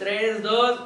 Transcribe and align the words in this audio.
3, 0.00 0.42
2. 0.42 0.80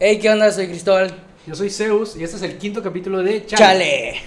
Hey, 0.00 0.18
¿qué 0.20 0.28
onda? 0.28 0.52
Soy 0.52 0.66
Cristóbal. 0.68 1.14
Yo 1.46 1.54
soy 1.54 1.70
Zeus 1.70 2.14
y 2.14 2.24
este 2.24 2.36
es 2.36 2.42
el 2.42 2.58
quinto 2.58 2.82
capítulo 2.82 3.22
de 3.22 3.46
Chale. 3.46 3.58
Chale. 3.58 4.20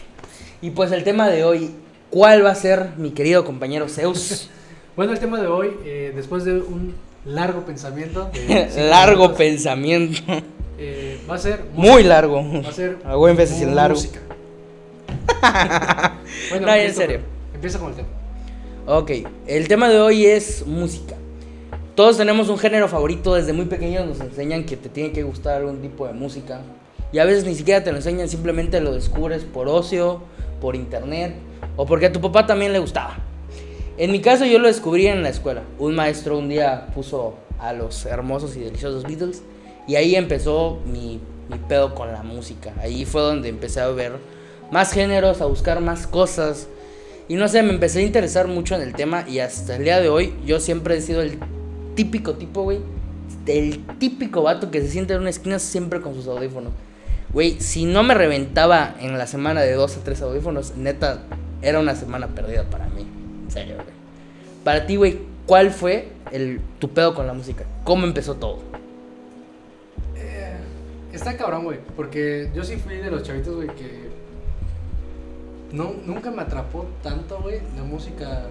Y 0.63 0.71
pues 0.71 0.91
el 0.91 1.03
tema 1.03 1.27
de 1.29 1.43
hoy, 1.43 1.75
¿cuál 2.12 2.46
va 2.46 2.52
a 2.52 2.55
ser 2.55 2.89
mi 2.98 3.09
querido 3.12 3.43
compañero 3.46 3.88
Zeus? 3.89 4.50
Bueno, 4.93 5.14
el 5.14 5.19
tema 5.19 5.39
de 5.39 5.47
hoy, 5.47 5.71
eh, 5.86 6.11
después 6.14 6.43
de 6.43 6.52
un 6.60 6.93
largo 7.25 7.61
pensamiento, 7.65 8.29
largo 8.78 9.21
minutos, 9.21 9.38
pensamiento. 9.38 10.21
eh, 10.78 11.18
va 11.29 11.36
a 11.36 11.38
ser 11.38 11.61
Muy 11.74 12.04
largo. 12.04 12.43
Va 12.61 12.68
a 12.69 12.74
ser 12.74 12.97
A 13.05 13.16
buen 13.16 13.38
veces 13.38 13.61
en 13.61 13.74
largo. 13.74 13.96
música. 13.96 14.19
bueno, 16.50 16.68
No, 16.68 16.74
en 16.75 16.93
serio. 16.93 17.19
Empieza 17.54 17.79
con 17.79 17.89
el 17.89 17.96
tema. 17.96 18.07
Ok, 18.86 19.11
el 19.47 19.68
tema 19.69 19.88
de 19.89 20.00
hoy 20.02 20.25
es 20.25 20.66
música. 20.68 21.16
Todos 21.96 22.18
tenemos 22.18 22.50
un 22.50 22.57
género 22.57 22.88
favorito, 22.89 23.33
desde 23.36 23.54
muy 23.54 23.66
pequeños 23.66 24.05
nos 24.05 24.19
enseñan 24.19 24.66
que 24.66 24.75
te 24.75 24.89
tiene 24.89 25.11
que 25.14 25.24
gustar 25.24 25.55
algún 25.57 25.82
tipo 25.82 26.05
de 26.07 26.14
música. 26.14 26.61
Y 27.14 27.19
a 27.19 27.25
veces 27.25 27.46
ni 27.46 27.55
siquiera 27.55 27.83
te 27.83 27.91
lo 27.91 27.97
enseñan, 27.97 28.28
simplemente 28.28 28.82
lo 28.82 28.93
descubres 28.93 29.43
por 29.43 29.68
ocio, 29.69 30.21
por 30.60 30.75
internet 30.75 31.33
o 31.75 31.86
porque 31.86 32.08
a 32.08 32.11
tu 32.11 32.22
papá 32.22 32.45
también 32.45 32.73
le 32.73 32.80
gustaba. 32.80 33.17
En 33.98 34.11
mi 34.11 34.20
caso 34.20 34.45
yo 34.45 34.59
lo 34.59 34.67
descubrí 34.67 35.08
en 35.08 35.23
la 35.23 35.30
escuela. 35.30 35.64
Un 35.78 35.95
maestro 35.95 36.38
un 36.38 36.50
día 36.50 36.88
puso 36.95 37.36
a 37.59 37.73
los 37.73 38.05
hermosos 38.05 38.55
y 38.55 38.61
deliciosos 38.61 39.03
Beatles 39.03 39.44
y 39.88 39.95
ahí 39.95 40.16
empezó 40.16 40.80
mi, 40.86 41.19
mi 41.50 41.58
pedo 41.58 41.94
con 41.94 42.11
la 42.11 42.23
música. 42.23 42.73
Ahí 42.81 43.05
fue 43.05 43.22
donde 43.22 43.50
empecé 43.50 43.81
a 43.81 43.88
ver 43.89 44.13
más 44.72 44.94
géneros, 44.94 45.41
a 45.41 45.45
buscar 45.45 45.81
más 45.81 46.08
cosas. 46.08 46.67
Y 47.28 47.36
no 47.36 47.47
sé, 47.47 47.61
me 47.61 47.72
empecé 47.72 48.00
a 48.00 48.03
interesar 48.03 48.47
mucho 48.47 48.75
en 48.75 48.81
el 48.81 48.94
tema 48.94 49.25
y 49.28 49.39
hasta 49.39 49.75
el 49.75 49.83
día 49.83 50.00
de 50.00 50.09
hoy 50.09 50.33
yo 50.45 50.59
siempre 50.59 50.97
he 50.97 51.02
sido 51.02 51.22
el 51.22 51.38
típico 51.95 52.33
tipo, 52.33 52.63
güey. 52.63 52.80
El 53.45 53.85
típico 54.00 54.44
vato 54.44 54.72
que 54.72 54.81
se 54.81 54.89
siente 54.89 55.13
en 55.13 55.22
una 55.22 55.30
esquina 55.30 55.59
siempre 55.59 56.02
con 56.02 56.13
sus 56.13 56.28
audífonos. 56.28 56.73
Güey, 57.33 57.59
si 57.61 57.85
no 57.85 58.03
me 58.03 58.13
reventaba 58.13 58.95
en 59.00 59.17
la 59.17 59.28
semana 59.28 59.61
de 59.61 59.73
dos 59.73 59.95
a 59.97 60.03
tres 60.03 60.22
audífonos, 60.22 60.75
neta, 60.75 61.23
era 61.61 61.79
una 61.79 61.95
semana 61.95 62.27
perdida 62.27 62.63
para 62.63 62.87
mí. 62.87 63.05
En 63.45 63.51
serio, 63.51 63.75
güey. 63.75 63.87
Para 64.63 64.85
ti, 64.85 64.95
güey, 64.95 65.19
¿cuál 65.45 65.71
fue 65.71 66.09
el, 66.31 66.61
tu 66.79 66.89
pedo 66.89 67.13
con 67.13 67.27
la 67.27 67.33
música? 67.33 67.65
¿Cómo 67.83 68.05
empezó 68.05 68.35
todo? 68.35 68.59
Eh, 70.15 70.57
está 71.11 71.35
cabrón, 71.37 71.63
güey, 71.63 71.79
porque 71.95 72.49
yo 72.53 72.63
sí 72.63 72.77
fui 72.77 72.97
de 72.97 73.09
los 73.09 73.23
chavitos, 73.23 73.55
güey, 73.55 73.67
que 73.69 74.09
no, 75.71 75.93
nunca 76.05 76.31
me 76.31 76.41
atrapó 76.41 76.85
tanto, 77.01 77.39
güey, 77.41 77.59
la 77.75 77.83
música 77.83 78.47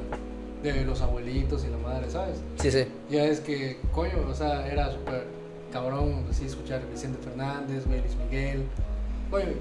de 0.62 0.84
los 0.84 1.00
abuelitos 1.00 1.64
y 1.64 1.70
la 1.70 1.78
madre, 1.78 2.11
¿sabes? 2.11 2.38
Sí, 2.56 2.70
sí. 2.70 2.86
Ya 3.08 3.25
es 3.25 3.41
que, 3.41 3.78
coño, 3.92 4.12
o 4.28 4.34
sea, 4.34 4.66
era 4.66 4.91
súper 4.91 5.25
cabrón 5.72 6.25
así 6.31 6.47
escuchar 6.47 6.83
Vicente 6.91 7.19
Fernández, 7.22 7.86
güey, 7.86 8.00
Luis 8.00 8.16
Miguel. 8.16 8.64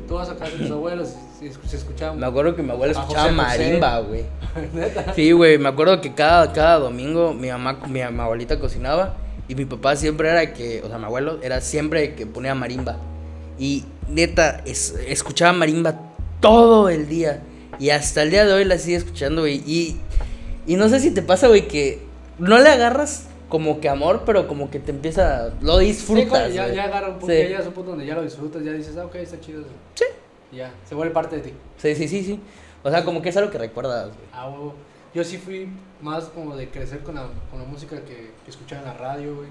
Tú 0.08 0.16
vas 0.16 0.30
a 0.30 0.36
casa 0.36 0.52
de 0.52 0.58
tus 0.58 0.72
abuelos 0.72 1.14
y 1.42 1.50
se 1.70 1.78
escuchaba. 1.78 2.16
Me 2.16 2.26
acuerdo 2.26 2.56
que 2.56 2.64
mi 2.64 2.72
abuela 2.72 2.94
escuchaba 2.94 3.32
marimba, 3.32 4.00
güey. 4.00 4.26
Neta. 4.74 5.14
Sí, 5.14 5.32
güey, 5.32 5.58
me 5.58 5.70
acuerdo 5.70 6.02
que 6.02 6.14
cada, 6.14 6.52
cada 6.54 6.80
domingo 6.80 7.34
mi 7.34 7.50
mamá, 7.50 7.80
mi, 7.88 8.00
mi 8.00 8.02
abuelita 8.02 8.60
cocinaba 8.60 9.16
y 9.48 9.56
mi 9.56 9.66
papá 9.66 9.96
siempre 9.96 10.30
era 10.30 10.54
que, 10.54 10.82
o 10.84 10.88
sea, 10.88 10.98
mi 10.98 11.06
abuelo 11.06 11.40
era 11.44 11.62
siempre 11.62 12.16
que 12.16 12.26
ponía 12.26 12.56
marimba. 12.56 12.98
Y 13.60 13.86
neta, 14.10 14.62
es- 14.66 14.96
escuchaba 15.08 15.54
marimba 15.54 16.00
todo 16.40 16.90
el 16.90 17.08
día. 17.08 17.42
Y 17.78 17.92
hasta 17.92 18.24
el 18.24 18.32
día 18.32 18.46
de 18.46 18.54
hoy 18.54 18.66
la 18.66 18.78
sigue 18.78 18.98
escuchando, 18.98 19.42
güey. 19.42 19.62
Y, 19.66 19.98
y 20.66 20.76
no 20.76 20.90
sé 20.90 21.00
si 21.00 21.12
te 21.12 21.22
pasa, 21.22 21.48
güey, 21.48 21.68
que 21.68 22.00
no 22.40 22.58
le 22.58 22.70
agarras 22.70 23.28
como 23.50 23.80
que 23.82 23.90
amor, 23.90 24.24
pero 24.26 24.48
como 24.48 24.70
que 24.70 24.80
te 24.80 24.92
empieza, 24.92 25.52
lo 25.62 25.80
Sí, 25.80 25.86
disfrutas. 25.88 26.30
coño, 26.44 26.48
ya, 26.56 26.64
güey. 26.66 26.76
ya 26.76 26.84
agarra 26.86 27.08
un 27.10 27.14
punto, 27.20 27.28
Sí. 27.28 27.42
ya 27.42 27.48
llegas 27.48 27.66
a 27.66 27.68
un 27.70 27.74
punto 27.74 27.90
donde 27.92 28.06
ya 28.06 28.16
lo 28.16 28.22
disfrutas, 28.24 28.64
ya 28.64 28.72
dices, 28.72 28.96
ah, 28.98 29.06
ok, 29.06 29.16
está 29.16 29.40
chido. 29.42 29.62
eso". 29.62 29.70
Sí. 29.96 30.06
Ya, 30.52 30.72
se 30.88 30.96
vuelve 30.96 31.14
parte 31.14 31.36
de 31.38 31.42
ti. 31.44 31.54
Sí, 31.78 31.96
sí, 31.96 32.08
sí, 32.08 32.24
sí. 32.24 32.40
O 32.84 32.90
sea, 32.90 33.04
como 33.04 33.22
que 33.22 33.30
es 33.30 33.38
algo 33.38 33.52
que 33.52 33.58
recuerdas, 33.58 34.06
güey. 34.08 34.28
Ah, 34.32 34.48
huevo. 34.50 34.74
Yo 35.14 35.24
sí 35.24 35.38
fui 35.38 35.68
más 36.02 36.26
como 36.26 36.56
de 36.56 36.70
crecer 36.70 37.00
con 37.00 37.16
la, 37.16 37.28
con 37.50 37.60
la 37.60 37.66
música 37.66 37.98
que, 38.06 38.32
que 38.46 38.50
escuchaba 38.52 38.82
en 38.84 38.88
la 38.88 38.94
radio, 38.94 39.36
güey. 39.36 39.48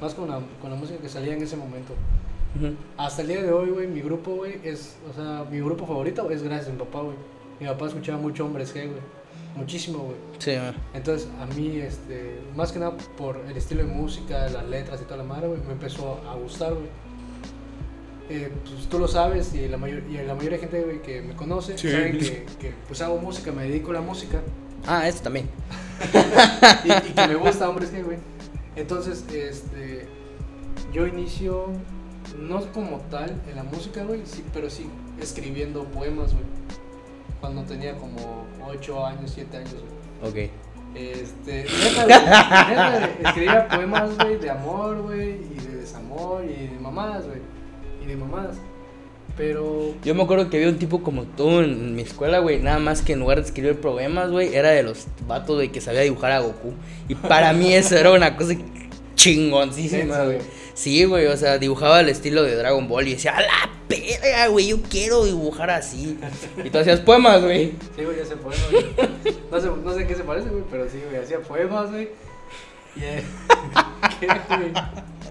Más 0.00 0.14
con 0.14 0.28
la, 0.28 0.38
con 0.60 0.70
la 0.70 0.76
música 0.76 1.00
que 1.00 1.08
salía 1.08 1.34
en 1.34 1.42
ese 1.42 1.56
momento. 1.56 1.94
Hasta 2.96 3.22
el 3.22 3.28
día 3.28 3.42
de 3.42 3.52
hoy, 3.52 3.70
güey, 3.70 3.86
mi 3.86 4.00
grupo, 4.00 4.32
güey, 4.36 4.60
es, 4.64 4.96
o 5.08 5.12
sea, 5.14 5.44
mi 5.50 5.60
grupo 5.60 5.86
favorito 5.86 6.28
es 6.30 6.42
gracias 6.42 6.68
a 6.68 6.72
mi 6.72 6.78
papá, 6.78 7.00
güey. 7.00 7.16
Mi 7.60 7.66
papá 7.66 7.86
escuchaba 7.86 8.18
mucho 8.18 8.44
Hombres 8.44 8.74
G, 8.74 8.86
güey. 8.86 9.00
Muchísimo, 9.56 9.98
güey. 9.98 10.16
Sí. 10.38 10.52
Entonces, 10.94 11.28
a 11.40 11.46
mí, 11.54 11.76
este, 11.78 12.40
más 12.56 12.72
que 12.72 12.78
nada 12.78 12.96
por 13.18 13.36
el 13.48 13.56
estilo 13.56 13.82
de 13.84 13.88
música, 13.92 14.48
las 14.48 14.64
letras 14.68 15.00
y 15.02 15.04
toda 15.04 15.18
la 15.18 15.24
madre, 15.24 15.48
güey, 15.48 15.60
me 15.66 15.72
empezó 15.72 16.20
a 16.28 16.34
gustar, 16.36 16.72
güey. 16.74 16.86
Eh, 18.30 18.52
pues 18.62 18.86
tú 18.88 18.98
lo 19.00 19.08
sabes 19.08 19.52
y 19.54 19.66
la, 19.66 19.76
mayor, 19.76 20.04
y 20.08 20.14
la 20.18 20.34
mayoría 20.34 20.58
de 20.58 20.58
gente, 20.58 20.82
güey, 20.82 21.02
que 21.02 21.20
me 21.20 21.34
conoce, 21.34 21.76
Sí. 21.76 21.90
saben 21.90 22.16
que, 22.16 22.46
que, 22.60 22.74
pues 22.86 23.00
hago 23.02 23.18
música, 23.18 23.50
me 23.50 23.64
dedico 23.64 23.90
a 23.90 23.94
la 23.94 24.00
música 24.02 24.40
Ah, 24.86 25.06
esto 25.08 25.24
también. 25.24 25.48
y, 26.84 26.88
y 27.10 27.12
que 27.12 27.26
me 27.26 27.34
gusta 27.34 27.68
Hombres 27.68 27.92
G, 27.92 28.04
güey. 28.04 28.18
Entonces, 28.76 29.24
este, 29.32 30.06
yo 30.92 31.06
inicio, 31.06 31.66
no 32.38 32.60
como 32.72 32.98
tal 33.10 33.34
en 33.50 33.56
la 33.56 33.64
música, 33.64 34.04
güey, 34.04 34.22
sí, 34.24 34.44
pero 34.54 34.70
sí 34.70 34.86
escribiendo 35.20 35.84
poemas, 35.84 36.32
güey. 36.32 36.44
Cuando 37.40 37.62
tenía 37.62 37.94
como 37.96 38.46
8 38.66 39.06
años, 39.06 39.32
7 39.34 39.56
años, 39.56 39.74
güey. 40.20 40.46
Ok. 40.46 40.50
Este, 40.94 41.64
neta, 41.64 42.04
güey, 42.04 42.18
neta, 42.68 42.98
güey, 42.98 43.10
escribía 43.24 43.68
poemas, 43.68 44.16
güey, 44.18 44.36
de 44.38 44.50
amor, 44.50 45.02
güey, 45.02 45.28
y 45.30 45.66
de 45.66 45.76
desamor, 45.76 46.44
y 46.44 46.66
de 46.66 46.78
mamadas, 46.80 47.26
güey, 47.26 47.38
y 48.02 48.06
de 48.06 48.16
mamadas. 48.16 48.56
Pero, 49.36 49.94
Yo 50.04 50.14
me 50.14 50.22
acuerdo 50.24 50.50
que 50.50 50.56
había 50.56 50.68
un 50.68 50.78
tipo 50.78 51.02
como 51.02 51.22
tú 51.22 51.60
en 51.60 51.94
mi 51.94 52.02
escuela, 52.02 52.40
güey. 52.40 52.60
Nada 52.60 52.78
más 52.78 53.00
que 53.00 53.14
en 53.14 53.20
lugar 53.20 53.40
de 53.40 53.46
escribir 53.46 53.80
problemas, 53.80 54.30
güey, 54.30 54.54
era 54.54 54.70
de 54.70 54.82
los 54.82 55.06
vatos 55.26 55.58
de 55.58 55.70
que 55.70 55.80
sabía 55.80 56.02
dibujar 56.02 56.32
a 56.32 56.40
Goku. 56.40 56.74
Y 57.08 57.14
para 57.14 57.52
mí 57.52 57.72
eso 57.72 57.96
era 57.96 58.12
una 58.12 58.36
cosa 58.36 58.54
chingoncísima, 59.14 60.24
güey. 60.24 60.36
güey. 60.38 60.48
Sí, 60.74 61.04
güey, 61.04 61.26
o 61.26 61.36
sea, 61.36 61.58
dibujaba 61.58 62.00
el 62.00 62.08
estilo 62.08 62.42
de 62.42 62.56
Dragon 62.56 62.86
Ball 62.88 63.08
y 63.08 63.12
decía, 63.12 63.36
a 63.36 63.40
la 63.40 63.79
verga, 64.20 64.46
güey, 64.48 64.68
yo 64.68 64.80
quiero 64.82 65.24
dibujar 65.24 65.70
así. 65.70 66.18
Y 66.64 66.70
tú 66.70 66.78
hacías 66.78 67.00
poemas, 67.00 67.42
güey. 67.42 67.74
sí, 67.96 68.04
güey, 68.04 68.20
hacía 68.20 68.36
poemas, 68.36 68.70
güey. 68.70 68.86
No 69.50 69.60
sé, 69.60 69.68
no 69.84 69.94
sé 69.94 70.06
qué 70.06 70.14
se 70.14 70.24
parece, 70.24 70.48
güey, 70.48 70.64
pero 70.70 70.88
sí, 70.88 71.00
güey, 71.08 71.22
hacía 71.22 71.40
poemas, 71.40 71.90
güey. 71.90 72.08
Y, 72.96 73.04
eh, 73.04 73.22
¿qué, 74.20 74.26
güey? 74.26 74.72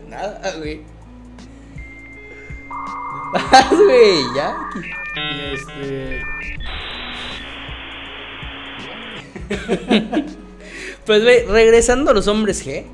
Nada, 0.08 0.54
güey. 0.58 0.82
Vas, 3.34 3.70
güey, 3.72 4.24
ya. 4.36 4.56
Y 5.16 5.54
este, 5.56 6.22
Pues, 11.06 11.24
güey, 11.24 11.46
regresando 11.46 12.12
a 12.12 12.14
los 12.14 12.28
hombres 12.28 12.66
G. 12.66 12.86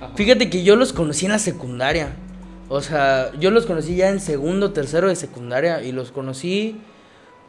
ajá. 0.00 0.12
Fíjate 0.16 0.48
que 0.50 0.62
yo 0.62 0.76
los 0.76 0.92
conocí 0.92 1.26
en 1.26 1.32
la 1.32 1.38
secundaria. 1.38 2.16
O 2.68 2.80
sea, 2.80 3.32
yo 3.38 3.50
los 3.50 3.66
conocí 3.66 3.96
ya 3.96 4.10
en 4.10 4.20
segundo, 4.20 4.72
tercero 4.72 5.08
de 5.08 5.16
secundaria. 5.16 5.82
Y 5.82 5.92
los 5.92 6.12
conocí 6.12 6.80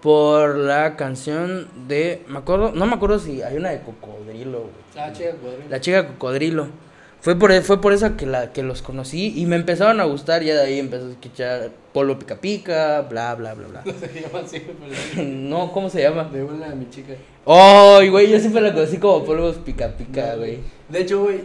por 0.02 0.56
la 0.58 0.96
canción 0.96 1.68
de. 1.88 2.24
Me 2.28 2.40
acuerdo, 2.40 2.72
no 2.72 2.86
me 2.86 2.94
acuerdo 2.96 3.20
si 3.20 3.42
hay 3.42 3.58
una 3.58 3.70
de 3.70 3.82
Cocodrilo, 3.82 4.60
güey. 4.60 4.72
Ah, 4.98 5.12
chica, 5.12 5.36
güey. 5.42 5.70
La 5.70 5.82
chica 5.82 6.08
Cocodrilo. 6.08 6.68
Fue 7.22 7.36
por, 7.38 7.52
fue 7.64 7.82
por 7.82 7.92
eso 7.92 8.16
que, 8.16 8.26
la, 8.26 8.54
que 8.54 8.64
los 8.64 8.82
conocí 8.82 9.34
y 9.36 9.46
me 9.46 9.58
empezaron 9.58 10.00
a 10.00 10.06
gustar. 10.06 10.42
Ya 10.44 10.56
de 10.56 10.62
ahí 10.62 10.80
empecé 10.80 11.06
a 11.06 11.10
escuchar 11.10 11.70
Polo 11.94 12.18
Pica 12.18 12.38
Pica, 12.40 13.02
bla, 13.02 13.36
bla, 13.36 13.54
bla, 13.56 13.68
bla. 13.68 13.84
No 13.86 13.94
se 13.94 14.22
llama 14.22 14.40
así, 14.46 14.62
pero 15.16 15.28
no, 15.28 15.72
¿cómo 15.74 15.90
se 15.90 16.02
llama? 16.02 16.24
de 16.32 16.44
una 16.44 16.70
de 16.70 16.76
mi 16.76 16.90
chica. 16.90 17.14
Ay, 17.46 18.10
güey, 18.10 18.30
yo 18.32 18.40
siempre 18.40 18.62
la 18.62 18.74
conocí 18.74 18.98
como 18.98 19.26
Polvos 19.26 19.58
Pica 19.58 19.90
Pica, 19.98 20.36
güey. 20.36 20.60
De 20.88 21.02
hecho, 21.02 21.24
güey, 21.24 21.42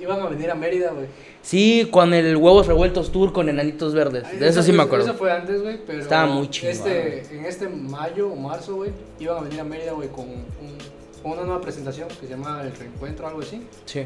iban 0.00 0.20
a 0.20 0.26
venir 0.28 0.50
a 0.50 0.54
Mérida, 0.54 0.90
güey. 0.92 1.06
Sí, 1.42 1.88
con 1.90 2.12
el 2.14 2.36
huevos 2.36 2.66
revueltos 2.66 3.12
tour 3.12 3.32
con 3.32 3.48
enanitos 3.48 3.94
verdes. 3.94 4.24
Ay, 4.26 4.38
De 4.38 4.48
eso 4.48 4.62
sí 4.62 4.72
me 4.72 4.82
acuerdo. 4.82 5.06
Eso 5.06 5.14
fue 5.14 5.32
antes, 5.32 5.60
güey, 5.62 5.78
pero. 5.86 6.00
Estaba 6.00 6.26
muy 6.26 6.48
chingón, 6.50 6.72
Este, 6.72 7.34
en 7.34 7.44
este 7.46 7.68
mayo 7.68 8.28
o 8.30 8.36
marzo, 8.36 8.76
güey, 8.76 8.90
iban 9.18 9.38
a 9.38 9.40
venir 9.40 9.60
a 9.60 9.64
Mérida, 9.64 9.92
güey, 9.92 10.08
con, 10.08 10.26
un- 10.28 10.44
una 11.22 11.42
nueva 11.42 11.60
presentación 11.60 12.08
que 12.08 12.26
se 12.26 12.28
llama 12.28 12.62
El 12.62 12.74
Reencuentro, 12.74 13.26
algo 13.26 13.40
así. 13.40 13.62
Sí. 13.84 14.04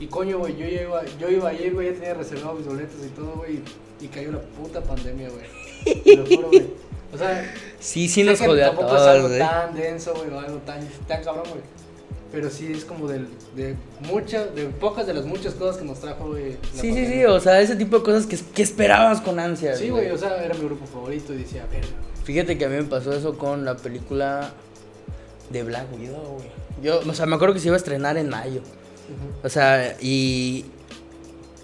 Y 0.00 0.06
coño, 0.06 0.38
güey, 0.38 0.56
yo 0.56 0.66
iba, 0.66 1.02
yo 1.18 1.28
iba 1.28 1.48
a 1.48 1.54
ir, 1.54 1.74
güey, 1.74 1.88
ya 1.88 1.94
tenía 1.94 2.14
reservado 2.14 2.54
mis 2.54 2.66
boletos 2.66 2.96
y 3.04 3.08
todo, 3.10 3.32
güey, 3.36 3.60
y 4.00 4.06
cayó 4.08 4.32
la 4.32 4.40
puta 4.40 4.82
pandemia, 4.82 5.28
güey. 5.28 6.02
Te 6.02 6.16
lo 6.16 6.26
juro, 6.26 6.48
güey. 6.48 6.66
O 7.12 7.16
sea, 7.18 7.54
Sí, 7.80 8.08
sí 8.08 8.22
nos 8.22 8.38
jodió 8.38 8.66
tampoco 8.66 8.96
es 8.96 9.02
algo 9.02 9.28
tan 9.38 9.74
denso, 9.74 10.14
güey, 10.14 10.30
o 10.30 10.38
algo 10.38 10.58
tan, 10.58 10.86
tan 11.06 11.22
cabrón, 11.22 11.46
güey. 11.48 11.62
Pero 12.30 12.50
sí 12.50 12.70
es 12.70 12.84
como 12.84 13.08
del, 13.08 13.26
de 13.56 13.74
muchas, 14.00 14.54
de 14.54 14.66
pocas 14.66 15.06
de 15.06 15.14
las 15.14 15.24
muchas 15.24 15.54
cosas 15.54 15.78
que 15.78 15.84
nos 15.86 16.00
trajo, 16.00 16.28
güey. 16.28 16.52
Sí, 16.74 16.80
sí, 16.80 16.88
pandemia. 16.88 17.10
sí, 17.10 17.24
o 17.24 17.40
sea, 17.40 17.60
ese 17.60 17.76
tipo 17.76 17.98
de 17.98 18.04
cosas 18.04 18.26
que, 18.26 18.36
que 18.36 18.62
esperabas 18.62 19.22
con 19.22 19.40
ansia. 19.40 19.74
Sí, 19.74 19.88
güey, 19.88 20.10
o 20.10 20.18
sea, 20.18 20.44
era 20.44 20.54
mi 20.54 20.64
grupo 20.64 20.84
favorito 20.86 21.32
y 21.32 21.38
decía, 21.38 21.66
verga. 21.72 21.88
Fíjate 22.24 22.58
que 22.58 22.66
a 22.66 22.68
mí 22.68 22.76
me 22.76 22.84
pasó 22.84 23.14
eso 23.14 23.38
con 23.38 23.64
la 23.64 23.76
película 23.76 24.50
de 25.48 25.62
Black 25.62 25.86
Widow, 25.98 26.34
güey. 26.34 26.48
Yo, 26.82 27.00
o 27.08 27.14
sea, 27.14 27.24
me 27.24 27.36
acuerdo 27.36 27.54
que 27.54 27.60
se 27.60 27.68
iba 27.68 27.76
a 27.76 27.78
estrenar 27.78 28.18
en 28.18 28.28
mayo. 28.28 28.60
O 29.42 29.48
sea, 29.48 29.96
y 30.00 30.64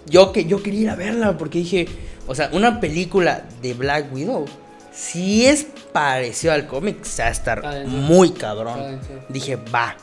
yo 0.07 0.31
que 0.31 0.45
yo 0.45 0.61
quería 0.63 0.81
ir 0.81 0.89
a 0.89 0.95
verla 0.95 1.37
porque 1.37 1.59
dije, 1.59 1.87
o 2.27 2.35
sea, 2.35 2.49
una 2.53 2.79
película 2.79 3.45
de 3.61 3.73
Black 3.73 4.13
Widow 4.13 4.45
si 4.93 5.45
es 5.45 5.65
parecido 5.91 6.53
al 6.53 6.67
cómic, 6.67 7.03
se 7.03 7.21
va 7.21 7.27
a 7.27 7.31
estar 7.31 7.85
muy 7.85 8.31
cabrón. 8.31 8.99
Dije, 9.29 9.57
va. 9.57 9.95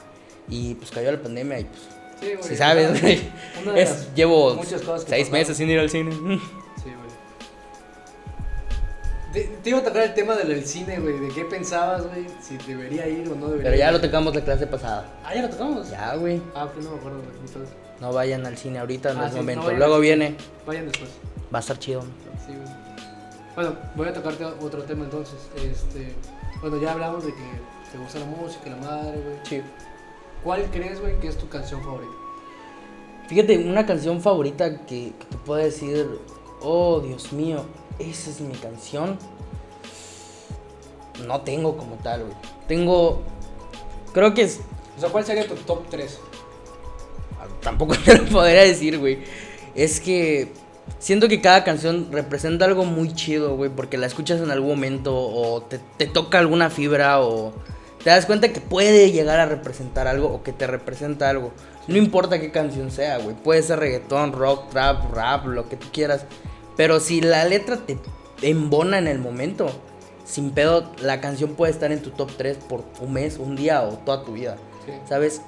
Y 0.49 0.75
pues 0.75 0.91
cayó 0.91 1.11
la 1.13 1.23
pandemia 1.23 1.61
y 1.61 1.65
pues, 1.65 1.81
Sí, 2.21 2.27
güey. 2.35 2.43
si 2.45 2.57
sabes, 2.57 2.91
o 2.91 2.95
sea, 2.95 3.19
güey. 3.65 3.81
es- 3.81 4.09
llevo 4.15 4.61
seis 4.63 4.83
pasaron. 4.85 5.31
meses 5.33 5.57
sin 5.57 5.71
ir 5.71 5.79
al 5.79 5.89
cine. 5.89 6.13
Te, 9.33 9.45
te 9.63 9.71
iba 9.71 9.79
a 9.79 9.83
tocar 9.85 10.03
el 10.03 10.15
tema 10.15 10.35
del 10.35 10.65
cine, 10.67 10.99
güey. 11.01 11.19
¿De 11.19 11.29
qué 11.29 11.45
pensabas, 11.45 12.07
güey? 12.07 12.27
Si 12.41 12.59
debería 12.59 13.07
ir 13.09 13.29
o 13.31 13.35
no 13.35 13.47
debería 13.49 13.71
Pero 13.71 13.77
ya 13.77 13.87
ir. 13.89 13.93
lo 13.95 14.01
tocamos 14.01 14.35
la 14.35 14.43
clase 14.43 14.67
pasada. 14.67 15.07
Ah, 15.25 15.35
ya 15.35 15.43
lo 15.43 15.49
tocamos. 15.51 15.91
Ya, 15.91 16.15
güey. 16.17 16.41
Ah, 16.55 16.69
pues 16.73 16.85
no 16.85 16.93
me 16.93 16.99
acuerdo, 16.99 17.19
güey. 17.19 17.31
Entonces, 17.47 17.75
No 18.01 18.13
vayan 18.13 18.45
al 18.45 18.59
cine 18.59 18.79
ahorita, 18.81 19.15
no 19.15 19.23
Ah, 19.23 19.27
es 19.27 19.33
sí, 19.33 19.39
momento. 19.39 19.73
Luego 19.73 19.99
viene, 20.01 20.37
vayan 20.67 20.87
después. 20.87 21.11
va 21.55 21.59
a 21.59 21.61
estar 21.61 21.79
chido. 21.79 22.03
Sí, 22.47 22.53
güey. 22.53 22.75
Bueno, 23.55 23.77
voy 23.95 24.09
a 24.09 24.13
tocarte 24.13 24.45
otro 24.45 24.83
tema 24.83 25.05
entonces. 25.05 25.39
Este, 25.57 26.13
bueno, 26.61 26.81
ya 26.81 26.93
hablamos 26.93 27.25
de 27.25 27.33
que 27.33 27.43
te 27.93 27.99
gusta 27.99 28.19
la 28.19 28.27
música, 28.27 28.71
la 28.71 28.77
madre, 28.77 29.19
güey. 29.21 29.37
Sí. 29.45 29.63
¿Cuál 30.45 30.65
crees, 30.73 31.01
güey, 31.01 31.19
que 31.21 31.29
es 31.29 31.39
tu 31.39 31.49
canción 31.49 31.83
favorita? 31.83 32.13
Fíjate, 33.29 33.59
una 33.59 33.87
canción 33.87 34.21
favorita 34.21 34.79
que, 34.85 35.13
que 35.19 35.25
te 35.31 35.37
puedo 35.39 35.63
decir, 35.63 36.07
oh 36.63 37.01
Dios 37.01 37.33
mío, 37.33 37.65
esa 37.99 38.31
es 38.31 38.41
mi 38.41 38.55
canción. 38.55 39.19
No 41.27 41.43
tengo 41.43 41.77
como 41.77 41.97
tal, 41.97 42.25
güey. 42.25 42.35
Tengo, 42.67 43.23
creo 44.13 44.35
que 44.35 44.43
es, 44.43 44.61
O 44.97 45.01
sea, 45.01 45.11
¿cuál 45.11 45.25
sería 45.25 45.47
tu 45.47 45.55
top 45.55 45.85
3? 45.91 46.19
tampoco 47.63 47.95
te 48.05 48.19
lo 48.19 48.25
podría 48.27 48.63
decir, 48.63 48.99
güey. 48.99 49.19
Es 49.75 50.01
que 50.01 50.53
siento 50.99 51.29
que 51.29 51.41
cada 51.41 51.65
canción 51.65 52.09
representa 52.11 52.65
algo 52.65 52.85
muy 52.85 53.15
chido, 53.15 53.57
güey, 53.57 53.71
porque 53.71 53.99
la 53.99 54.07
escuchas 54.07 54.41
en 54.41 54.51
algún 54.51 54.71
momento 54.71 55.17
o 55.17 55.63
te, 55.63 55.81
te 55.97 56.07
toca 56.07 56.39
alguna 56.39 56.71
fibra 56.71 57.21
o 57.21 57.53
te 58.03 58.11
das 58.11 58.27
cuenta 58.27 58.53
que 58.53 58.61
puede 58.61 59.13
llegar 59.13 59.39
a 59.41 59.47
representar 59.47 60.09
algo 60.09 60.29
o 60.29 60.43
que 60.43 60.53
te 60.53 60.67
representa 60.67 61.31
algo. 61.31 61.53
No 61.89 61.97
importa 61.97 62.41
qué 62.41 62.51
canción 62.51 62.91
sea, 62.91 63.19
güey. 63.19 63.35
Puede 63.35 63.63
ser 63.63 63.79
reggaetón, 63.79 64.33
rock, 64.33 64.71
trap, 64.71 65.13
rap, 65.13 65.47
lo 65.47 65.69
que 65.69 65.77
tú 65.77 65.89
quieras. 65.93 66.27
Pero 66.77 67.01
si 67.01 67.21
la 67.21 67.45
letra 67.45 67.79
te 67.79 67.99
embona 68.43 68.99
en 68.99 69.07
el 69.07 69.19
momento, 69.19 69.71
sin 70.25 70.53
pedo, 70.53 70.91
la 71.01 71.21
canción 71.21 71.55
puede 71.55 71.73
estar 71.73 71.93
en 71.93 72.01
tu 72.01 72.11
top 72.11 72.31
3 72.37 72.57
por 72.69 72.85
un 73.01 73.13
mes, 73.13 73.39
un 73.39 73.57
día 73.57 73.83
o 73.83 73.99
toda 73.99 74.25
tu 74.25 74.33
vida. 74.33 74.57
Sí. 74.87 74.93
¿Sabes? 75.09 75.43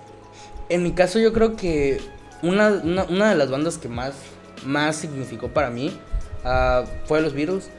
En 0.68 0.82
mi 0.82 0.92
caso 0.92 1.18
yo 1.18 1.32
creo 1.32 1.56
que 1.56 2.00
una, 2.42 2.68
una, 2.68 3.04
una 3.04 3.30
de 3.30 3.36
las 3.36 3.50
bandas 3.50 3.78
que 3.78 3.88
más, 3.88 4.14
más 4.64 4.96
significó 4.96 5.48
para 5.48 5.70
mí 5.70 5.98
ah, 6.44 6.84
fue 7.06 7.20
los 7.20 7.34
Beatles. 7.34 7.70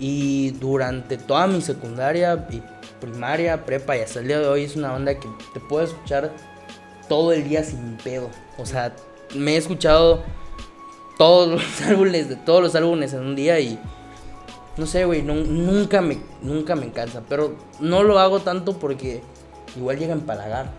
Y 0.00 0.52
durante 0.52 1.16
toda 1.16 1.48
mi 1.48 1.60
secundaria 1.60 2.46
y 2.50 2.62
primaria, 3.00 3.64
prepa 3.64 3.96
y 3.96 4.00
hasta 4.00 4.20
el 4.20 4.28
día 4.28 4.38
de 4.38 4.46
hoy 4.46 4.64
es 4.64 4.76
una 4.76 4.92
banda 4.92 5.18
que 5.18 5.28
te 5.54 5.60
puedo 5.60 5.84
escuchar 5.84 6.32
todo 7.08 7.32
el 7.32 7.48
día 7.48 7.64
sin 7.64 7.96
pedo. 7.96 8.30
O 8.58 8.66
sea, 8.66 8.94
me 9.34 9.54
he 9.54 9.56
escuchado 9.56 10.22
todos 11.18 11.48
los 11.50 11.82
álbumes 11.86 12.28
de 12.28 12.36
todos 12.36 12.62
los 12.62 12.74
álbumes 12.74 13.12
en 13.12 13.20
un 13.20 13.36
día 13.36 13.58
y 13.60 13.78
no 14.76 14.86
sé, 14.86 15.04
güey, 15.04 15.22
nu- 15.22 15.34
nunca 15.44 16.00
me 16.00 16.18
nunca 16.40 16.76
me 16.76 16.90
cansa, 16.92 17.22
pero 17.28 17.56
no 17.80 18.02
lo 18.04 18.18
hago 18.20 18.40
tanto 18.40 18.78
porque 18.78 19.22
igual 19.76 19.98
llega 19.98 20.14
a 20.14 20.16
empalagar. 20.16 20.70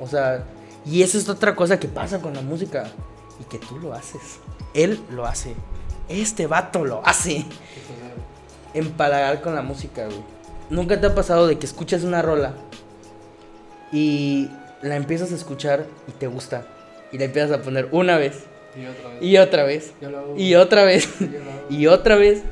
O 0.00 0.08
sea, 0.08 0.44
y 0.84 1.02
esa 1.02 1.16
es 1.18 1.28
otra 1.28 1.54
cosa 1.54 1.78
que 1.78 1.86
pasa 1.88 2.20
con 2.20 2.34
la 2.34 2.40
música 2.42 2.84
y 3.40 3.44
que 3.44 3.58
tú 3.58 3.78
lo 3.78 3.94
haces. 3.94 4.40
Él 4.74 5.00
lo 5.10 5.24
hace. 5.24 5.54
Este 6.08 6.46
vato 6.48 6.84
lo 6.84 7.00
hace. 7.06 7.46
Empalagar 8.74 9.40
con 9.40 9.54
la 9.54 9.62
música, 9.62 10.06
güey. 10.06 10.18
Nunca 10.68 11.00
te 11.00 11.06
ha 11.06 11.14
pasado 11.14 11.46
de 11.46 11.58
que 11.58 11.66
escuchas 11.66 12.02
una 12.02 12.22
rola 12.22 12.54
y 13.92 14.50
la 14.82 14.96
empiezas 14.96 15.30
a 15.30 15.34
escuchar 15.36 15.86
y 16.08 16.12
te 16.12 16.26
gusta 16.26 16.66
y 17.12 17.18
la 17.18 17.24
empiezas 17.26 17.52
a 17.52 17.62
poner 17.62 17.88
una 17.92 18.16
vez 18.18 18.44
Y 18.76 18.86
otra 18.86 19.08
vez. 19.10 19.22
y 19.22 19.36
otra 19.36 19.64
vez 19.64 19.92
y 20.36 20.54
otra 20.54 20.84
vez 20.84 21.08
y 21.70 21.86
otra 21.86 22.16
vez 22.16 22.42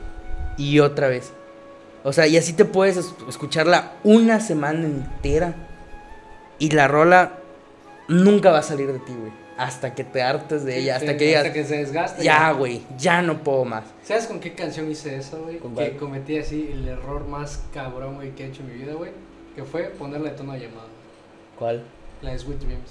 y 0.56 0.78
otra 0.80 1.08
vez. 1.08 1.32
O 2.04 2.12
sea, 2.12 2.26
y 2.26 2.36
así 2.36 2.52
te 2.52 2.64
puedes 2.64 2.96
es- 2.96 3.14
escucharla 3.28 3.92
una 4.04 4.40
semana 4.40 4.84
entera 4.86 5.54
y 6.58 6.70
la 6.70 6.88
rola 6.88 7.38
nunca 8.08 8.50
va 8.50 8.58
a 8.58 8.62
salir 8.62 8.92
de 8.92 8.98
ti, 9.00 9.12
güey. 9.18 9.32
Hasta 9.58 9.94
que 9.94 10.02
te 10.02 10.22
hartes 10.22 10.64
de 10.64 10.78
ella, 10.78 10.96
hasta 10.96 11.12
Sí, 11.12 11.18
que 11.18 11.24
digas, 11.26 11.42
Hasta 11.44 11.52
que 11.52 11.64
se 11.64 11.76
desgaste. 11.76 12.24
ya, 12.24 12.50
güey, 12.52 12.82
ya 12.98 13.22
no 13.22 13.42
puedo 13.44 13.64
más. 13.64 13.84
¿Sabes 14.02 14.26
con 14.26 14.40
qué 14.40 14.54
canción 14.54 14.90
hice 14.90 15.14
eso, 15.16 15.42
güey? 15.44 15.58
¿Con 15.58 15.74
Que 15.76 15.90
cuál? 15.90 15.96
cometí 15.98 16.38
así 16.38 16.70
el 16.72 16.88
error 16.88 17.26
más 17.28 17.62
cabrón, 17.72 18.16
güey, 18.16 18.30
que 18.34 18.44
he 18.44 18.48
hecho 18.48 18.62
en 18.62 18.68
mi 18.68 18.74
vida, 18.82 18.94
güey. 18.94 19.10
Que 19.54 19.62
fue 19.64 19.84
ponerle 19.84 20.30
tono 20.30 20.54
de 20.54 20.60
llamada. 20.60 20.86
¿Cuál? 21.58 21.84
La 22.22 22.30
de 22.32 22.38
Sweet 22.38 22.58
Dreams. 22.60 22.90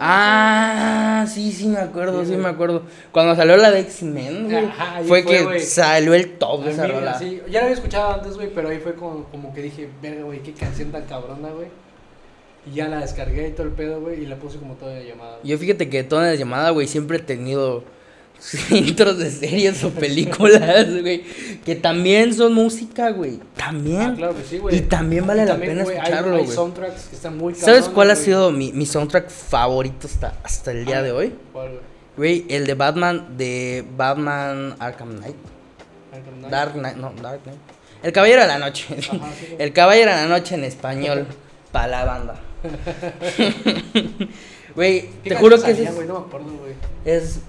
Ah, 0.00 1.24
sí, 1.28 1.52
sí 1.52 1.68
me 1.68 1.78
acuerdo, 1.78 2.24
Sí, 2.24 2.36
me 2.36 2.48
acuerdo. 2.48 2.82
Cuando 3.12 3.36
salió 3.36 3.56
la 3.56 3.70
de 3.70 3.80
X-Men, 3.80 4.50
güey, 4.50 4.68
fue 5.06 5.22
fue, 5.22 5.24
que 5.24 5.60
salió 5.60 6.14
el 6.14 6.38
top 6.38 6.66
esa 6.66 6.88
rola. 6.88 7.20
ya 7.20 7.60
la 7.60 7.66
había 7.66 7.74
escuchado 7.74 8.14
antes, 8.14 8.34
güey, 8.34 8.52
pero 8.52 8.68
ahí 8.68 8.78
fue 8.78 8.94
como, 8.94 9.24
como 9.24 9.54
que 9.54 9.62
dije, 9.62 9.88
verga, 10.02 10.24
güey, 10.24 10.42
qué 10.42 10.52
canción 10.52 10.90
tan 10.90 11.04
cabrona, 11.04 11.50
güey. 11.50 11.68
Y 12.66 12.74
ya 12.74 12.88
la 12.88 13.00
descargué 13.00 13.48
y 13.48 13.52
todo 13.52 13.66
el 13.66 13.72
pedo, 13.72 14.00
güey, 14.00 14.22
y 14.22 14.26
la 14.26 14.36
puse 14.36 14.58
como 14.58 14.74
toda 14.74 14.94
de 14.94 15.06
llamada. 15.06 15.38
Yo 15.44 15.56
fíjate 15.56 15.88
que 15.88 16.02
toda 16.02 16.26
la 16.26 16.34
llamada, 16.34 16.70
güey, 16.70 16.88
siempre 16.88 17.18
he 17.18 17.22
tenido 17.22 17.84
intros 18.70 19.18
de 19.18 19.30
series 19.30 19.82
o 19.84 19.90
películas, 19.90 20.86
güey, 21.00 21.22
que 21.64 21.74
también 21.74 22.32
son 22.34 22.54
música, 22.54 23.10
güey. 23.10 23.40
También. 23.56 24.00
Ah, 24.00 24.14
claro 24.16 24.36
que 24.36 24.44
sí, 24.44 24.58
güey. 24.58 24.76
Y 24.76 24.80
también 24.82 25.26
vale 25.26 25.42
Y 25.42 25.46
la 25.46 25.56
pena 25.56 25.82
güey, 25.84 25.96
hay- 25.96 26.02
escucharlo, 26.02 26.38
güey. 26.38 26.46
soundtracks 26.48 27.02
que 27.08 27.16
están 27.16 27.36
muy 27.36 27.54
¿Sabes 27.54 27.86
cuál 27.88 28.10
ha 28.10 28.16
sido 28.16 28.50
mi, 28.52 28.72
mi 28.72 28.86
soundtrack 28.86 29.28
favorito 29.28 30.06
hasta, 30.06 30.34
hasta 30.42 30.70
el 30.70 30.84
día 30.84 30.98
Ah, 30.98 31.02
de 31.02 31.12
hoy? 31.12 31.34
¿Cuál, 31.52 31.80
güey? 32.16 32.46
El 32.48 32.66
de 32.66 32.74
Batman, 32.74 33.36
de 33.36 33.84
Batman 33.96 34.76
Arkham 34.78 35.16
Knight. 35.18 35.36
Arkham 36.12 36.34
Knight. 36.38 36.50
Dark 36.52 36.72
Knight, 36.74 36.96
no, 36.96 37.12
Dark 37.20 37.40
Knight. 37.42 37.58
El 38.02 38.12
Caballero 38.12 38.42
de 38.42 38.48
la 38.48 38.58
Noche. 38.58 38.86
Ajá, 38.90 39.00
sí, 39.38 39.46
güey. 39.46 39.56
El 39.58 39.72
Caballero 39.72 40.10
de 40.12 40.16
la 40.16 40.26
Noche 40.26 40.54
en 40.54 40.64
español. 40.64 41.26
para 41.72 41.88
la 41.88 42.04
banda. 42.04 42.40
Güey, 44.74 45.08
¿Qué 45.24 45.30
te 45.30 45.36
juro 45.36 45.56
que 45.56 45.62
salía, 45.62 45.88
es, 45.90 45.94
güey, 45.96 46.06
no 46.06 46.20
me 46.20 46.26
acuerdo, 46.26 46.46
güey. 46.58 46.72
es. 47.04 47.40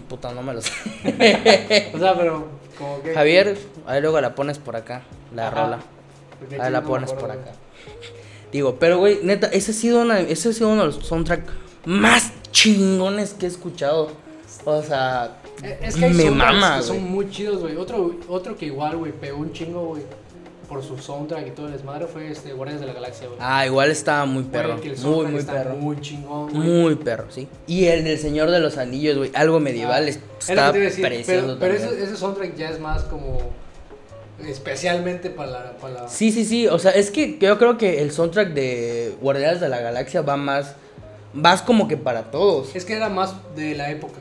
Puta, 0.00 0.32
no 0.32 0.42
me 0.42 0.54
lo 0.54 0.60
sé. 0.62 0.72
O 1.94 1.98
sea, 1.98 2.14
pero 2.16 2.46
como 2.78 3.02
que... 3.02 3.14
Javier, 3.14 3.56
ahí 3.86 4.00
luego 4.00 4.20
la 4.20 4.34
pones 4.34 4.58
por 4.58 4.76
acá, 4.76 5.02
la 5.34 5.48
Ajá. 5.48 5.62
rola. 5.64 5.78
Porque 6.38 6.60
Ahí 6.60 6.70
la 6.70 6.82
pones 6.82 7.12
por 7.12 7.30
acá. 7.30 7.52
Digo, 8.52 8.76
pero 8.78 8.98
güey, 8.98 9.20
neta, 9.22 9.48
ese 9.48 9.72
ha 9.72 9.74
sido, 9.74 10.02
una, 10.02 10.20
ese 10.20 10.50
ha 10.50 10.52
sido 10.52 10.68
uno 10.68 10.82
de 10.82 10.86
los 10.88 11.06
soundtracks 11.06 11.52
más 11.84 12.32
chingones 12.50 13.34
que 13.34 13.46
he 13.46 13.48
escuchado. 13.48 14.10
O 14.64 14.82
sea, 14.82 15.38
Es 15.80 15.96
que 15.96 16.06
hay 16.06 16.14
me 16.14 16.30
mama, 16.30 16.78
que 16.78 16.82
son 16.84 17.02
muy 17.02 17.30
chidos, 17.30 17.60
güey. 17.60 17.76
Otro, 17.76 18.16
otro 18.28 18.56
que 18.56 18.66
igual, 18.66 18.96
güey, 18.96 19.12
pegó 19.12 19.38
un 19.38 19.52
chingo, 19.52 19.84
güey, 19.86 20.02
por 20.68 20.82
su 20.82 20.98
soundtrack 20.98 21.46
y 21.46 21.50
todo 21.50 21.66
el 21.66 21.72
desmadre 21.72 22.06
fue 22.06 22.30
este 22.30 22.52
de 22.52 22.86
la 22.86 22.92
Galaxia, 22.92 23.26
güey. 23.28 23.38
Ah, 23.40 23.64
igual 23.66 23.90
estaba 23.90 24.24
muy 24.26 24.42
Güey, 24.42 24.52
perro. 24.52 24.78
el 24.82 24.98
Muy, 24.98 25.26
muy 25.26 25.42
perro. 25.42 25.74
Muy 25.76 26.00
chingón, 26.00 26.50
güey. 26.52 26.68
Muy 26.68 26.94
perro, 26.96 27.26
sí. 27.30 27.48
Y 27.66 27.86
el 27.86 28.04
del 28.04 28.18
Señor 28.18 28.50
de 28.50 28.60
los 28.60 28.76
Anillos, 28.78 29.16
güey. 29.18 29.30
Algo 29.34 29.60
medieval. 29.60 30.04
Ah, 30.04 30.08
es- 30.08 30.16
es 30.16 30.50
está 30.50 30.72
decir, 30.72 31.04
precioso 31.06 31.46
Pero, 31.46 31.58
pero 31.58 31.74
ese, 31.74 32.02
ese 32.04 32.16
soundtrack 32.16 32.56
ya 32.56 32.70
es 32.70 32.80
más 32.80 33.02
como 33.04 33.38
especialmente 34.46 35.30
para 35.30 35.50
la, 35.50 35.72
para 35.78 35.94
la- 36.02 36.08
Sí, 36.08 36.30
sí, 36.30 36.44
sí. 36.44 36.66
O 36.68 36.78
sea, 36.78 36.90
es 36.92 37.10
que 37.10 37.38
yo 37.40 37.58
creo 37.58 37.78
que 37.78 38.02
el 38.02 38.10
soundtrack 38.12 38.50
de 38.52 39.14
Guardianes 39.20 39.60
de 39.60 39.68
la 39.68 39.80
Galaxia 39.80 40.22
va 40.22 40.36
más. 40.36 40.74
Vas 41.32 41.62
como 41.62 41.86
que 41.88 41.96
para 41.96 42.30
todos. 42.30 42.74
Es 42.74 42.84
que 42.84 42.94
era 42.94 43.08
más 43.08 43.34
de 43.54 43.74
la 43.74 43.90
época. 43.90 44.18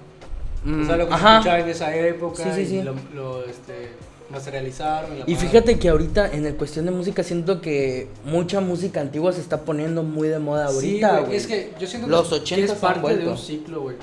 Mm, 0.64 0.84
o 0.84 0.86
sea, 0.86 0.96
lo 0.98 1.06
que 1.06 1.12
se 1.12 1.16
ajá. 1.16 1.34
escuchaba 1.38 1.60
en 1.60 1.70
esa 1.70 1.96
época 1.96 2.44
Sí, 2.44 2.50
sí, 2.56 2.62
y 2.62 2.66
sí. 2.66 2.82
lo, 2.82 2.96
lo, 3.14 3.46
este, 3.46 3.92
materializaron. 4.29 5.15
Y 5.15 5.20
madre. 5.20 5.36
fíjate 5.36 5.79
que 5.79 5.89
ahorita 5.89 6.32
en 6.32 6.46
el 6.46 6.55
cuestión 6.55 6.86
de 6.86 6.91
música 6.91 7.24
siento 7.24 7.62
que 7.62 8.08
mucha 8.24 8.62
música 8.62 9.01
antigua 9.01 9.32
se 9.34 9.41
está 9.41 9.62
poniendo 9.62 10.03
muy 10.03 10.27
de 10.27 10.39
moda 10.39 10.67
Sí, 10.70 10.75
ahorita, 10.75 11.12
güey, 11.12 11.25
güey. 11.25 11.38
Es 11.38 11.48
que 11.48 11.74
yo 11.79 11.88
siento 11.88 12.08
Los 12.08 12.29
que 12.29 12.36
80s 12.36 12.63
es 12.63 12.72
parte 12.74 13.17
de 13.17 13.27
un 13.27 13.38
ciclo, 13.38 13.82
güey. 13.82 13.96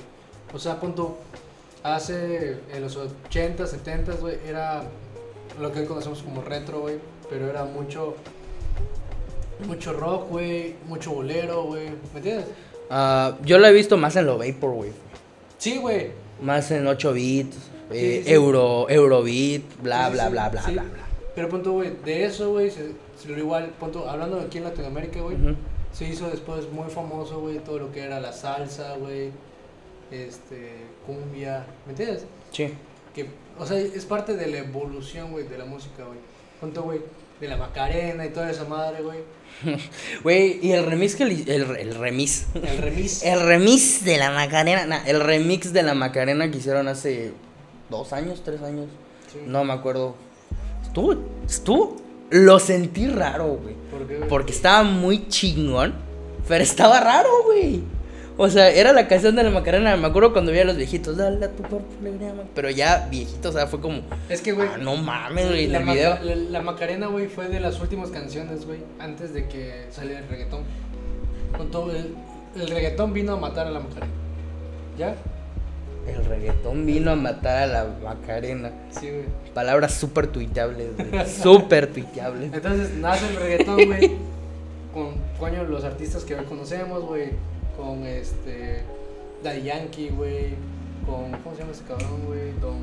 O 0.55 0.59
sea, 0.59 0.79
punto 0.79 1.19
hace 1.83 2.59
en 2.73 2.83
los 2.83 2.97
80, 2.97 3.67
70, 3.67 4.13
güey, 4.15 4.37
era 4.47 4.85
lo 5.61 5.73
que 5.73 5.81
hoy 5.81 5.87
conocemos 5.87 6.23
como 6.23 6.43
retro, 6.43 6.81
güey. 6.81 6.97
Pero 7.29 7.49
era 7.49 7.65
mucho. 7.65 8.15
Mucho 9.67 9.93
rock, 9.93 10.29
güey. 10.29 10.75
Mucho 10.87 11.13
bolero, 11.13 11.65
güey. 11.65 11.91
¿Me 12.13 12.19
entiendes? 12.19 12.47
Ah, 12.91 13.39
yo 13.45 13.59
lo 13.59 13.67
he 13.67 13.73
visto 13.73 13.97
más 13.97 14.17
en 14.17 14.27
lo 14.27 14.39
Vapor, 14.39 14.75
güey. 14.75 14.91
Sí, 15.59 15.79
güey. 15.79 16.11
Más 16.43 16.71
en 16.73 16.87
8 16.87 17.13
bits, 17.13 17.57
eh, 17.95 18.19
Sí, 18.19 18.29
sí. 18.29 18.33
euro, 18.35 18.89
Eurobeat, 18.89 19.63
bla, 19.83 20.09
bla, 20.11 20.29
bla, 20.29 20.49
bla, 20.49 20.63
bla, 20.63 20.83
bla. 20.83 21.05
Pero 21.35 21.49
punto, 21.49 21.73
güey, 21.73 21.93
de 22.05 22.25
eso, 22.25 22.51
güey, 22.51 22.71
se, 22.71 22.93
se 23.21 23.29
lo 23.29 23.39
igual, 23.39 23.71
punto, 23.81 24.09
hablando 24.09 24.39
aquí 24.41 24.59
en 24.59 24.65
Latinoamérica, 24.65 25.21
güey, 25.21 25.37
se 25.93 26.07
hizo 26.09 26.29
después 26.31 26.71
muy 26.71 26.91
famoso, 26.91 27.41
güey, 27.41 27.59
todo 27.59 27.79
lo 27.79 27.93
que 27.93 28.01
era 28.01 28.21
la 28.21 28.33
salsa, 28.33 28.97
güey, 28.97 29.31
este, 30.11 30.73
cumbia, 31.07 31.67
¿me 31.87 31.93
entiendes? 31.93 32.25
Sí. 32.51 32.69
Que, 33.15 33.27
o 33.59 33.67
sea, 33.67 33.79
es 33.79 34.05
parte 34.05 34.37
de 34.37 34.47
la 34.47 34.59
evolución, 34.59 35.33
güey, 35.33 35.47
de 35.47 35.59
la 35.59 35.65
música, 35.65 36.05
güey. 36.05 36.19
Punto, 36.61 36.83
güey, 36.83 37.01
de 37.41 37.49
la 37.49 37.57
Macarena 37.57 38.25
y 38.27 38.31
toda 38.31 38.51
esa 38.51 38.65
madre, 38.65 39.03
güey. 39.03 39.19
Güey, 40.23 40.59
y 40.63 40.73
el 40.73 40.87
remix 40.87 41.15
que 41.15 41.25
le- 41.27 41.43
el, 41.55 41.77
el 41.77 41.95
remix. 41.95 42.47
El 42.55 42.79
remix. 42.79 43.23
El 43.25 43.41
remix 43.41 44.05
de 44.05 44.17
la 44.17 44.31
Macarena, 44.31 44.87
nah, 44.87 45.03
el 45.07 45.21
remix 45.21 45.73
de 45.75 45.83
la 45.83 45.95
Macarena 45.95 46.51
que 46.51 46.59
hicieron 46.59 46.89
hace 46.89 47.33
dos 47.93 48.13
años, 48.13 48.43
tres 48.45 48.61
años, 48.63 48.87
Sí. 49.33 49.39
no 49.47 49.63
me 49.65 49.73
acuerdo. 49.73 50.17
Estuvo, 50.83 51.15
estuvo, 51.47 51.97
lo 52.31 52.59
sentí 52.59 53.07
raro, 53.09 53.59
güey. 53.63 53.75
¿Por 53.91 54.07
qué, 54.09 54.17
güey? 54.17 54.29
Porque 54.29 54.53
estaba 54.53 54.83
muy 54.83 55.29
chingón, 55.29 55.95
pero 56.49 56.65
estaba 56.65 56.99
raro, 57.01 57.29
güey. 57.45 57.83
O 58.39 58.49
sea, 58.49 58.71
era 58.71 58.93
la 58.95 59.07
canción 59.09 59.37
de 59.37 59.43
la 59.43 59.51
Macarena. 59.51 59.95
Me 59.97 60.07
acuerdo 60.09 60.33
cuando 60.33 60.51
vi 60.53 60.59
a 60.59 60.65
los 60.65 60.77
viejitos, 60.77 61.19
dale 61.19 61.45
a 61.45 61.51
tu 61.51 61.63
cuerpo 61.63 61.87
alegría, 62.01 62.33
ma-". 62.33 62.43
Pero 62.55 62.71
ya 62.71 63.07
viejitos, 63.11 63.55
o 63.55 63.59
sea, 63.59 63.67
fue 63.67 63.81
como, 63.81 64.01
Es 64.31 64.41
que, 64.41 64.53
güey, 64.53 64.69
ah, 64.75 64.79
no 64.79 64.97
mames, 64.97 65.49
güey, 65.49 65.65
en 65.67 65.73
la, 65.73 65.79
el 65.79 65.85
Maca- 65.85 65.93
video. 65.95 66.19
la, 66.23 66.35
la 66.35 66.63
Macarena, 66.63 67.07
güey, 67.09 67.29
fue 67.29 67.49
de 67.49 67.61
las 67.61 67.79
últimas 67.81 68.11
canciones, 68.11 68.67
güey, 68.67 68.79
antes 68.99 69.35
de 69.35 69.49
que 69.49 69.87
saliera 69.91 70.21
el 70.21 70.29
reggaetón. 70.29 70.63
Con 71.57 71.71
todo 71.71 71.91
el, 71.95 72.15
el 72.57 72.69
reggaetón 72.69 73.13
vino 73.13 73.35
a 73.35 73.37
matar 73.37 73.67
a 73.67 73.71
la 73.71 73.81
Macarena. 73.81 74.13
¿Ya? 74.99 75.15
El 76.07 76.25
reggaetón 76.25 76.85
vino 76.85 77.13
a 77.13 77.17
matar 77.17 77.63
a 77.63 77.67
la 77.67 77.87
Macarena. 78.03 78.73
Sí, 78.91 79.09
güey. 79.09 79.25
Palabras 79.55 79.95
súper 79.95 80.27
tuiteables, 80.27 80.97
güey. 80.97 81.27
Súper 81.29 81.93
tuiteables. 81.93 82.53
Entonces 82.53 82.95
nace 82.97 83.29
el 83.29 83.37
reggaetón, 83.37 83.77
güey. 83.87 84.13
con, 84.93 85.15
coño, 85.39 85.65
los 85.65 85.85
artistas 85.85 86.25
que 86.25 86.35
hoy 86.35 86.45
conocemos, 86.45 87.03
güey. 87.05 87.31
Con 87.77 88.05
este. 88.07 88.83
Daddy 89.45 89.63
Yankee, 89.63 90.09
güey. 90.11 90.51
Con. 91.07 91.31
¿Cómo 91.43 91.55
se 91.55 91.63
llama 91.63 91.73
ese 91.73 91.85
cabrón, 91.85 92.27
güey? 92.27 92.53
Don. 92.61 92.79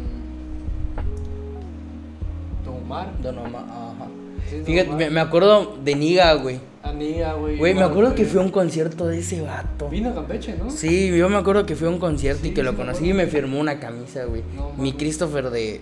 Don 2.66 2.76
Omar. 2.84 3.12
Don 3.22 3.38
Omar, 3.38 3.64
ajá. 3.64 4.08
Sí, 4.50 4.58
Don 4.58 4.66
Fíjate, 4.66 4.90
Omar. 4.90 5.00
me, 5.00 5.10
me 5.10 5.20
acuerdo 5.20 5.78
de 5.84 5.96
Niga, 5.96 6.34
güey. 6.36 6.60
Aniga, 6.90 7.34
güey. 7.34 7.58
Güey, 7.58 7.74
me 7.74 7.84
acuerdo 7.84 8.16
que 8.16 8.26
fui 8.26 8.40
a 8.40 8.44
un 8.44 8.52
concierto 8.52 9.08
de 9.08 9.20
ese 9.20 9.42
vato. 9.42 9.90
Vino 9.90 10.10
a 10.10 10.16
Campeche, 10.16 10.56
¿no? 10.58 10.70
Sí, 10.70 11.16
yo 11.16 11.30
me 11.30 11.38
acuerdo 11.38 11.66
que 11.66 11.76
fui 11.76 11.88
a 11.88 11.90
un 11.92 12.00
concierto 12.00 12.48
y 12.48 12.52
que 12.54 12.64
lo 12.64 12.76
conocí 12.76 13.10
y 13.10 13.14
me 13.14 13.28
firmó 13.28 13.60
una 13.60 13.80
camisa, 13.80 14.26
güey. 14.26 14.44
No, 14.56 14.72
Mi. 14.78 14.94
Christopher 14.94 15.50
de 15.50 15.82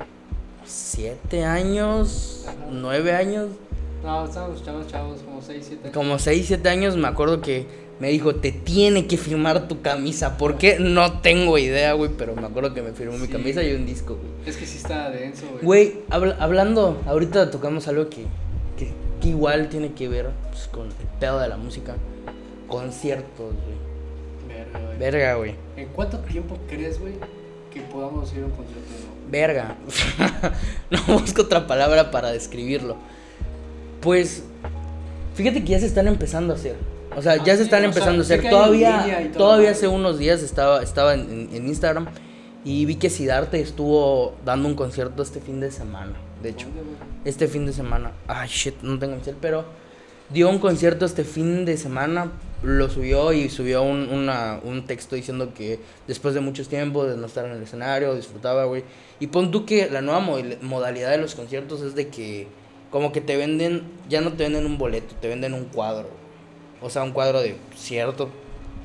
siete 0.65 1.43
años, 1.45 2.43
Ajá. 2.47 2.55
nueve 2.71 3.13
años, 3.13 3.47
No, 4.03 4.25
estábamos 4.25 4.63
chavos, 4.63 4.87
chavos, 4.87 5.21
como 5.21 5.41
6, 5.41 5.65
7. 5.67 5.91
como 5.91 6.19
seis, 6.19 6.45
siete 6.47 6.69
años, 6.69 6.95
me 6.97 7.07
acuerdo 7.07 7.41
que 7.41 7.65
me 7.99 8.09
dijo, 8.09 8.35
te 8.35 8.51
tiene 8.51 9.07
que 9.07 9.17
firmar 9.17 9.67
tu 9.67 9.81
camisa. 9.81 10.37
¿Por 10.37 10.57
qué? 10.59 10.77
No 10.79 11.19
tengo 11.21 11.57
idea, 11.57 11.93
güey, 11.93 12.11
pero 12.15 12.35
me 12.35 12.45
acuerdo 12.45 12.73
que 12.75 12.83
me 12.83 12.91
firmó 12.91 13.17
mi 13.17 13.27
camisa 13.27 13.63
y 13.63 13.73
un 13.73 13.87
disco, 13.87 14.15
güey. 14.15 14.27
Es 14.45 14.55
que 14.55 14.67
sí 14.67 14.77
está 14.77 15.09
denso, 15.09 15.45
güey. 15.51 15.63
Güey, 15.63 15.95
habla- 16.11 16.37
hablando, 16.39 17.01
ahorita 17.07 17.49
tocamos 17.49 17.87
algo 17.87 18.07
que, 18.09 18.25
que, 19.27 19.37
igual 19.37 19.69
tiene 19.69 19.93
que 19.93 20.07
ver 20.07 20.29
pues, 20.51 20.67
con 20.67 20.87
el 20.87 20.93
pedo 21.19 21.39
de 21.39 21.47
la 21.47 21.57
música. 21.57 21.95
Conciertos, 22.67 23.53
güey. 23.53 24.57
Verga, 24.57 24.79
güey. 24.85 24.97
Verga, 24.97 25.33
güey. 25.35 25.55
¿En 25.75 25.87
cuánto 25.89 26.17
tiempo 26.19 26.57
crees, 26.67 26.99
güey, 26.99 27.13
que 27.73 27.81
podamos 27.81 28.31
ir 28.33 28.43
a 28.43 28.45
un 28.45 28.51
concierto? 28.51 28.85
Verga. 29.29 29.75
no 30.89 31.19
busco 31.19 31.43
otra 31.43 31.67
palabra 31.67 32.11
para 32.11 32.31
describirlo. 32.31 32.95
Pues, 34.01 34.43
fíjate 35.35 35.61
que 35.63 35.71
ya 35.71 35.79
se 35.79 35.85
están 35.85 36.07
empezando 36.07 36.53
a 36.53 36.55
hacer. 36.55 36.75
O 37.15 37.21
sea, 37.21 37.33
Ah, 37.33 37.37
ya 37.43 37.53
se 37.53 37.57
sí, 37.57 37.63
están 37.63 37.79
sea, 37.81 37.87
empezando 37.89 38.21
a 38.21 38.25
hacer. 38.25 38.49
Todavía, 38.49 39.31
todavía 39.35 39.71
hace 39.71 39.87
unos 39.87 40.19
días 40.19 40.41
estaba, 40.43 40.83
estaba 40.83 41.13
en, 41.15 41.21
en- 41.21 41.55
en 41.55 41.67
Instagram 41.67 42.07
y 42.67 42.85
vi 42.85 42.95
que 42.95 43.09
Sidarte 43.09 43.61
estuvo 43.61 44.35
dando 44.43 44.67
un 44.67 44.75
concierto 44.75 45.23
este 45.23 45.39
fin 45.39 45.59
de 45.61 45.71
semana. 45.71 46.13
De 46.43 46.49
hecho, 46.49 46.67
este 47.23 47.47
fin 47.47 47.65
de 47.65 47.71
semana. 47.71 48.11
Ay, 48.27 48.49
shit, 48.49 48.75
no 48.81 48.99
tengo 48.99 49.15
mi 49.15 49.23
cel, 49.23 49.37
pero 49.39 49.63
dio 50.29 50.49
un 50.49 50.59
concierto 50.59 51.05
este 51.05 51.23
fin 51.23 51.63
de 51.63 51.77
semana. 51.77 52.29
Lo 52.63 52.89
subió 52.89 53.31
y 53.31 53.49
subió 53.49 53.83
un, 53.83 54.09
una- 54.09 54.59
un 54.63 54.85
texto 54.85 55.15
diciendo 55.15 55.53
que 55.53 55.79
después 56.07 56.33
de 56.33 56.41
muchos 56.41 56.67
tiempos 56.67 57.07
de 57.09 57.15
no 57.15 57.27
estar 57.27 57.45
en 57.45 57.51
el 57.53 57.63
escenario, 57.63 58.15
disfrutaba, 58.15 58.65
güey. 58.65 58.83
Y 59.21 59.27
pon 59.27 59.49
tú 59.51 59.65
que 59.65 59.89
la 59.89 60.01
nueva 60.01 60.19
modalidad 60.61 61.11
de 61.11 61.19
los 61.19 61.35
conciertos 61.35 61.81
es 61.81 61.95
de 61.95 62.09
que, 62.09 62.47
como 62.91 63.11
que 63.13 63.21
te 63.21 63.37
venden, 63.37 63.83
ya 64.09 64.19
no 64.21 64.33
te 64.33 64.43
venden 64.43 64.65
un 64.65 64.77
boleto, 64.77 65.15
te 65.21 65.27
venden 65.29 65.53
un 65.53 65.65
cuadro. 65.65 66.09
O 66.81 66.89
sea, 66.89 67.03
un 67.03 67.11
cuadro 67.13 67.41
de 67.41 67.55
cierto, 67.75 68.29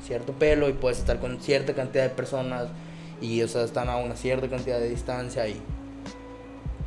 cierto 0.07 0.31
pelo 0.33 0.69
y 0.69 0.73
puedes 0.73 0.99
estar 0.99 1.19
con 1.19 1.41
cierta 1.41 1.73
cantidad 1.73 2.03
de 2.03 2.09
personas. 2.11 2.67
Y, 3.23 3.41
o 3.41 3.47
sea, 3.47 3.63
están 3.63 3.89
a 3.89 3.97
una 3.97 4.15
cierta 4.15 4.47
cantidad 4.49 4.79
de 4.79 4.89
distancia 4.89 5.47
y, 5.47 5.55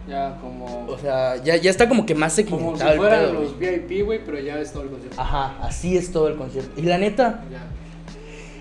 Ya 0.08 0.38
como. 0.40 0.86
o 0.86 0.98
sea, 0.98 1.36
ya, 1.42 1.56
ya 1.56 1.70
está 1.70 1.88
como 1.88 2.06
que 2.06 2.14
más 2.14 2.34
como 2.48 2.72
si 2.76 2.78
segmentado 2.84 2.96
fueran 2.96 3.34
los 3.34 3.58
VIP, 3.58 4.04
güey, 4.04 4.24
pero 4.24 4.38
ya 4.38 4.60
es 4.60 4.70
todo 4.72 4.84
el 4.84 4.90
concierto. 4.90 5.20
Ajá, 5.20 5.56
así 5.62 5.96
es 5.96 6.12
todo 6.12 6.28
el 6.28 6.36
concierto. 6.36 6.78
Y 6.80 6.84
la 6.84 6.98
neta, 6.98 7.42
Ya. 7.50 7.66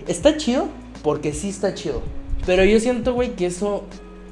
está 0.08 0.38
chido 0.38 0.70
porque 1.03 1.34
sí 1.34 1.50
está 1.50 1.74
chido. 1.75 2.01
Pero 2.48 2.63
yo 2.63 2.79
siento, 2.79 3.13
güey, 3.13 3.36
que 3.36 3.46
eso 3.48 3.84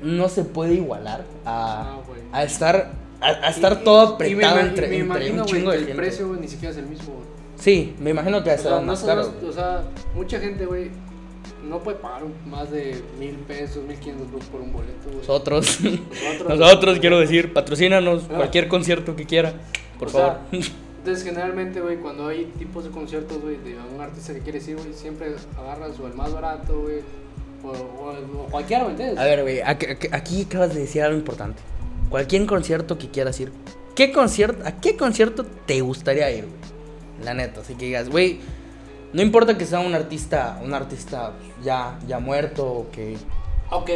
no 0.02 0.30
se 0.30 0.44
puede 0.44 0.74
igualar 0.76 1.24
a, 1.46 1.98
Ah, 1.98 2.00
a 2.32 2.44
estar 2.44 2.92
a, 3.22 3.28
a 3.28 3.50
estar 3.50 3.80
Y- 3.82 3.84
todo 3.84 4.18
y 4.26 4.36
me 4.36 4.46
apretado 4.46 4.60
entre, 4.68 4.88
me 4.88 4.98
entre 4.98 5.06
imagino, 5.28 5.32
un 5.34 5.38
güey, 5.42 5.52
chingo 5.54 5.72
que 5.72 5.78
de 5.78 5.82
el 5.82 5.88
gente. 5.88 6.02
precio, 6.02 6.28
güey, 6.30 6.40
ni 6.42 6.48
siquiera 6.48 6.72
es 6.72 6.78
el 6.78 6.88
mismo, 6.88 7.14
güey. 7.14 7.26
Sí, 7.58 7.96
me 8.00 8.10
imagino 8.10 8.44
que 8.44 8.52
O 8.52 8.58
sea, 8.58 8.80
más 8.80 9.04
caro. 9.04 9.32
o 9.48 9.52
sea, 9.54 9.84
mucha 10.16 10.40
gente, 10.40 10.66
güey, 10.66 10.90
no 11.64 11.80
puede 11.80 11.98
pagar 11.98 12.24
más 12.46 12.70
de 12.72 13.02
mil 13.20 13.36
pesos, 13.48 13.84
mil 13.86 13.98
quinientos 13.98 14.44
por 14.46 14.62
un 14.62 14.72
boleto, 14.74 15.06
güey. 15.06 15.18
Nosotros, 15.18 15.80
Nosotros, 15.82 16.60
nosotros 16.60 17.00
quiero 17.00 17.20
decir, 17.20 17.54
patrocínanos 17.54 18.24
Ah. 18.30 18.36
cualquier 18.38 18.68
concierto 18.68 19.16
que 19.16 19.26
quiera, 19.26 19.54
por 20.00 20.08
O 20.10 20.12
favor. 20.12 20.38
sea, 20.52 20.60
Entonces, 21.00 21.24
generalmente, 21.26 21.82
güey, 21.82 21.98
cuando 21.98 22.28
hay 22.28 22.46
tipos 22.58 22.84
de 22.86 22.90
conciertos, 22.90 23.42
güey, 23.42 23.58
de 23.58 23.76
un 23.94 24.00
artista 24.00 24.34
que 24.34 24.40
quieres 24.40 24.66
ir, 24.68 24.78
güey, 24.78 24.94
siempre 24.94 25.36
agarras 25.58 26.00
o 26.00 26.08
el 26.08 26.14
más 26.14 26.34
barato, 26.34 26.80
güey, 26.82 27.00
o, 27.64 27.68
o, 27.70 28.42
o 28.44 28.46
cualquiera, 28.52 28.84
¿me 28.86 28.92
entiendes? 28.92 29.18
A 29.18 29.24
ver, 29.26 29.42
güey, 29.42 29.60
aquí 29.62 30.44
acabas 30.44 30.74
de 30.74 30.82
decir 30.82 31.02
algo 31.02 31.18
importante. 31.18 31.62
Cualquier 32.10 32.46
concierto 32.46 32.98
que 32.98 33.10
quieras 33.10 33.38
ir, 33.40 33.52
¿qué 33.96 34.12
concierto, 34.14 34.66
¿a 34.66 34.74
qué 34.80 34.96
concierto 34.96 35.46
te 35.66 35.82
gustaría 35.82 36.30
ir, 36.32 36.46
güey? 36.46 37.26
La 37.26 37.34
neta, 37.34 37.62
así 37.62 37.76
que 37.76 37.86
digas, 37.86 38.08
güey, 38.10 38.40
no 39.14 39.22
importa 39.22 39.58
que 39.58 39.66
sea 39.66 39.80
un 39.80 39.94
artista, 39.94 40.60
un 40.64 40.74
artista 40.74 41.34
ya, 41.64 41.98
ya 42.08 42.20
muerto 42.20 42.66
o 42.66 42.92
que, 42.92 43.16
Ok, 43.72 43.90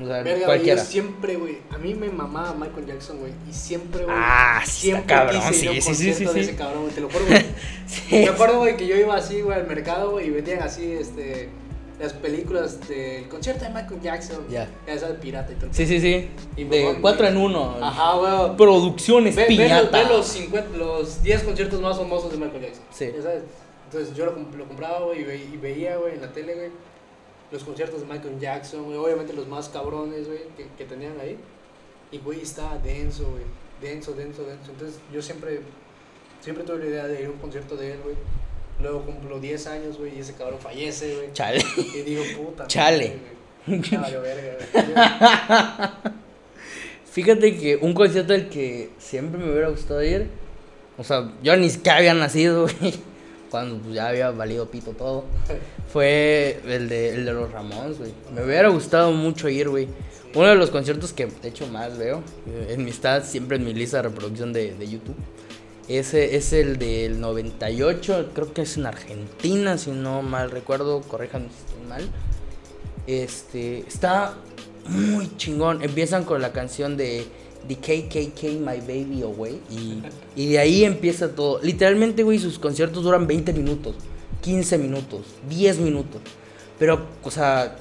o 0.00 0.06
sea, 0.06 0.22
verga, 0.22 0.46
cualquiera. 0.46 0.80
yo 0.80 0.86
siempre, 0.88 1.36
güey, 1.36 1.58
a 1.70 1.78
mí 1.78 1.94
me 1.94 2.08
mamaba 2.08 2.54
Michael 2.54 2.86
Jackson, 2.86 3.18
güey, 3.18 3.32
y 3.48 3.52
siempre, 3.52 4.04
güey, 4.04 4.16
Ah, 4.18 4.60
sí, 4.64 4.82
siempre 4.82 5.06
cabrón, 5.14 5.42
quise 5.48 5.64
ir 5.64 5.68
a 5.68 5.72
un 5.72 5.82
sí, 5.82 5.94
sí, 5.94 5.94
sí, 5.94 6.14
sí, 6.14 6.24
de 6.24 6.32
sí. 6.32 6.40
ese 6.40 6.56
cabrón, 6.56 6.82
güey, 6.82 6.94
te 6.94 7.00
lo 7.00 7.08
juro, 7.10 7.24
güey. 7.26 7.44
Sí. 7.86 8.16
Me 8.16 8.28
acuerdo, 8.28 8.58
güey, 8.58 8.76
que 8.76 8.86
yo 8.86 8.96
iba 8.96 9.16
así, 9.16 9.40
güey, 9.40 9.58
al 9.58 9.66
mercado, 9.66 10.10
güey, 10.12 10.26
y 10.26 10.30
vendían 10.30 10.62
así, 10.62 10.92
este, 10.92 11.48
las 11.98 12.12
películas 12.12 12.86
del 12.88 13.26
concierto 13.28 13.64
de 13.64 13.70
Michael 13.70 14.00
Jackson. 14.00 14.44
Ya. 14.48 14.68
Esa 14.86 15.08
de 15.08 15.14
pirata 15.14 15.50
y 15.52 15.56
todo. 15.56 15.70
Sí, 15.72 15.84
sí, 15.86 16.00
sí. 16.00 16.28
Y 16.56 16.64
De 16.64 16.84
mamón, 16.84 17.00
cuatro 17.02 17.26
en 17.26 17.36
uno. 17.36 17.76
Ajá, 17.82 18.12
güey. 18.14 18.56
Producciones 18.56 19.34
Ve, 19.34 19.46
ve 19.48 19.68
los, 19.68 19.90
ve 19.90 20.04
los 20.04 20.26
50, 20.28 20.76
los 20.76 21.22
10 21.24 21.42
conciertos 21.42 21.80
más 21.80 21.96
famosos 21.98 22.30
de 22.30 22.36
Michael 22.38 22.62
Jackson. 22.62 22.84
Sí. 22.90 23.10
Ya 23.16 23.22
sabes. 23.22 23.42
Entonces 23.90 24.14
yo 24.16 24.26
lo, 24.26 24.36
comp- 24.36 24.54
lo 24.54 24.66
compraba, 24.66 25.00
güey, 25.06 25.20
y, 25.20 25.24
ve- 25.24 25.48
y 25.52 25.56
veía, 25.56 25.96
güey, 25.96 26.14
en 26.14 26.20
la 26.20 26.32
tele, 26.32 26.54
güey, 26.54 26.70
los 27.50 27.64
conciertos 27.64 28.00
de 28.02 28.06
Michael 28.06 28.38
Jackson, 28.38 28.84
güey, 28.84 28.98
obviamente 28.98 29.32
los 29.32 29.48
más 29.48 29.68
cabrones, 29.70 30.26
güey, 30.26 30.40
que, 30.56 30.66
que 30.76 30.84
tenían 30.84 31.18
ahí. 31.20 31.38
Y, 32.12 32.18
güey, 32.18 32.40
estaba 32.42 32.76
denso, 32.78 33.30
güey, 33.30 33.44
denso, 33.80 34.12
denso, 34.12 34.44
denso. 34.44 34.70
Entonces 34.70 34.98
yo 35.12 35.22
siempre, 35.22 35.60
siempre 36.40 36.64
tuve 36.64 36.78
la 36.80 36.86
idea 36.86 37.06
de 37.06 37.20
ir 37.22 37.26
a 37.26 37.30
un 37.30 37.38
concierto 37.38 37.76
de 37.76 37.92
él, 37.92 37.98
güey. 38.04 38.16
Luego 38.80 39.02
cumplo 39.06 39.40
10 39.40 39.66
años, 39.68 39.98
güey, 39.98 40.16
y 40.16 40.20
ese 40.20 40.34
cabrón 40.34 40.58
fallece, 40.60 41.16
güey. 41.16 41.32
Chale. 41.32 41.60
Y 41.94 42.02
digo, 42.02 42.22
puta. 42.36 42.66
Chale. 42.66 43.16
güey. 43.66 43.80
Valió 44.00 44.20
verga, 44.22 44.56
güey. 44.72 46.12
Fíjate 47.10 47.56
que 47.56 47.76
un 47.76 47.94
concierto 47.94 48.32
del 48.32 48.48
que 48.48 48.90
siempre 48.98 49.40
me 49.42 49.50
hubiera 49.50 49.68
gustado 49.68 50.02
ir, 50.04 50.28
o 50.96 51.04
sea, 51.04 51.32
yo 51.42 51.56
ni 51.56 51.68
siquiera 51.70 51.98
había 51.98 52.14
nacido, 52.14 52.62
güey, 52.80 52.94
cuando 53.50 53.78
pues, 53.78 53.94
ya 53.94 54.08
había 54.08 54.30
valido 54.30 54.70
pito 54.70 54.92
todo, 54.92 55.24
fue 55.92 56.60
el 56.66 56.88
de, 56.88 57.14
el 57.14 57.24
de 57.24 57.32
los 57.32 57.50
Ramones, 57.50 57.98
güey. 57.98 58.12
Me 58.34 58.44
hubiera 58.44 58.68
gustado 58.68 59.12
mucho 59.12 59.48
ir, 59.48 59.68
güey. 59.68 59.88
Uno 60.34 60.48
de 60.48 60.56
los 60.56 60.70
conciertos 60.70 61.12
que 61.12 61.26
de 61.26 61.48
hecho 61.48 61.66
más 61.68 61.96
veo, 61.96 62.22
eh, 62.46 62.74
en 62.74 62.84
mi 62.84 62.90
está 62.90 63.22
siempre 63.22 63.56
en 63.56 63.64
mi 63.64 63.72
lista 63.72 63.98
de 63.98 64.04
reproducción 64.04 64.52
de, 64.52 64.74
de 64.74 64.88
YouTube, 64.88 65.16
ese 65.88 66.36
es 66.36 66.52
el 66.52 66.78
del 66.78 67.18
98, 67.18 68.32
creo 68.34 68.52
que 68.52 68.62
es 68.62 68.76
en 68.76 68.84
Argentina, 68.84 69.78
si 69.78 69.90
no 69.90 70.20
mal 70.20 70.50
recuerdo, 70.50 71.00
corríjanme 71.00 71.48
si 71.48 71.56
estoy 71.64 71.88
mal. 71.88 72.10
Este, 73.06 73.78
está 73.88 74.34
muy 74.84 75.34
chingón. 75.38 75.82
Empiezan 75.82 76.24
con 76.24 76.42
la 76.42 76.52
canción 76.52 76.98
de 76.98 77.24
The 77.66 77.76
KKK 77.76 78.42
My 78.60 78.80
Baby 78.80 79.22
Away 79.22 79.60
y, 79.70 80.02
y 80.40 80.50
de 80.50 80.58
ahí 80.58 80.84
empieza 80.84 81.34
todo. 81.34 81.60
Literalmente, 81.62 82.22
güey, 82.22 82.38
sus 82.38 82.58
conciertos 82.58 83.04
duran 83.04 83.26
20 83.26 83.52
minutos, 83.52 83.96
15 84.42 84.78
minutos, 84.78 85.26
10 85.48 85.78
minutos. 85.78 86.20
Pero, 86.78 87.06
o 87.22 87.30
sea, 87.30 87.76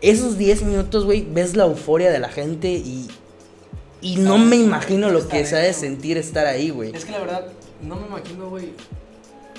esos 0.00 0.38
10 0.38 0.62
minutos, 0.62 1.04
güey, 1.04 1.26
ves 1.30 1.56
la 1.56 1.64
euforia 1.64 2.10
de 2.10 2.18
la 2.18 2.28
gente 2.28 2.70
y, 2.70 3.08
y 4.00 4.16
no 4.16 4.38
me 4.38 4.56
imagino 4.56 5.10
lo 5.10 5.28
que 5.28 5.44
se 5.44 5.56
ha 5.56 5.60
de 5.60 5.72
sentir 5.74 6.16
estar 6.16 6.46
ahí, 6.46 6.70
güey. 6.70 6.94
Es 6.94 7.04
que 7.04 7.12
la 7.12 7.20
verdad, 7.20 7.46
no 7.82 7.96
me 7.96 8.06
imagino, 8.06 8.48
güey, 8.48 8.72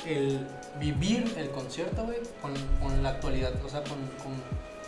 el 0.08 0.39
vivir 0.80 1.32
el 1.38 1.50
concierto, 1.51 2.03
güey, 2.03 2.18
con, 2.41 2.51
con 2.82 3.03
la 3.03 3.10
actualidad, 3.10 3.53
o 3.63 3.70
sea, 3.70 3.84
con, 3.84 4.00
con, 4.24 4.34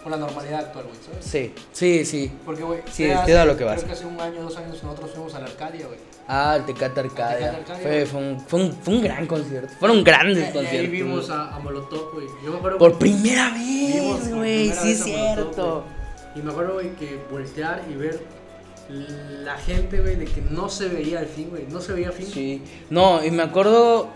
con 0.04 0.12
la 0.12 0.18
normalidad 0.18 0.60
actual, 0.60 0.86
güey, 0.86 0.98
¿sabes? 1.04 1.26
Sí, 1.26 1.54
sí, 1.72 2.06
sí. 2.06 2.32
Porque, 2.46 2.62
güey, 2.64 2.82
Sí, 2.92 3.06
hace- 3.06 3.20
entiendo 3.20 3.42
a 3.42 3.46
lo 3.46 3.58
que 3.58 3.64
vas. 3.64 3.76
Creo 3.78 3.88
que 3.88 3.94
hace 3.94 4.06
un 4.06 4.20
año, 4.20 4.42
dos 4.44 4.58
años, 4.58 4.84
nosotros 4.84 5.12
fuimos 5.12 5.34
a 5.36 5.40
la 5.40 5.46
Arcadia, 5.46 5.88
güey. 5.88 6.00
Ah, 6.28 6.56
el 6.58 6.66
Tecate 6.66 7.00
Arcadia. 7.00 7.52
Tecate 7.52 7.72
Arcadia, 7.72 7.82
Fue, 7.84 8.06
fue, 8.06 8.20
un, 8.22 8.40
fue, 8.42 8.60
un, 8.62 8.72
fue 8.74 8.94
un 8.96 9.02
gran 9.04 9.26
concierto. 9.28 9.74
Fueron 9.80 10.04
grandes 10.04 10.38
Y 10.38 10.46
ahí 10.48 10.54
conciertos. 10.54 10.92
vimos 10.92 11.30
a, 11.30 11.56
a 11.56 11.60
Molotov, 11.60 12.14
güey. 12.14 12.28
Yo 12.44 12.52
me 12.52 12.58
acuerdo, 12.58 12.78
Por 12.78 12.98
primera 13.00 13.50
vez, 13.52 13.96
por 14.02 14.36
güey. 14.36 14.70
primera 14.70 14.82
Sí, 14.82 14.88
vez 14.88 15.00
es 15.02 15.08
Molotov, 15.08 15.36
cierto. 15.36 15.84
Y 16.36 16.40
me 16.42 16.52
acuerdo, 16.52 16.74
güey, 16.76 16.96
que 16.96 17.20
voltear 17.32 17.84
y 17.92 17.96
ver 17.96 18.22
la 18.90 19.56
gente, 19.58 20.02
güey, 20.02 20.16
de 20.16 20.26
que 20.26 20.42
no 20.42 20.68
se 20.70 20.88
veía 20.90 21.20
el 21.22 21.28
fin, 21.28 21.50
güey. 21.50 21.66
No 21.70 21.80
se 21.82 21.94
veía 21.94 22.12
fin. 22.12 22.28
Sí. 22.28 22.64
No, 22.90 23.24
y 23.24 23.32
me 23.32 23.44
acuerdo. 23.44 24.10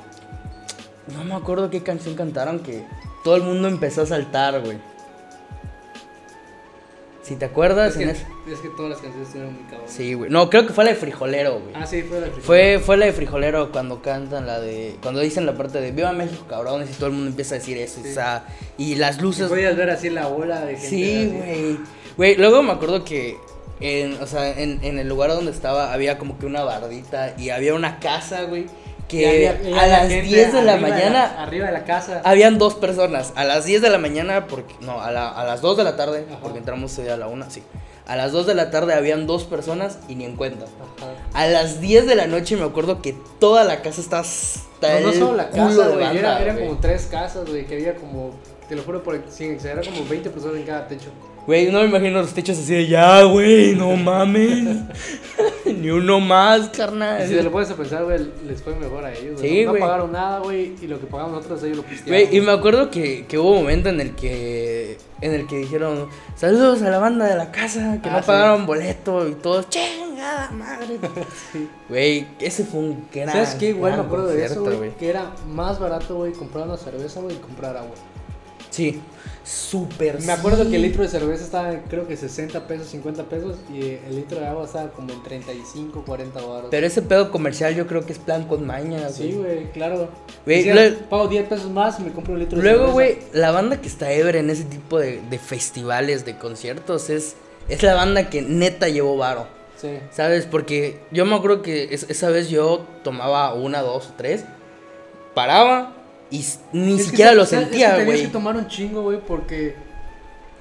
No 1.16 1.24
me 1.24 1.36
acuerdo 1.36 1.70
qué 1.70 1.82
canción 1.84 2.16
cantaron 2.16 2.60
que 2.60 2.84
todo 3.24 3.36
el 3.38 3.44
mundo 3.44 3.68
empezó 3.70 4.02
a 4.02 4.06
saltar, 4.06 4.60
güey. 4.62 4.78
Si 7.28 7.36
te 7.36 7.46
acuerdas, 7.46 7.92
Es 7.92 7.98
que, 7.98 8.04
en 8.04 8.10
ese- 8.12 8.26
es 8.52 8.60
que 8.60 8.70
todas 8.70 8.92
las 8.92 9.00
canciones 9.00 9.28
estuvieron 9.28 9.54
muy 9.56 9.64
cabrón. 9.64 9.88
Sí, 9.88 10.14
güey. 10.14 10.30
No, 10.32 10.50
creo 10.50 10.66
que 10.66 10.72
fue 10.74 10.86
la 10.86 10.92
de 10.92 10.96
Frijolero, 10.96 11.60
güey. 11.60 11.74
Ah, 11.76 11.86
sí, 11.86 12.04
fue 12.04 12.22
la 12.22 12.28
Fue, 12.28 12.80
fue 12.80 12.96
la 12.96 13.06
de 13.08 13.12
Frijolero 13.14 13.72
cuando 13.72 14.02
cantan 14.02 14.48
la 14.48 14.60
de. 14.62 14.96
Cuando 15.02 15.20
dicen 15.20 15.46
la 15.46 15.54
parte 15.58 15.82
de 15.82 15.92
Viva 15.92 16.14
México, 16.14 16.46
cabrones, 16.50 16.90
y 16.90 16.94
todo 16.94 17.08
el 17.08 17.12
mundo 17.14 17.28
empieza 17.30 17.56
a 17.56 17.58
decir 17.58 17.78
eso. 17.78 18.00
Sí. 18.02 18.10
O 18.12 18.14
sea, 18.14 18.46
y 18.78 18.96
las 18.96 19.22
luces. 19.22 19.50
podías 19.50 19.76
ver 19.76 19.90
así 19.90 20.10
la 20.10 20.28
bola 20.28 20.62
de 20.62 20.74
gente. 20.78 20.88
Sí, 20.90 21.32
güey. 21.36 21.80
Güey, 22.16 22.36
luego 22.38 22.64
me 22.64 22.72
acuerdo 22.72 23.04
que. 23.04 23.38
En, 23.80 24.14
o 24.24 24.26
sea, 24.26 24.60
en, 24.60 24.80
en 24.84 24.98
el 24.98 25.08
lugar 25.08 25.30
donde 25.30 25.52
estaba 25.52 25.94
había 25.94 26.18
como 26.18 26.40
que 26.40 26.48
una 26.48 26.64
bardita 26.64 27.36
y 27.38 27.50
había 27.52 27.76
una 27.76 28.00
casa, 28.00 28.44
güey. 28.44 28.66
Que 29.08 29.28
había- 29.30 29.62
y 29.70 29.74
a 29.74 29.82
había 29.84 29.88
las 30.00 30.10
gente 30.10 30.22
10 30.28 30.54
de 30.54 30.62
la 30.64 30.74
arriba 30.74 30.90
mañana 30.90 31.44
arriba 31.44 31.66
de 31.68 31.72
la 31.72 31.84
casa. 31.86 32.22
habían 32.26 32.58
dos 32.58 32.76
personas. 32.76 33.32
A 33.36 33.46
las 33.46 33.64
10 33.66 33.82
de 33.82 33.90
la 33.90 33.98
mañana, 33.98 34.48
porque. 34.48 34.76
No, 34.82 35.02
a, 35.02 35.12
la- 35.12 35.30
a 35.30 35.46
las 35.46 35.62
2 35.62 35.78
de 35.78 35.84
la 35.86 35.96
tarde, 35.96 36.26
Ajá. 36.30 36.40
porque 36.42 36.58
entramos 36.60 36.98
a 37.00 37.16
la 37.18 37.28
1, 37.28 37.46
sí. 37.50 37.64
A 38.06 38.16
las 38.16 38.32
2 38.32 38.46
de 38.48 38.56
la 38.56 38.70
tarde 38.72 38.94
habían 38.94 39.28
dos 39.28 39.44
personas 39.46 40.00
y 40.08 40.16
ni 40.16 40.26
en 40.26 40.36
cuenta. 40.36 40.66
Ajá. 40.66 41.08
A 41.34 41.48
las 41.48 41.80
10 41.82 42.06
de 42.06 42.16
la 42.16 42.28
noche 42.28 42.56
me 42.58 42.64
acuerdo 42.66 43.02
que 43.02 43.16
toda 43.40 43.64
la 43.64 43.82
casa 43.82 44.02
estaba 44.02 44.24
No, 44.82 45.08
no 45.08 45.14
solo 45.14 45.36
la 45.36 45.50
casa, 45.50 45.88
de 45.88 45.94
güey. 45.96 46.18
Era, 46.18 46.40
eran 46.42 46.56
güey. 46.58 46.68
como 46.68 46.80
tres 46.80 47.08
casas, 47.10 47.48
güey, 47.50 47.66
que 47.66 47.76
había 47.76 47.96
como, 47.96 48.32
te 48.70 48.76
lo 48.76 48.84
juro 48.84 49.04
por 49.04 49.22
sin 49.30 49.52
exagerar, 49.54 49.84
como 49.86 50.06
20 50.08 50.30
personas 50.30 50.58
en 50.58 50.64
cada 50.64 50.88
techo. 50.88 51.10
Güey, 51.48 51.72
no 51.72 51.80
me 51.80 51.86
imagino 51.86 52.20
los 52.22 52.34
techos 52.34 52.58
así 52.58 52.74
de 52.74 52.88
ya, 52.88 53.24
güey, 53.24 53.74
no 53.74 53.96
mames. 53.96 54.66
Ni 55.66 55.90
uno 55.90 56.20
más, 56.20 56.68
carnal. 56.70 57.24
Y 57.24 57.28
si 57.30 57.36
te 57.36 57.44
lo 57.44 57.52
puedes 57.52 57.72
pensar, 57.72 58.04
güey, 58.04 58.20
les 58.46 58.62
fue 58.62 58.76
mejor 58.76 59.06
a 59.06 59.14
ellos. 59.14 59.40
Sí, 59.40 59.64
no, 59.64 59.72
güey. 59.72 59.82
no 59.82 59.88
pagaron 59.88 60.12
nada, 60.12 60.40
güey, 60.40 60.74
y 60.82 60.88
lo 60.88 61.00
que 61.00 61.06
pagamos 61.08 61.38
nosotros 61.38 61.64
ellos 61.64 61.78
lo 61.78 61.84
pistearon. 61.84 62.26
Güey, 62.26 62.38
y 62.38 62.42
me 62.42 62.52
acuerdo 62.52 62.90
que, 62.90 63.26
que 63.28 63.38
hubo 63.38 63.52
un 63.52 63.60
momento 63.60 63.88
en 63.90 64.02
el 64.02 64.14
que 64.16 64.98
en 65.22 65.34
el 65.34 65.48
que 65.48 65.58
dijeron 65.58 66.10
saludos 66.36 66.82
a 66.84 66.90
la 66.90 67.00
banda 67.00 67.26
de 67.26 67.36
la 67.36 67.52
casa 67.52 68.00
que 68.04 68.10
Ah, 68.10 68.14
no 68.14 68.20
sí. 68.20 68.28
pagaron 68.28 68.66
boleto 68.66 69.28
y 69.28 69.34
todos 69.36 69.70
chingada 69.70 70.52
madre. 70.52 70.98
Sí. 71.54 71.68
Güey, 71.88 72.28
ese 72.40 72.66
fue 72.66 72.82
un 72.82 73.08
gran 73.14 73.30
¿Sabes 73.32 73.56
qué? 73.56 73.70
Igual 73.70 73.94
me 73.94 74.02
acuerdo 74.02 74.28
de 74.28 74.46
eso, 74.46 74.64
güey. 74.64 74.92
Que 74.98 75.10
era 75.10 75.32
más 75.48 75.80
barato, 75.80 76.16
güey, 76.18 76.34
comprar 76.34 76.66
una 76.68 76.76
cerveza, 76.78 77.22
güey, 77.22 77.36
y 77.38 77.40
comprar 77.40 77.78
agua. 77.78 77.96
Sí, 78.70 79.00
súper. 79.48 80.22
Me 80.24 80.34
acuerdo 80.34 80.64
sí. 80.66 80.70
que 80.72 80.76
el 80.76 80.82
litro 80.82 81.04
de 81.04 81.10
cerveza 81.10 81.44
estaba 81.44 81.72
creo 81.90 82.06
que 82.08 82.18
60 82.18 82.68
pesos, 82.68 82.88
50 82.88 83.24
pesos, 83.24 83.56
y 83.74 83.82
el 84.08 84.16
litro 84.16 84.40
de 84.40 84.48
agua 84.48 84.66
estaba 84.66 84.90
como 84.92 85.14
en 85.14 85.24
35, 85.24 86.04
40 86.06 86.42
baros. 86.42 86.68
Pero 86.70 86.86
ese 86.86 87.02
pedo 87.02 87.32
comercial 87.32 87.74
yo 87.76 87.88
creo 87.88 88.06
que 88.06 88.14
es 88.14 88.20
plan 88.20 88.46
con 88.48 88.66
maña, 88.68 89.08
Sí, 89.10 89.32
güey. 89.34 89.72
claro. 89.72 90.10
Lo- 90.46 91.00
pago 91.10 91.28
10 91.28 91.48
pesos 91.48 91.70
más 91.72 92.00
y 92.00 92.04
me 92.04 92.12
compro 92.12 92.34
un 92.34 92.40
litro 92.40 92.58
de 92.58 92.64
Luego, 92.64 92.88
cerveza. 92.94 92.94
güey, 92.94 93.18
la 93.34 93.52
banda 93.52 93.80
que 93.80 93.88
está 93.88 94.12
ever 94.12 94.36
en 94.36 94.50
ese 94.50 94.66
tipo 94.66 95.00
de, 95.00 95.22
de 95.30 95.40
festivales, 95.40 96.26
de 96.26 96.38
conciertos, 96.38 97.10
es, 97.10 97.36
es 97.70 97.84
la 97.84 97.96
banda 97.96 98.30
que 98.30 98.42
neta 98.42 98.90
llevó 98.90 99.16
varo. 99.18 99.48
Sí. 99.80 100.00
¿Sabes? 100.12 100.46
Porque 100.46 101.00
yo 101.12 101.26
me 101.26 101.36
acuerdo 101.36 101.62
que 101.62 101.94
es- 101.94 102.08
esa 102.10 102.30
vez 102.30 102.50
yo 102.50 102.86
tomaba 103.04 103.54
una, 103.54 103.82
dos 103.82 104.12
tres, 104.18 104.44
paraba 105.34 105.94
y 106.32 106.44
ni 106.74 106.94
Es 106.96 106.98
que 106.98 107.04
siquiera 107.10 107.32
sa- 107.32 107.36
lo 107.36 107.46
sa- 107.46 107.56
es 107.58 107.64
que 107.66 107.70
sentía, 107.70 107.90
tenías 107.92 108.06
güey. 108.06 108.22
que 108.24 108.28
tomar 108.28 108.56
un 108.56 108.68
chingo, 108.68 109.02
güey, 109.04 109.20
porque 109.26 109.76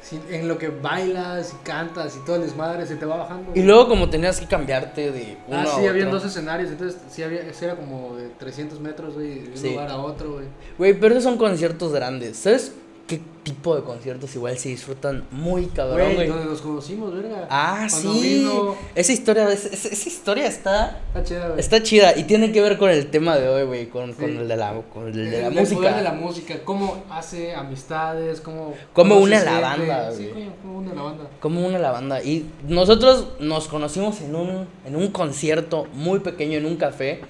si- 0.03 0.21
en 0.31 0.47
lo 0.47 0.57
que 0.59 0.69
bailas 0.69 1.53
y 1.53 1.65
cantas 1.67 2.17
y 2.17 2.25
todo 2.25 2.37
el 2.37 2.43
desmadre 2.43 2.87
se 2.87 2.95
te 2.97 3.05
va 3.07 3.17
bajando. 3.17 3.51
Y 3.51 3.55
güey. 3.55 3.65
luego 3.65 3.89
como 3.89 4.09
tenías 4.09 4.39
que 4.39 4.47
cambiarte 4.47 5.11
de 5.11 5.37
uno 5.49 5.57
Ah, 5.59 5.63
a 5.63 5.81
sí, 5.81 5.87
había 5.87 6.07
dos 6.07 6.25
escenarios, 6.25 6.71
entonces 6.71 7.01
sí 7.11 7.23
había, 7.25 7.41
era 7.43 7.75
como 7.77 8.15
de 8.17 8.29
300 8.39 8.79
metros, 8.81 9.15
güey, 9.15 9.41
de 9.41 9.51
un 9.51 9.57
Sí. 9.57 9.71
lugar 9.71 9.91
a 9.91 9.97
otro, 9.99 10.35
güey. 10.35 10.45
Güey, 10.79 10.95
pero 10.95 11.15
esos 11.15 11.25
son 11.25 11.37
conciertos 11.39 11.93
grandes. 11.93 12.37
¿Sabes 12.37 12.73
qué 13.07 13.21
tipo 13.45 13.77
de 13.77 13.83
conciertos 13.85 14.35
igual 14.35 14.59
se 14.59 14.71
disfrutan 14.71 15.25
muy 15.31 15.67
cabrón, 15.67 16.15
Güey, 16.17 16.27
donde 16.27 16.47
nos 16.47 16.61
conocimos, 16.61 17.15
verga. 17.15 17.47
Ah, 17.49 17.87
Cuando 17.89 18.15
sí. 18.15 18.21
vino- 18.41 18.75
Esa 18.97 19.13
historia, 19.13 19.53
esa, 19.53 19.69
esa- 19.69 20.09
historia 20.09 20.47
está, 20.49 21.01
Está 21.15 21.23
chida, 21.23 21.47
güey. 21.49 21.61
está 21.61 21.83
chida 21.85 22.19
y 22.19 22.25
tiene 22.25 22.51
que 22.51 22.61
ver 22.61 22.77
con 22.79 22.91
el 22.91 23.07
tema 23.09 23.37
de 23.37 23.49
hoy, 23.49 23.65
güey, 23.65 23.89
con, 23.89 24.13
con 24.15 24.27
Sí. 24.31 24.37
el 24.37 24.49
de 24.49 24.57
la, 24.57 24.75
con 24.93 25.07
el 25.07 25.31
de 25.31 25.41
la 25.43 25.47
El 25.47 25.55
música. 25.55 25.77
poder 25.77 25.95
de 25.95 26.03
la 26.03 26.13
música, 26.13 26.55
cómo 26.65 27.05
hace 27.09 27.55
amistades, 27.55 28.41
cómo... 28.41 28.75
Cómo 28.93 29.19
une 29.19 29.45
la 29.45 29.61
banda, 29.61 30.11
Sí, 30.11 30.23
güey. 30.25 30.33
coño, 30.33 30.53
cómo 30.63 30.79
une 30.79 30.95
la 30.95 31.03
banda. 31.03 31.31
Como 31.41 31.67
una 31.67 31.79
la 31.79 31.91
banda. 31.93 32.23
Y 32.25 32.47
nosotros 32.67 33.29
nos 33.39 33.69
conocimos 33.69 34.21
en 34.23 34.35
un, 34.35 34.67
en 34.85 34.97
un 34.97 35.13
concierto 35.13 35.87
muy 35.95 36.19
pequeño, 36.19 36.59
en 36.59 36.67
un 36.67 36.77
café 36.77 37.21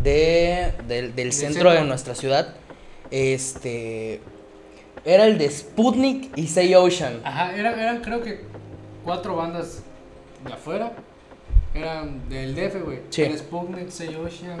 de, 0.00 0.72
del, 0.86 1.16
del 1.16 1.32
centro 1.32 1.72
de 1.72 1.82
nuestra 1.82 2.14
ciudad. 2.14 2.54
Este. 3.10 4.20
Era 5.06 5.24
el 5.26 5.38
de 5.38 5.48
Sputnik 5.48 6.36
y 6.36 6.48
Say 6.48 6.74
Ocean. 6.74 7.20
Ajá, 7.22 7.54
eran, 7.54 7.78
eran 7.78 8.02
creo 8.02 8.22
que 8.22 8.40
cuatro 9.04 9.36
bandas 9.36 9.82
de 10.44 10.52
afuera. 10.52 10.92
Eran 11.74 12.28
del 12.28 12.56
DF, 12.56 12.84
güey. 12.84 12.98
Sí. 13.10 13.22
Era 13.22 13.38
Sputnik, 13.38 13.88
Say 13.88 14.16
Ocean. 14.16 14.60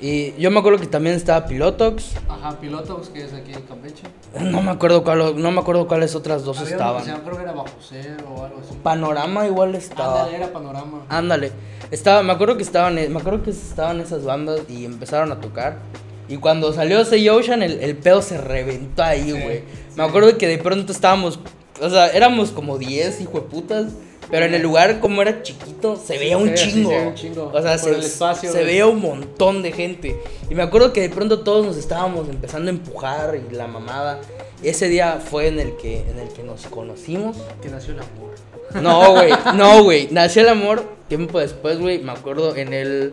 Y 0.00 0.34
yo 0.38 0.50
me 0.50 0.58
acuerdo 0.58 0.80
que 0.80 0.88
también 0.88 1.14
estaba 1.14 1.46
Pilotox. 1.46 2.16
Ajá, 2.28 2.58
Pilotos, 2.58 3.10
que 3.10 3.24
es 3.24 3.32
aquí 3.32 3.52
en 3.52 3.62
Campeche. 3.62 4.02
No 4.40 4.60
me 4.60 4.72
acuerdo 4.72 5.04
cuál, 5.04 5.40
no 5.40 5.50
me 5.52 5.60
acuerdo 5.60 5.86
cuáles 5.86 6.16
otras 6.16 6.42
dos 6.44 6.58
Había 6.58 6.72
estaban. 6.72 7.04
llama, 7.06 7.22
creo 7.22 7.36
que 7.36 7.42
era 7.44 7.52
Bajo 7.52 7.68
Cero 7.80 8.24
o 8.36 8.44
algo 8.44 8.60
así. 8.60 8.74
Panorama 8.82 9.46
igual 9.46 9.74
estaba. 9.76 10.22
Ándale, 10.22 10.36
era 10.36 10.52
Panorama. 10.52 11.02
Ándale. 11.08 11.52
Estaba, 11.92 12.24
me 12.24 12.32
acuerdo 12.32 12.56
que 12.56 12.64
estaban, 12.64 12.96
me 12.96 13.18
acuerdo 13.20 13.44
que 13.44 13.50
estaban 13.50 14.00
esas 14.00 14.24
bandas 14.24 14.62
y 14.68 14.84
empezaron 14.84 15.30
a 15.30 15.40
tocar. 15.40 15.78
Y 16.28 16.36
cuando 16.38 16.72
salió 16.72 17.04
Say 17.04 17.28
Ocean, 17.28 17.62
el, 17.62 17.80
el 17.80 17.96
pedo 17.96 18.22
se 18.22 18.38
reventó 18.38 19.02
ahí, 19.02 19.24
Sí, 19.24 19.30
güey. 19.32 19.58
sí. 19.58 19.64
Me 19.96 20.04
acuerdo 20.04 20.36
que 20.38 20.48
de 20.48 20.58
pronto 20.58 20.92
estábamos, 20.92 21.38
o 21.80 21.90
sea, 21.90 22.08
éramos 22.08 22.50
como 22.50 22.78
10 22.78 23.20
hijo 23.20 23.40
de 23.40 23.40
putas. 23.42 23.86
Pero 24.28 24.44
en 24.44 24.54
el 24.54 24.62
lugar, 24.62 24.98
como 24.98 25.22
era 25.22 25.40
chiquito, 25.44 25.94
se 25.94 26.18
veía 26.18 26.36
un 26.36 26.48
Sí, 26.48 26.56
sí, 26.56 26.70
chingo. 26.72 26.90
se 26.90 26.96
veía 26.96 27.08
un 27.08 27.14
chingo. 27.14 27.52
O 27.54 27.62
sea, 27.62 27.70
Por 27.76 27.78
se, 27.78 27.90
el 27.90 28.00
espacio, 28.00 28.50
se 28.50 28.64
veía 28.64 28.84
un 28.88 29.00
montón 29.00 29.62
de 29.62 29.70
gente. 29.70 30.16
Y 30.50 30.54
me 30.56 30.64
acuerdo 30.64 30.92
que 30.92 31.00
de 31.02 31.10
pronto 31.10 31.40
todos 31.44 31.64
nos 31.64 31.76
estábamos 31.76 32.28
empezando 32.28 32.68
a 32.68 32.74
empujar 32.74 33.38
y 33.48 33.54
la 33.54 33.68
mamada. 33.68 34.18
Ese 34.64 34.88
día 34.88 35.20
fue 35.24 35.46
en 35.46 35.60
el 35.60 35.76
que, 35.76 36.00
en 36.00 36.18
el 36.18 36.28
que 36.30 36.42
nos 36.42 36.62
conocimos. 36.66 37.36
Que 37.62 37.68
nació 37.68 37.92
el 37.94 38.00
amor. 38.00 38.82
No, 38.82 39.12
güey, 39.12 39.30
no, 39.54 39.84
güey. 39.84 40.08
Nació 40.10 40.42
el 40.42 40.48
amor 40.48 40.82
tiempo 41.08 41.38
después, 41.38 41.78
güey. 41.78 42.00
Me 42.00 42.10
acuerdo 42.10 42.56
en 42.56 42.72
el. 42.72 43.12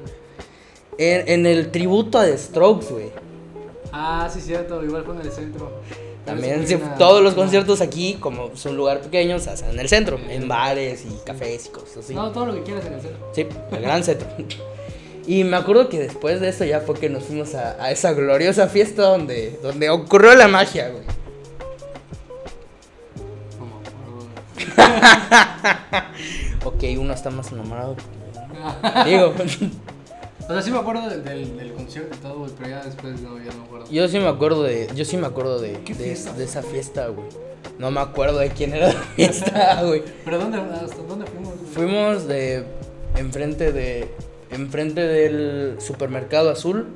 En, 0.97 1.27
en 1.29 1.45
el 1.45 1.71
tributo 1.71 2.19
a 2.19 2.25
The 2.25 2.38
Strokes, 2.38 2.88
güey. 2.91 3.12
Ah, 3.91 4.29
sí, 4.32 4.41
cierto. 4.41 4.84
Igual 4.84 5.03
fue 5.03 5.15
en 5.15 5.21
el 5.21 5.32
centro. 5.32 5.71
También 6.25 6.65
sí 6.67 6.75
una- 6.75 6.95
todos 6.95 7.21
los 7.21 7.34
una- 7.34 7.43
conciertos 7.43 7.82
aquí, 7.82 8.15
como 8.19 8.51
es 8.53 8.65
un 8.65 8.77
lugar 8.77 9.01
pequeño, 9.01 9.39
se 9.39 9.49
hacen 9.49 9.71
en 9.71 9.79
el 9.79 9.89
centro, 9.89 10.17
en 10.29 10.47
bares 10.47 11.03
y 11.06 11.15
cafés 11.25 11.65
y 11.65 11.69
cosas 11.69 11.97
así. 11.97 12.15
No, 12.15 12.32
todo 12.32 12.45
lo 12.45 12.53
que 12.56 12.63
quieras 12.63 12.86
en 12.86 12.93
el 12.93 13.01
centro. 13.01 13.29
Sí, 13.34 13.45
el 13.71 13.82
gran 13.82 14.03
centro. 14.03 14.27
Y 15.27 15.43
me 15.43 15.58
acuerdo 15.58 15.89
que 15.89 15.99
después 15.99 16.39
de 16.41 16.49
eso 16.49 16.63
ya 16.65 16.79
fue 16.82 16.95
que 16.95 17.10
nos 17.10 17.23
fuimos 17.23 17.56
a, 17.56 17.82
a 17.84 17.91
esa 17.91 18.13
gloriosa 18.13 18.67
fiesta 18.67 19.03
donde, 19.03 19.60
donde 19.62 19.89
ocurrió 19.89 20.34
la 20.36 20.47
magia, 20.47 20.89
güey. 20.89 21.03
Ok, 26.65 26.84
uno 26.97 27.13
está 27.13 27.29
más 27.29 27.51
enamorado. 27.51 27.95
Digo, 29.06 29.34
O 30.47 30.53
sea, 30.53 30.62
sí 30.62 30.71
me 30.71 30.79
acuerdo 30.79 31.10
del, 31.10 31.23
del, 31.23 31.58
del 31.58 31.73
concierto 31.73 32.15
y 32.15 32.19
todo, 32.19 32.39
güey, 32.39 32.51
pero 32.58 32.69
ya 32.69 32.84
después 32.84 33.21
no, 33.21 33.38
ya 33.38 33.51
no 33.53 33.60
me 33.60 33.65
acuerdo. 33.65 33.86
yo 33.89 34.08
sí 34.08 34.19
me 34.19 34.27
acuerdo 34.27 34.63
de, 34.63 34.89
yo 34.95 35.06
sí 35.06 35.17
me 35.17 35.27
acuerdo 35.27 35.60
de, 35.60 35.73
¿Qué 35.86 35.93
de, 35.93 36.03
fiesta 36.06 36.34
de 36.34 36.43
esa 36.43 36.62
fiesta, 36.62 37.08
güey. 37.08 37.27
No 37.79 37.89
me 37.91 38.01
acuerdo 38.01 38.39
de 38.39 38.49
quién 38.49 38.73
era 38.73 38.88
la 38.93 39.01
fiesta, 39.15 39.82
güey. 39.84 40.03
¿Pero 40.25 40.39
dónde, 40.39 40.58
hasta 40.60 41.01
dónde 41.03 41.25
fuimos? 41.27 41.56
güey? 41.58 41.71
Fuimos 41.73 42.27
de 42.27 42.65
enfrente 43.15 43.71
de 43.71 44.10
enfrente 44.51 45.01
del 45.01 45.77
supermercado 45.79 46.49
azul 46.51 46.88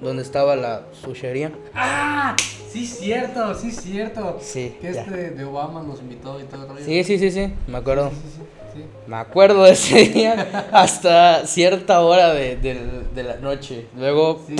donde 0.00 0.22
estaba 0.22 0.54
la 0.56 0.82
sushería. 1.02 1.52
¡Ah! 1.74 2.36
Sí, 2.70 2.86
cierto, 2.86 3.54
sí, 3.54 3.70
cierto. 3.72 4.38
Sí, 4.40 4.76
Que 4.80 4.92
ya. 4.92 5.00
este 5.02 5.30
de 5.30 5.44
Obama 5.44 5.82
nos 5.82 6.00
invitó 6.00 6.38
y 6.38 6.44
todo 6.44 6.62
el 6.62 6.68
rollo. 6.68 6.84
Sí, 6.84 7.02
sí, 7.02 7.18
sí, 7.18 7.30
sí, 7.30 7.52
me 7.66 7.78
acuerdo. 7.78 8.10
Sí, 8.10 8.16
sí, 8.22 8.28
sí, 8.36 8.42
sí. 8.78 8.84
Me 9.06 9.16
acuerdo 9.16 9.64
de 9.64 9.72
ese 9.72 10.04
día 10.06 10.68
hasta 10.72 11.46
cierta 11.46 12.00
hora 12.00 12.32
de, 12.34 12.56
de 12.56 13.22
la 13.22 13.36
noche. 13.36 13.86
Luego, 13.96 14.42
Sí. 14.46 14.56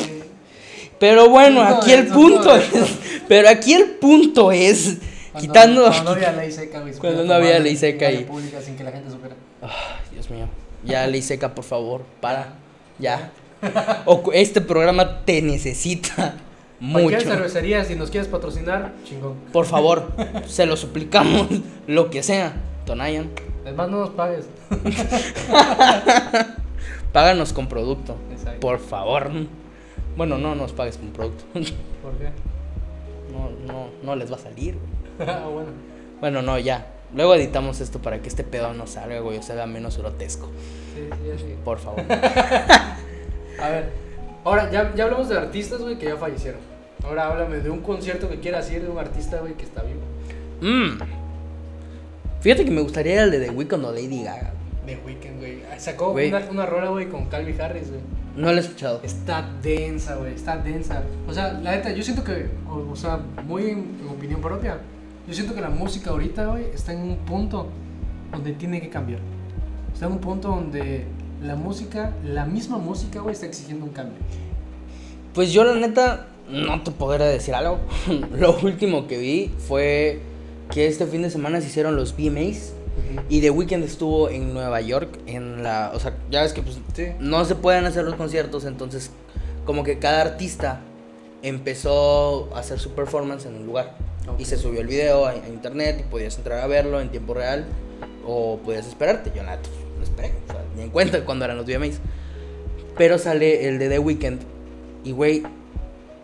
pero 0.98 1.28
bueno, 1.30 1.62
aquí 1.62 1.92
el 1.92 2.06
punto 2.08 2.54
es, 2.56 2.64
pero 3.28 3.48
aquí 3.48 3.72
el 3.74 3.84
punto 4.00 4.50
es 4.52 4.98
Cuando- 5.32 5.40
quitando 5.40 5.82
Cuando 5.84 6.04
no 6.04 6.10
había 6.10 6.32
ley 6.32 6.52
seca, 6.52 6.80
güey. 6.80 6.92
Cuando 6.94 7.24
no 7.24 7.34
había 7.34 7.58
ley 7.58 7.76
seca 7.76 8.06
área 8.08 8.20
y- 8.20 8.24
pública 8.24 8.60
sin 8.60 8.76
que 8.76 8.84
la 8.84 8.92
gente 8.92 9.10
supiera. 9.10 9.36
Ay, 9.62 9.70
Dios 10.12 10.30
mío. 10.30 10.48
Ya, 10.84 11.06
ley 11.06 11.22
seca, 11.22 11.54
por 11.54 11.64
favor, 11.64 12.02
para. 12.20 12.54
Ya. 12.98 13.30
O 14.06 14.22
este 14.32 14.60
programa 14.60 15.24
te 15.24 15.42
necesita 15.42 16.36
Cualquier 16.80 17.02
mucho. 17.24 17.28
cervecería, 17.34 17.84
si 17.84 17.96
nos 17.96 18.08
quieres 18.10 18.28
patrocinar, 18.28 18.92
chingón. 19.04 19.34
Por 19.52 19.66
favor, 19.66 20.12
se 20.46 20.64
lo 20.64 20.76
suplicamos, 20.76 21.48
lo 21.88 22.08
que 22.08 22.22
sea. 22.22 22.54
Tonayan, 22.86 23.30
Además, 23.68 23.90
no 23.90 24.00
nos 24.00 24.10
pagues. 24.10 24.48
páganos 27.12 27.52
con 27.52 27.68
producto. 27.68 28.16
Exacto. 28.30 28.60
Por 28.60 28.78
favor. 28.78 29.30
Bueno, 30.16 30.38
no 30.38 30.54
nos 30.54 30.72
pagues 30.72 30.96
con 30.96 31.10
producto. 31.10 31.44
¿Por 31.52 32.14
qué? 32.14 32.30
No, 33.30 33.50
no, 33.70 33.90
no 34.02 34.16
les 34.16 34.32
va 34.32 34.36
a 34.36 34.38
salir. 34.38 34.78
ah, 35.20 35.48
bueno. 35.52 35.68
Bueno, 36.18 36.40
no, 36.40 36.58
ya. 36.58 36.86
Luego 37.14 37.34
editamos 37.34 37.82
esto 37.82 37.98
para 37.98 38.22
que 38.22 38.28
este 38.28 38.42
pedo 38.42 38.72
no 38.72 38.86
salga, 38.86 39.20
güey, 39.20 39.36
o 39.36 39.42
sea, 39.42 39.66
menos 39.66 39.98
grotesco. 39.98 40.48
Sí, 40.94 41.10
sí, 41.10 41.44
sí. 41.44 41.54
Por 41.62 41.78
favor. 41.78 42.00
A 43.60 43.68
ver, 43.68 43.90
ahora 44.44 44.70
ya, 44.70 44.94
ya 44.94 45.04
hablamos 45.04 45.28
de 45.28 45.36
artistas, 45.36 45.82
güey, 45.82 45.98
que 45.98 46.06
ya 46.06 46.16
fallecieron. 46.16 46.60
Ahora 47.04 47.26
háblame 47.26 47.58
de 47.58 47.68
un 47.68 47.80
concierto 47.80 48.30
que 48.30 48.40
quieras 48.40 48.70
ir 48.72 48.82
de 48.82 48.88
un 48.88 48.98
artista, 48.98 49.40
güey, 49.40 49.52
que 49.54 49.64
está 49.64 49.82
vivo. 49.82 50.00
Mm. 50.62 51.17
Fíjate 52.40 52.64
que 52.64 52.70
me 52.70 52.80
gustaría 52.80 53.14
ir 53.14 53.20
al 53.20 53.30
de 53.30 53.40
The 53.40 53.50
Weeknd 53.50 53.84
o 53.84 53.92
Lady 53.92 54.22
Gaga. 54.22 54.52
The 54.86 54.98
Weeknd, 55.04 55.38
güey. 55.38 55.58
Sacó 55.78 56.12
Güey. 56.12 56.28
una, 56.28 56.46
una 56.50 56.66
rola, 56.66 56.88
güey, 56.90 57.08
con 57.08 57.26
Calvin 57.26 57.60
Harris, 57.60 57.88
güey. 57.88 58.00
No 58.36 58.52
lo 58.52 58.58
he 58.58 58.60
escuchado. 58.60 59.00
Está 59.02 59.48
densa, 59.62 60.14
güey, 60.16 60.34
está 60.34 60.56
densa. 60.58 61.02
O 61.26 61.32
sea, 61.32 61.52
la 61.54 61.72
neta, 61.72 61.90
yo 61.92 62.02
siento 62.02 62.22
que, 62.22 62.46
o, 62.68 62.92
o 62.92 62.96
sea, 62.96 63.18
muy 63.44 63.64
en, 63.64 63.96
en 64.00 64.08
opinión 64.08 64.40
propia, 64.40 64.78
yo 65.26 65.34
siento 65.34 65.54
que 65.54 65.60
la 65.60 65.70
música 65.70 66.10
ahorita, 66.10 66.46
güey, 66.46 66.66
está 66.72 66.92
en 66.92 67.00
un 67.00 67.16
punto 67.16 67.66
donde 68.30 68.52
tiene 68.52 68.80
que 68.80 68.88
cambiar. 68.88 69.20
Está 69.92 70.06
en 70.06 70.12
un 70.12 70.18
punto 70.20 70.48
donde 70.48 71.04
la 71.42 71.56
música, 71.56 72.12
la 72.24 72.44
misma 72.46 72.78
música, 72.78 73.20
güey, 73.20 73.32
está 73.34 73.46
exigiendo 73.46 73.84
un 73.84 73.92
cambio. 73.92 74.18
Pues 75.34 75.52
yo 75.52 75.64
la 75.64 75.74
neta 75.74 76.26
no 76.48 76.80
te 76.82 76.92
podré 76.92 77.24
decir 77.26 77.54
algo. 77.54 77.78
Lo 78.32 78.56
último 78.60 79.06
que 79.08 79.18
vi 79.18 79.50
fue 79.66 80.20
que 80.78 80.86
este 80.86 81.06
fin 81.06 81.22
de 81.22 81.30
semana 81.30 81.60
se 81.60 81.66
hicieron 81.66 81.96
los 81.96 82.14
VMAs 82.16 82.72
y 83.28 83.40
The 83.40 83.50
Weeknd 83.50 83.82
estuvo 83.82 84.28
en 84.28 84.54
Nueva 84.54 84.80
York 84.80 85.18
en 85.26 85.64
la, 85.64 85.90
o 85.92 85.98
sea, 85.98 86.16
ya 86.30 86.42
ves 86.42 86.52
que 86.52 86.62
pues 86.62 86.78
Sí. 86.94 87.06
no 87.18 87.44
se 87.44 87.56
pueden 87.56 87.84
hacer 87.84 88.04
los 88.04 88.14
conciertos, 88.14 88.64
entonces 88.64 89.10
como 89.64 89.82
que 89.82 89.98
cada 89.98 90.20
artista 90.20 90.78
empezó 91.42 92.48
a 92.54 92.60
hacer 92.60 92.78
su 92.78 92.92
performance 92.92 93.44
en 93.46 93.56
un 93.56 93.66
lugar 93.66 93.96
y 94.38 94.44
se 94.44 94.56
subió 94.56 94.80
el 94.80 94.86
video 94.86 95.26
a, 95.26 95.30
a 95.30 95.48
internet 95.48 95.96
y 95.98 96.08
podías 96.08 96.36
entrar 96.38 96.60
a 96.60 96.68
verlo 96.68 97.00
en 97.00 97.08
tiempo 97.08 97.34
real 97.34 97.64
o 98.24 98.58
podías 98.64 98.86
esperarte. 98.86 99.32
Yo 99.34 99.42
nada, 99.42 99.58
pues, 99.60 99.72
lo 99.98 100.04
esperé, 100.04 100.32
o 100.48 100.52
sea, 100.52 100.64
ni 100.76 100.82
en 100.82 100.90
cuenta 100.90 101.24
cuando 101.24 101.44
eran 101.44 101.56
los 101.56 101.66
VMAs. 101.66 101.98
Pero 102.96 103.18
sale 103.18 103.66
el 103.66 103.80
de 103.80 103.88
The 103.88 103.98
Weeknd 103.98 104.38
y 105.02 105.10
güey, 105.10 105.42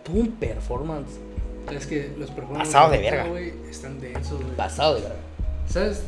tuvo 0.04 0.20
un 0.20 0.30
performance 0.30 1.10
Es 1.72 1.86
que 1.86 2.12
los 2.18 2.30
performances 2.30 2.74
Pasado 2.74 2.92
de 2.92 2.98
verga. 2.98 3.24
güey, 3.26 3.52
están 3.70 4.00
densos, 4.00 4.40
güey. 4.42 4.56
pasado 4.56 4.96
de 4.96 5.00
verdad. 5.02 5.16
¿Sabes? 5.68 6.02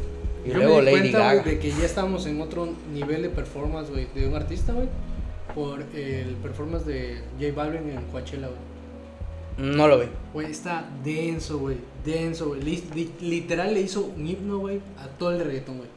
Y 0.44 0.48
Yo 0.50 0.54
luego 0.58 0.76
me 0.76 0.80
di 0.82 0.86
Lady 0.86 1.00
cuenta, 1.00 1.18
Gaga. 1.18 1.42
güey, 1.42 1.54
de 1.56 1.60
que 1.60 1.70
ya 1.70 1.84
estamos 1.86 2.26
en 2.26 2.40
otro 2.40 2.68
nivel 2.92 3.22
de 3.22 3.28
performance, 3.30 3.90
güey, 3.90 4.06
de 4.14 4.28
un 4.28 4.34
artista, 4.34 4.72
güey, 4.72 4.88
por 5.54 5.82
el 5.94 6.36
performance 6.42 6.84
de 6.86 7.20
J 7.40 7.52
Balvin 7.54 7.88
en 7.90 8.02
Coachella, 8.12 8.48
güey. 8.48 9.72
No 9.72 9.88
lo 9.88 9.98
vi. 9.98 10.06
Güey, 10.34 10.50
está 10.50 10.86
denso, 11.02 11.58
güey, 11.58 11.78
denso, 12.04 12.48
güey. 12.48 12.60
Li- 12.62 12.84
li- 12.94 13.12
literal 13.22 13.72
le 13.72 13.80
hizo 13.80 14.02
un 14.04 14.26
himno, 14.26 14.58
güey, 14.58 14.80
a 14.98 15.08
todo 15.18 15.32
el 15.32 15.40
reggaetón, 15.42 15.78
güey. 15.78 15.88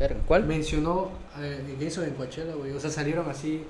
Verga, 0.00 0.16
¿Cuál? 0.26 0.44
Mencionó 0.46 1.10
eh, 1.40 1.62
que 1.78 1.84
hizo 1.84 2.02
en 2.02 2.10
Coachella, 2.14 2.54
güey. 2.56 2.72
O 2.72 2.80
sea, 2.80 2.90
salieron 2.90 3.30
así, 3.30 3.62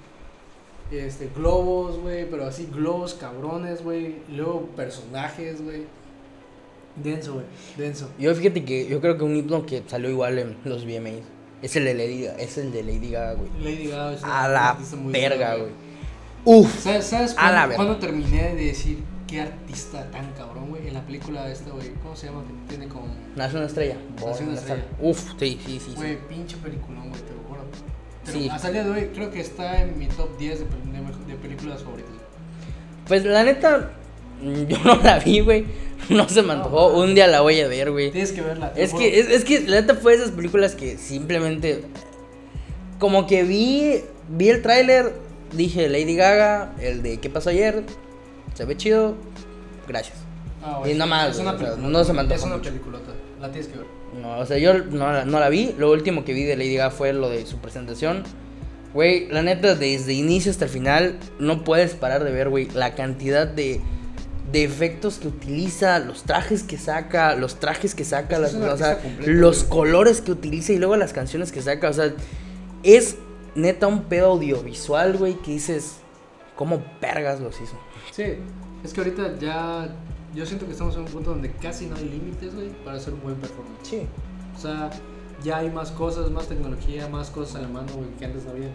este, 0.91 1.31
globos, 1.35 1.99
güey, 1.99 2.29
pero 2.29 2.47
así 2.47 2.69
globos 2.73 3.15
cabrones, 3.15 3.83
güey. 3.83 4.17
Luego 4.29 4.67
personajes, 4.77 5.63
güey. 5.63 5.83
Denso, 6.97 7.35
güey, 7.35 7.47
denso. 7.77 8.09
Yo 8.19 8.33
fíjate 8.35 8.65
que 8.65 8.87
yo 8.87 9.01
creo 9.01 9.19
que 9.19 9.25
un 9.25 9.37
himno 9.37 9.67
que 9.67 9.83
salió 9.87 10.11
igual 10.11 10.39
en 10.39 10.57
los 10.65 10.85
VMAs 10.85 11.25
es 11.61 11.75
el 11.77 11.85
de 11.87 11.95
Lady 11.95 12.23
Gaga, 12.25 12.39
es 12.39 12.59
el 12.59 12.73
de 12.73 12.83
Lady 12.85 13.11
Gaga, 13.11 13.33
güey. 13.35 13.51
Lady 13.61 13.89
Gaga 13.89 14.13
es 14.15 14.23
A 14.23 14.49
la 14.49 14.79
verga, 15.07 15.57
güey. 15.57 15.73
Uf. 16.45 16.79
¿Sabes, 16.81 17.07
sabes 17.07 17.33
A 17.33 17.35
cuándo, 17.35 17.55
la 17.55 17.67
verga. 17.67 17.77
cuándo 17.77 17.97
terminé 17.99 18.55
de 18.55 18.67
decir 18.67 18.99
qué 19.27 19.41
artista 19.41 20.09
tan 20.11 20.31
cabrón, 20.35 20.69
güey? 20.69 20.87
En 20.87 20.95
la 20.95 21.05
película 21.05 21.51
esta, 21.51 21.71
güey. 21.71 21.91
¿Cómo 22.03 22.15
se 22.15 22.27
llama? 22.27 22.45
Que 22.45 22.77
tiene 22.77 22.87
con. 22.93 23.03
Nace 23.35 23.57
una 23.57 23.67
estrella. 23.67 23.97
Nace 24.25 24.45
una 24.45 24.55
estrella. 24.55 24.85
Uf, 25.01 25.33
sí, 25.39 25.59
sí, 25.65 25.81
sí. 25.81 25.81
sí. 25.81 25.95
Güey, 25.97 26.19
pinche 26.29 26.57
peliculón, 26.59 27.09
güey. 27.09 27.23
Pero 28.25 28.39
Sí. 28.39 28.49
hasta 28.49 28.69
el 28.69 28.75
día 28.75 28.85
de 28.85 28.91
hoy 28.91 29.11
creo 29.15 29.31
que 29.31 29.41
está 29.41 29.83
en 29.83 29.99
mi 29.99 30.07
top 30.07 30.37
10 30.39 30.61
de, 30.61 30.67
películas 31.37 31.83
favoritas. 31.83 32.13
Pues 33.07 33.25
la 33.25 33.43
neta, 33.45 33.91
mm, 34.43 34.65
yo 34.67 34.79
no 34.85 34.97
la 35.03 35.19
vi, 35.19 35.41
güey. 35.41 35.65
No 36.11 36.29
se 36.29 36.43
me 36.43 36.53
antojó. 36.53 36.91
No, 36.93 36.99
Un 36.99 37.15
día 37.15 37.27
la 37.27 37.41
voy 37.41 37.61
a 37.61 37.69
ver, 37.69 37.91
güey. 37.91 38.11
Tienes 38.11 38.33
que 38.33 38.43
verla. 38.43 38.73
Es 38.77 38.93
que, 38.93 39.21
es, 39.21 39.29
es 39.31 39.43
que 39.45 39.61
la 39.61 39.81
neta 39.81 39.95
fue 39.95 40.13
de 40.17 40.23
esas 40.25 40.35
películas 40.35 40.75
que 40.75 40.99
simplemente. 40.99 41.83
Como 42.99 43.27
que 43.27 43.43
vi. 43.43 44.03
Vi 44.29 44.49
el 44.51 44.61
tráiler. 44.63 45.15
Dije 45.53 45.89
Lady 45.89 46.15
Gaga. 46.17 46.75
El 46.79 47.03
de 47.03 47.19
¿Qué 47.21 47.31
pasó 47.31 47.51
ayer? 47.51 47.85
Se 48.55 48.65
ve 48.67 48.77
chido. 48.77 49.15
Gracias. 49.89 50.19
Ah, 50.63 50.83
y 50.85 50.93
nada 50.93 51.07
más, 51.07 51.31
Es 51.37 51.39
una 51.41 51.53
güey, 51.53 51.65
o 51.65 51.67
sea, 51.67 51.75
película. 51.77 51.99
no 51.99 52.05
se 52.05 52.13
me 52.13 52.21
antojó 52.21 52.39
Es 52.39 52.45
una 52.47 52.57
mucho. 52.57 52.71
peliculota. 52.71 53.13
La 53.41 53.51
tienes 53.51 53.69
que 53.71 53.79
ver. 53.79 53.87
No, 54.25 54.39
o 54.39 54.47
sea, 54.47 54.57
yo 54.59 54.73
no, 54.79 55.13
la- 55.13 55.25
no 55.27 55.39
la 55.39 55.49
vi. 55.51 55.75
Lo 55.79 55.93
último 55.93 56.25
que 56.25 56.33
vi 56.33 56.45
de 56.45 56.57
Lady 56.57 56.77
Gaga 56.77 56.91
fue 56.91 57.13
lo 57.13 57.29
de 57.29 57.45
su 57.47 57.59
presentación. 57.59 58.25
Güey, 58.95 59.29
la 59.29 59.43
neta, 59.43 59.75
desde 59.75 60.13
inicio 60.15 60.51
hasta 60.51 60.65
el 60.65 60.71
final, 60.71 61.19
no 61.39 61.63
puedes 61.63 61.95
parar 61.95 62.25
de 62.25 62.31
ver, 62.33 62.49
güey, 62.49 62.69
la 62.75 62.95
cantidad 62.95 63.47
de, 63.47 63.81
de 64.53 64.65
efectos 64.65 65.19
que 65.19 65.29
utiliza, 65.29 65.99
los 65.99 66.23
trajes 66.23 66.63
que 66.63 66.79
saca, 66.79 67.35
los 67.35 67.59
trajes 67.61 67.95
que 67.95 68.05
saca, 68.05 68.39
las, 68.39 68.55
o 68.55 68.77
sea, 68.79 68.99
los 69.27 69.59
güey. 69.67 69.69
colores 69.71 70.21
que 70.21 70.31
utiliza 70.33 70.73
y 70.73 70.79
luego 70.79 70.97
las 70.97 71.13
canciones 71.13 71.51
que 71.53 71.61
saca. 71.61 71.91
O 71.91 71.93
sea, 71.93 72.13
es 72.83 73.17
neta 73.57 73.89
un 73.89 74.05
pedo 74.05 74.29
audiovisual, 74.31 75.17
güey, 75.19 75.35
que 75.43 75.51
dices, 75.51 75.97
¿cómo 76.57 76.83
vergas 77.03 77.41
los 77.41 77.61
hizo? 77.61 77.77
Sí, 78.13 78.37
es 78.85 78.93
que 78.95 79.01
ahorita 79.01 79.37
ya. 79.41 79.89
Yo 80.35 80.45
siento 80.45 80.67
que 80.67 80.73
estamos 80.73 80.95
en 80.97 81.03
un 81.03 81.07
punto 81.07 81.31
donde 81.31 81.51
casi 81.53 81.87
no 81.87 81.97
hay 81.97 82.09
límites, 82.09 82.55
güey, 82.55 82.71
para 82.85 82.97
hacer 82.97 83.15
un 83.15 83.23
buen 83.23 83.37
performance. 83.37 83.79
Sí. 83.89 84.07
O 84.57 84.59
sea, 84.59 84.91
ya 85.43 85.59
hay 85.59 85.71
más 85.71 85.91
cosas, 85.93 86.31
más 86.31 86.49
tecnología, 86.49 87.09
más 87.09 87.31
cosas 87.31 87.57
a 87.57 87.63
la 87.63 87.69
mano, 87.69 87.93
güey, 87.95 88.11
que 88.19 88.25
antes 88.25 88.45
no 88.45 88.51
había. 88.51 88.71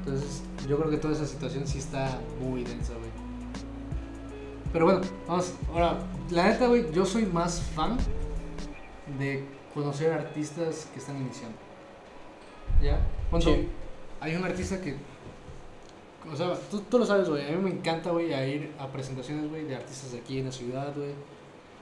Entonces, 0.00 0.42
yo 0.66 0.78
creo 0.78 0.90
que 0.90 0.96
toda 0.96 1.12
esa 1.14 1.26
situación 1.26 1.66
sí 1.66 1.78
está 1.78 2.20
muy 2.40 2.64
densa, 2.64 2.94
güey. 2.94 3.10
Pero 4.72 4.84
bueno, 4.86 5.00
vamos, 5.26 5.52
ahora, 5.72 5.98
la 6.30 6.48
neta, 6.48 6.66
güey, 6.68 6.90
yo 6.92 7.04
soy 7.04 7.26
más 7.26 7.60
fan 7.74 7.96
de 9.18 9.44
conocer 9.74 10.12
artistas 10.12 10.88
que 10.92 10.98
están 11.00 11.16
iniciando. 11.20 11.56
¿Ya? 12.82 13.00
Cuando 13.30 13.54
Sí. 13.54 13.68
hay 14.20 14.36
un 14.36 14.44
artista 14.44 14.80
que. 14.80 14.96
O 16.32 16.36
sea, 16.36 16.54
tú, 16.70 16.80
tú 16.82 16.98
lo 16.98 17.06
sabes, 17.06 17.28
güey. 17.28 17.46
A 17.46 17.56
mí 17.56 17.62
me 17.62 17.70
encanta, 17.70 18.10
güey, 18.10 18.32
a 18.34 18.46
ir 18.46 18.72
a 18.78 18.86
presentaciones, 18.88 19.48
güey, 19.48 19.64
de 19.64 19.76
artistas 19.76 20.12
de 20.12 20.18
aquí 20.18 20.38
en 20.38 20.46
la 20.46 20.52
ciudad, 20.52 20.92
güey. 20.94 21.10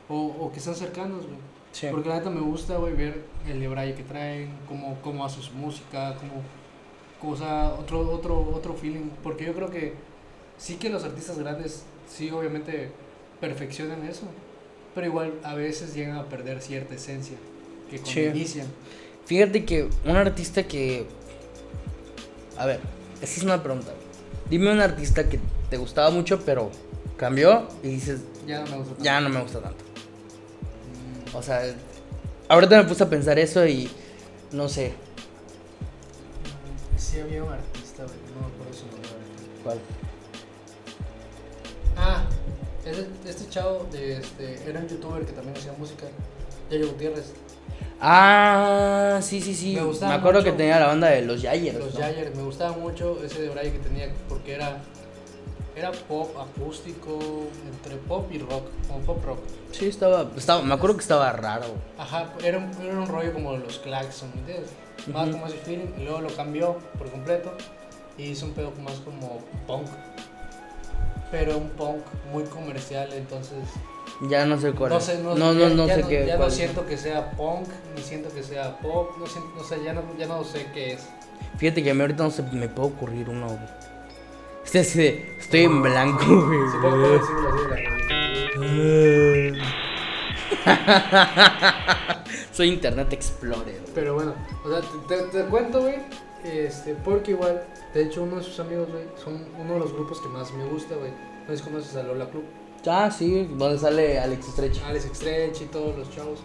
O, 0.09 0.27
o 0.27 0.53
que 0.53 0.59
están 0.59 0.75
cercanos, 0.75 1.25
güey. 1.27 1.39
Sí. 1.73 1.89
Porque 1.91 2.09
la 2.09 2.17
neta 2.19 2.31
me 2.31 2.41
gusta, 2.41 2.77
güey, 2.77 2.95
ver 2.95 3.25
el 3.47 3.61
debraye 3.61 3.95
que 3.95 4.03
traen, 4.03 4.51
cómo, 4.69 4.99
cómo 5.03 5.25
hace 5.25 5.43
su 5.43 5.53
música, 5.55 6.17
cómo, 7.21 7.35
o 7.35 7.37
sea, 7.37 7.75
otro, 7.79 8.01
otro, 8.11 8.41
otro 8.55 8.75
feeling. 8.75 9.11
Porque 9.23 9.45
yo 9.47 9.55
creo 9.55 9.69
que 9.71 9.95
sí 10.57 10.77
que 10.77 10.89
los 10.91 11.05
artistas 11.05 11.39
grandes, 11.39 11.85
sí, 12.09 12.31
obviamente, 12.31 12.91
perfeccionan 13.41 14.07
eso. 14.07 14.27
Pero 14.95 15.09
igual 15.09 15.35
a 15.43 15.55
veces 15.55 15.95
llegan 15.95 16.17
a 16.17 16.25
perder 16.25 16.63
cierta 16.63 16.95
esencia 16.95 17.37
que 17.91 17.99
Sí. 17.99 18.21
inician. 18.23 18.67
Fíjate 19.27 19.65
que 19.65 19.89
un 20.05 20.17
artista 20.17 20.63
que. 20.63 21.07
A 22.57 22.65
ver, 22.65 22.81
esa 23.21 23.37
es 23.39 23.43
una 23.43 23.63
pregunta. 23.63 23.93
Dime 24.51 24.73
un 24.73 24.81
artista 24.81 25.29
que 25.29 25.41
te 25.71 25.77
gustaba 25.77 26.11
mucho, 26.11 26.41
pero 26.45 26.71
cambió 27.17 27.67
y 27.83 27.89
dices, 27.89 28.21
Ya 28.47 28.61
no 28.65 28.71
me 28.71 28.77
gusta. 28.79 29.03
ya 29.03 29.21
no 29.21 29.29
me 29.29 29.41
gusta 29.43 29.61
tanto. 29.61 29.85
O 31.35 31.43
sea, 31.43 31.63
ahorita 32.49 32.77
me 32.83 32.85
puse 32.89 33.03
a 33.05 33.11
pensar 33.11 33.39
eso 33.39 33.67
y 33.67 33.91
no 34.53 34.69
sé. 34.69 34.95
Sí, 36.97 37.21
había 37.21 37.43
un 37.45 37.53
artista, 37.53 38.05
güey. 38.05 38.17
No 38.35 38.47
me 38.49 38.55
acuerdo 38.55 38.73
su 38.73 38.87
nombre. 38.87 39.11
¿Cuál? 39.65 39.79
Ah, 41.97 42.25
este, 42.85 43.09
este 43.29 43.49
chavo 43.51 43.87
de, 43.91 44.19
este, 44.19 44.63
era 44.69 44.81
un 44.81 44.89
youtuber 44.89 45.25
que 45.27 45.33
también 45.33 45.57
hacía 45.57 45.73
música. 45.79 46.05
Yayo 46.71 46.89
Gutiérrez. 46.89 47.33
Ah, 48.01 49.19
sí, 49.23 49.41
sí, 49.41 49.55
sí. 49.55 49.75
Me 49.75 49.83
Me, 50.09 50.15
acuerdo 50.15 50.41
mucho. 50.41 50.53
que 50.53 50.57
tenía 50.59 50.79
la 50.79 50.87
banda 50.87 51.09
de 51.09 51.23
los 51.23 51.41
Yayers. 51.43 51.79
Los 51.79 51.95
¿no? 51.95 52.01
Me 52.35 52.43
gustaba 52.43 52.73
mucho 52.77 53.23
ese 53.25 53.43
de 53.43 53.49
Braille 53.51 53.73
que 53.73 53.79
tenía 53.79 54.13
porque 54.29 54.55
era. 54.55 54.79
Era 55.75 55.93
pop 55.93 56.35
acústico, 56.39 57.19
entre 57.71 57.97
pop 57.97 58.27
y 58.33 58.39
rock, 58.39 58.65
como 58.89 59.01
pop 59.01 59.23
rock. 59.25 59.39
Sí, 59.73 59.87
estaba, 59.89 60.31
estaba. 60.35 60.63
Me 60.63 60.73
acuerdo 60.73 60.97
que 60.97 61.03
estaba 61.03 61.31
raro. 61.33 61.67
Ajá, 61.99 62.31
era 62.43 62.57
un, 62.57 62.71
era 62.83 62.99
un 62.99 63.07
rollo 63.07 63.35
como 63.35 63.55
los 63.59 63.79
Claxon, 63.81 64.31
¿me 64.35 64.41
entiendes? 64.41 64.71
Más 65.13 65.25
Ujú. 65.29 65.33
como 65.33 65.47
ese 65.49 65.59
feeling, 65.59 65.89
y 65.99 66.05
luego 66.05 66.23
lo 66.23 66.35
cambió 66.35 66.79
por 66.97 67.11
completo 67.11 67.53
y 68.17 68.23
hizo 68.31 68.47
un 68.47 68.53
pedo 68.53 68.73
más 68.83 68.95
como 69.01 69.41
punk. 69.67 69.87
Pero 71.31 71.59
un 71.59 71.69
punk 71.71 72.01
muy 72.33 72.45
comercial, 72.45 73.13
entonces 73.13 73.59
Ya 74.23 74.47
no 74.47 74.59
sé 74.59 74.73
cuál 74.73 74.91
no 74.91 74.99
es. 74.99 75.05
sé, 75.05 75.19
no, 75.23 75.35
no, 75.35 75.53
ya, 75.53 75.69
no, 75.69 75.75
no 75.75 75.87
ya 75.87 75.97
sé 75.97 76.03
no, 76.03 76.09
qué. 76.09 76.27
ya 76.27 76.37
no 76.39 76.47
es. 76.47 76.55
siento 76.55 76.87
que 76.87 76.97
sea 76.97 77.31
punk, 77.33 77.69
ni 77.95 78.03
siento 78.03 78.33
que 78.35 78.43
sea 78.43 78.79
pop, 78.79 79.11
no, 79.19 79.27
siento, 79.27 79.51
o 79.61 79.65
sea, 79.65 79.77
ya 79.83 79.93
no, 79.93 80.03
ya 80.19 80.27
no 80.27 80.43
sé 80.45 80.67
qué 80.73 80.95
es. 80.95 81.07
Fíjate 81.59 81.83
que 81.83 81.91
a 81.91 81.95
mí 81.95 82.01
ahorita 82.01 82.23
no 82.25 82.31
se 82.31 82.43
me 82.43 82.69
puede 82.69 82.89
ocurrir 82.89 83.29
uno, 83.29 83.47
güey. 83.47 83.59
Estoy 84.65 84.81
así 84.81 84.99
de. 84.99 85.37
Estoy 85.39 85.61
en 85.65 85.83
blanco, 85.83 86.25
güey. 86.47 86.59
Si 86.71 86.77
puedo, 86.79 87.19
decirlo 87.19 87.49
así, 87.55 87.67
Soy 92.53 92.69
Internet 92.69 93.13
Explorer. 93.13 93.81
güey. 93.81 93.93
Pero 93.95 94.15
bueno, 94.15 94.35
o 94.65 94.71
sea, 94.71 94.81
te, 95.09 95.17
te- 95.17 95.43
te 95.43 95.45
cuento, 95.45 95.83
güey, 95.83 95.97
este, 96.45 96.95
porque 96.95 97.33
igual, 97.33 97.63
de 97.95 98.03
hecho, 98.05 98.23
uno 98.23 98.37
de 98.37 98.43
sus 98.43 98.59
amigos, 98.61 98.89
güey, 98.91 99.05
son 99.23 99.47
uno 99.59 99.75
de 99.75 99.81
los 99.81 99.93
grupos 99.93 100.21
que 100.21 100.29
más 100.29 100.53
me 100.53 100.65
gusta, 100.67 100.95
güey. 100.97 101.11
No 101.11 101.49
sé 101.49 101.59
si 101.59 101.63
conoces 101.65 101.97
a 101.97 102.03
Lola 102.03 102.29
Club. 102.31 102.45
Ah, 102.89 103.11
sí, 103.11 103.49
donde 103.57 103.79
sale 103.79 104.19
Alex 104.19 104.47
Stretch. 104.47 104.81
Alex 104.85 105.05
Stretch 105.15 105.63
y 105.63 105.65
todos 105.67 105.97
los 105.97 106.11
chavos. 106.11 106.39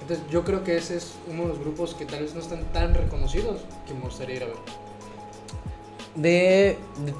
Entonces 0.00 0.24
yo 0.30 0.44
creo 0.44 0.62
que 0.64 0.76
ese 0.76 0.96
es 0.96 1.14
uno 1.30 1.42
de 1.42 1.48
los 1.48 1.58
grupos 1.60 1.94
que 1.94 2.04
tal 2.06 2.20
vez 2.22 2.34
no 2.34 2.40
están 2.40 2.64
tan 2.72 2.94
reconocidos 2.94 3.60
que 3.86 3.94
me 3.94 4.00
gustaría 4.00 4.36
ir 4.36 4.42
a 4.42 4.46
ver. 4.46 4.56
De, 6.14 6.78
de- 7.04 7.14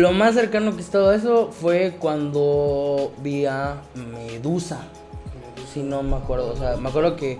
Lo 0.00 0.12
más 0.12 0.34
cercano 0.34 0.72
que 0.72 0.78
he 0.78 0.80
estado 0.80 1.10
a 1.10 1.14
eso 1.16 1.50
fue 1.52 1.96
cuando 1.98 3.12
vi 3.18 3.46
a 3.46 3.82
Medusa. 3.94 4.80
Si 5.72 5.82
no 5.82 6.02
me 6.02 6.16
acuerdo. 6.16 6.52
O 6.52 6.56
sea, 6.56 6.76
me 6.76 6.88
acuerdo 6.88 7.16
que 7.16 7.38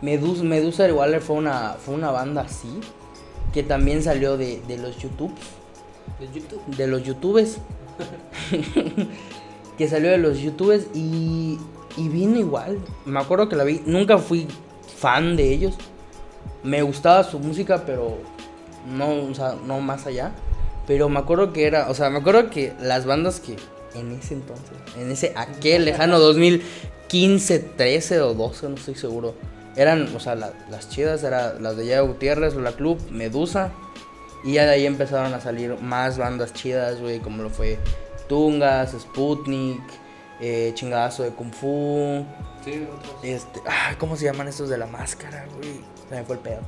Medusa, 0.00 0.42
Medusa 0.42 0.88
igual 0.88 1.20
fue 1.20 1.36
una, 1.36 1.74
fue 1.74 1.94
una 1.94 2.10
banda 2.10 2.42
así. 2.42 2.80
Que 3.52 3.62
también 3.62 4.02
salió 4.02 4.36
de, 4.38 4.62
de 4.66 4.78
los 4.78 4.96
YouTube. 4.98 5.32
De 6.18 6.26
YouTube. 6.32 6.62
De 6.76 6.86
los 6.86 7.02
YouTubes. 7.02 7.58
que 9.82 9.88
salió 9.88 10.10
de 10.10 10.18
los 10.18 10.38
YouTubes 10.38 10.86
y, 10.94 11.58
y 11.96 12.08
vino 12.08 12.38
igual. 12.38 12.78
Me 13.04 13.18
acuerdo 13.18 13.48
que 13.48 13.56
la 13.56 13.64
vi. 13.64 13.82
Nunca 13.84 14.18
fui 14.18 14.46
fan 14.98 15.34
de 15.36 15.52
ellos. 15.52 15.74
Me 16.62 16.82
gustaba 16.82 17.24
su 17.24 17.40
música, 17.40 17.82
pero 17.84 18.18
no, 18.96 19.24
o 19.24 19.34
sea, 19.34 19.56
no 19.66 19.80
más 19.80 20.06
allá. 20.06 20.30
Pero 20.86 21.08
me 21.08 21.18
acuerdo 21.18 21.52
que 21.52 21.66
era, 21.66 21.90
o 21.90 21.94
sea, 21.94 22.10
me 22.10 22.18
acuerdo 22.18 22.48
que 22.48 22.72
las 22.80 23.06
bandas 23.06 23.40
que 23.40 23.56
en 23.94 24.12
ese 24.12 24.34
entonces, 24.34 24.70
en 24.96 25.10
ese 25.10 25.32
aquel 25.36 25.84
lejano 25.84 26.18
2015, 26.20 27.58
13 27.58 28.20
o 28.20 28.34
12, 28.34 28.68
no 28.68 28.74
estoy 28.76 28.94
seguro, 28.94 29.34
eran, 29.76 30.14
o 30.14 30.20
sea, 30.20 30.34
la- 30.34 30.52
las 30.70 30.88
chidas, 30.88 31.22
eran 31.24 31.62
las 31.62 31.76
de 31.76 31.86
Yayo 31.86 32.06
Gutiérrez, 32.06 32.54
La 32.54 32.72
Club, 32.72 32.98
Medusa. 33.10 33.72
Y 34.44 34.54
ya 34.54 34.64
de 34.66 34.70
ahí 34.72 34.86
empezaron 34.86 35.32
a 35.34 35.40
salir 35.40 35.76
más 35.80 36.18
bandas 36.18 36.52
chidas, 36.52 37.00
güey, 37.00 37.20
como 37.20 37.42
lo 37.44 37.50
fue 37.50 37.78
Tungas, 38.32 38.92
Sputnik, 38.98 39.82
eh, 40.40 40.72
Chingadazo 40.72 41.22
de 41.22 41.32
Kung 41.32 41.52
Fu. 41.52 42.24
Sí, 42.64 42.88
otros. 42.90 43.16
Este, 43.22 43.60
ah, 43.66 43.94
¿cómo 43.98 44.16
se 44.16 44.24
llaman 44.24 44.48
estos 44.48 44.70
de 44.70 44.78
la 44.78 44.86
máscara, 44.86 45.44
güey? 45.54 45.82
Se 46.08 46.14
me 46.14 46.24
fue 46.24 46.36
el 46.36 46.40
pedo. 46.40 46.60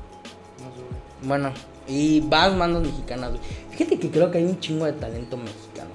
No 0.59 0.71
sé, 0.75 0.83
güey. 0.83 1.27
Bueno, 1.27 1.55
y 1.89 2.21
más 2.31 2.59
bandas 2.59 2.83
mexicanas, 2.83 3.31
güey. 3.31 3.41
Fíjate 3.71 3.99
que 3.99 4.11
creo 4.11 4.31
que 4.31 4.37
hay 4.37 4.45
un 4.45 4.61
chingo 4.61 4.85
de 4.85 4.93
talento 4.93 5.39
mexicano. 5.39 5.89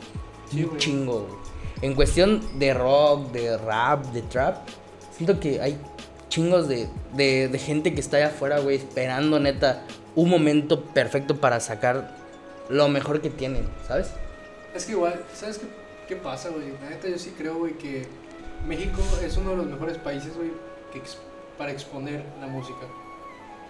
Sí, 0.50 0.64
un 0.64 0.70
güey. 0.70 0.80
chingo, 0.80 1.20
güey. 1.20 1.40
En 1.84 1.94
cuestión 1.94 2.42
de 2.58 2.74
rock, 2.74 3.32
de 3.32 3.56
rap, 3.56 4.06
de 4.06 4.24
trap, 4.24 4.68
siento 5.16 5.40
que 5.40 5.62
hay 5.62 5.78
chingos 6.30 6.68
de, 6.68 6.90
de, 7.14 7.48
de 7.48 7.60
gente 7.60 7.94
que 7.94 8.02
está 8.02 8.18
allá 8.18 8.30
afuera, 8.30 8.58
güey, 8.58 8.78
esperando 8.78 9.40
neta 9.40 9.84
un 10.16 10.32
momento 10.32 10.84
perfecto 10.84 11.40
para 11.40 11.60
sacar 11.60 12.16
lo 12.70 12.90
mejor 12.90 13.22
que 13.22 13.30
tienen, 13.30 13.70
¿sabes? 13.88 14.08
Es 14.80 14.86
que 14.86 14.94
igual, 14.94 15.26
¿sabes 15.34 15.58
qué, 15.58 15.68
qué 16.08 16.16
pasa, 16.16 16.48
güey? 16.50 16.72
La 16.82 16.90
neta 16.92 17.10
yo 17.10 17.18
sí 17.20 17.34
creo, 17.38 17.56
güey, 17.58 17.74
que 17.78 18.06
México 18.66 19.02
es 19.22 19.36
uno 19.36 19.52
de 19.52 19.58
los 19.58 19.66
mejores 19.66 19.98
países, 19.98 20.34
güey, 20.38 20.52
que 20.94 21.00
ex- 21.00 21.18
para 21.58 21.72
exponer 21.72 22.24
la 22.40 22.48
música. 22.48 22.86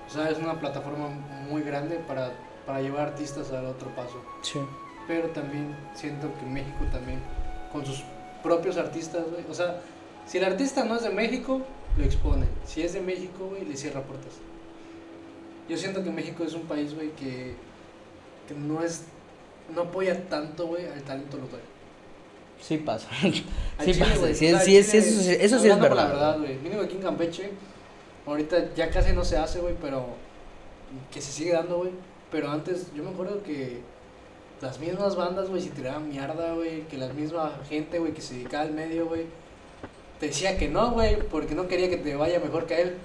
O 0.07 0.11
sea, 0.11 0.29
es 0.29 0.37
una 0.37 0.59
plataforma 0.59 1.07
muy 1.49 1.63
grande 1.63 1.95
para, 2.07 2.31
para 2.67 2.81
llevar 2.81 3.07
artistas 3.07 3.51
al 3.51 3.65
otro 3.65 3.89
paso. 3.95 4.21
Sí. 4.43 4.59
pero 5.07 5.29
también 5.29 5.75
siento 5.95 6.31
que 6.39 6.45
México 6.45 6.85
también, 6.91 7.19
con 7.71 7.83
sus 7.83 8.03
propios 8.43 8.77
artistas, 8.77 9.23
güey, 9.31 9.43
o 9.49 9.53
sea, 9.55 9.81
si 10.27 10.37
el 10.37 10.43
artista 10.43 10.83
no 10.85 10.95
es 10.97 11.01
de 11.01 11.09
México, 11.09 11.61
lo 11.97 12.03
expone, 12.03 12.45
si 12.67 12.83
es 12.83 12.93
de 12.93 13.01
México, 13.01 13.47
güey, 13.49 13.65
le 13.65 13.75
cierra 13.75 14.01
puertas. 14.03 14.33
Yo 15.67 15.75
siento 15.77 16.03
que 16.03 16.11
México 16.11 16.43
es 16.43 16.53
un 16.53 16.63
país, 16.67 16.93
güey, 16.93 17.09
que, 17.15 17.55
que 18.47 18.53
no 18.53 18.83
es, 18.83 19.03
no 19.75 19.81
apoya 19.81 20.27
tanto, 20.29 20.67
güey, 20.67 20.85
al 20.87 21.01
talento 21.03 21.37
local. 21.37 21.59
Sí 22.61 22.77
pasa. 22.77 23.07
Sí 23.21 23.43
chile, 23.93 23.99
pasa. 24.05 24.17
güey, 24.19 24.35
Sí, 24.35 24.47
sí, 24.59 24.77
eso, 24.77 24.91
sí- 25.21 25.37
eso 25.39 25.59
sí 25.59 25.69
es 25.69 25.79
verdad. 25.79 25.95
La 25.95 26.07
verdad, 26.07 26.39
güey. 26.39 26.57
Mínimo 26.57 26.81
aquí 26.81 26.95
en 26.95 27.01
Campeche, 27.01 27.51
ahorita 28.25 28.73
ya 28.75 28.89
casi 28.89 29.13
no 29.13 29.23
se 29.23 29.37
hace, 29.37 29.59
güey, 29.59 29.75
pero 29.81 30.07
que 31.11 31.21
se 31.21 31.31
sigue 31.31 31.53
dando, 31.53 31.77
güey. 31.77 31.91
Pero 32.31 32.51
antes, 32.51 32.87
yo 32.93 33.03
me 33.03 33.09
acuerdo 33.11 33.41
que 33.43 33.79
las 34.61 34.77
mismas 34.79 35.15
bandas, 35.15 35.49
güey, 35.49 35.61
se 35.61 35.69
tiraban 35.69 36.09
mierda, 36.09 36.53
güey. 36.53 36.81
Que 36.87 36.97
la 36.97 37.07
misma 37.13 37.57
gente, 37.69 37.97
güey, 37.99 38.13
que 38.13 38.21
se 38.21 38.33
dedicaba 38.35 38.63
al 38.63 38.73
medio, 38.73 39.07
güey, 39.07 39.23
te 40.19 40.27
decía 40.27 40.57
que 40.57 40.67
no, 40.67 40.91
güey, 40.91 41.17
porque 41.29 41.55
no 41.55 41.67
quería 41.69 41.89
que 41.89 41.97
te 41.97 42.15
vaya 42.15 42.39
mejor 42.41 42.65
que 42.65 42.73
a 42.75 42.79
él. 42.81 42.97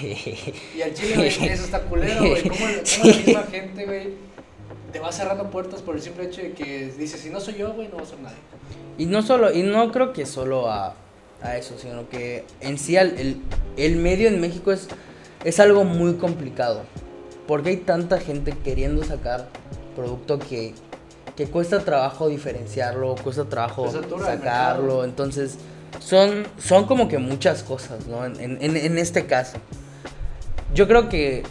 Y 0.02 0.82
al 0.82 0.92
chile, 0.94 1.14
güey, 1.16 1.28
eso 1.28 1.64
está 1.64 1.80
culero, 1.82 2.20
güey. 2.28 2.42
¿Cómo, 2.42 2.56
cómo 2.58 3.08
la 3.10 3.16
misma 3.16 3.42
gente, 3.44 3.84
güey, 3.86 4.08
te 4.94 5.00
va 5.00 5.10
cerrando 5.10 5.50
puertas 5.50 5.82
por 5.82 5.96
el 5.96 6.00
simple 6.02 6.26
hecho 6.26 6.40
de 6.40 6.52
que 6.52 6.92
dice, 6.96 7.18
si 7.18 7.28
no 7.28 7.40
soy 7.40 7.54
yo, 7.56 7.72
güey, 7.72 7.88
no 7.88 7.96
va 7.96 8.02
a 8.02 8.06
ser 8.06 8.20
nadie. 8.20 8.36
Y 8.96 9.06
no 9.06 9.22
solo, 9.22 9.52
y 9.52 9.64
no 9.64 9.90
creo 9.90 10.12
que 10.12 10.24
solo 10.24 10.70
a, 10.70 10.94
a 11.42 11.56
eso, 11.56 11.76
sino 11.76 12.08
que 12.08 12.44
en 12.60 12.78
sí 12.78 12.96
el, 12.96 13.42
el 13.76 13.96
medio 13.96 14.28
en 14.28 14.40
México 14.40 14.70
es, 14.70 14.86
es 15.42 15.58
algo 15.58 15.82
muy 15.82 16.14
complicado. 16.14 16.82
Porque 17.48 17.70
hay 17.70 17.76
tanta 17.78 18.20
gente 18.20 18.52
queriendo 18.62 19.02
sacar 19.02 19.48
producto 19.96 20.38
que, 20.38 20.74
que 21.34 21.46
cuesta 21.48 21.80
trabajo 21.80 22.28
diferenciarlo, 22.28 23.16
cuesta 23.16 23.46
trabajo 23.46 23.90
sacarlo. 24.24 25.02
Entonces, 25.04 25.58
son, 25.98 26.44
son 26.56 26.86
como 26.86 27.08
que 27.08 27.18
muchas 27.18 27.64
cosas, 27.64 28.06
¿no? 28.06 28.24
En, 28.24 28.40
en- 28.40 28.76
en 28.76 28.96
este 28.98 29.26
caso. 29.26 29.58
Yo 30.72 30.86
creo 30.86 31.08
que 31.08 31.42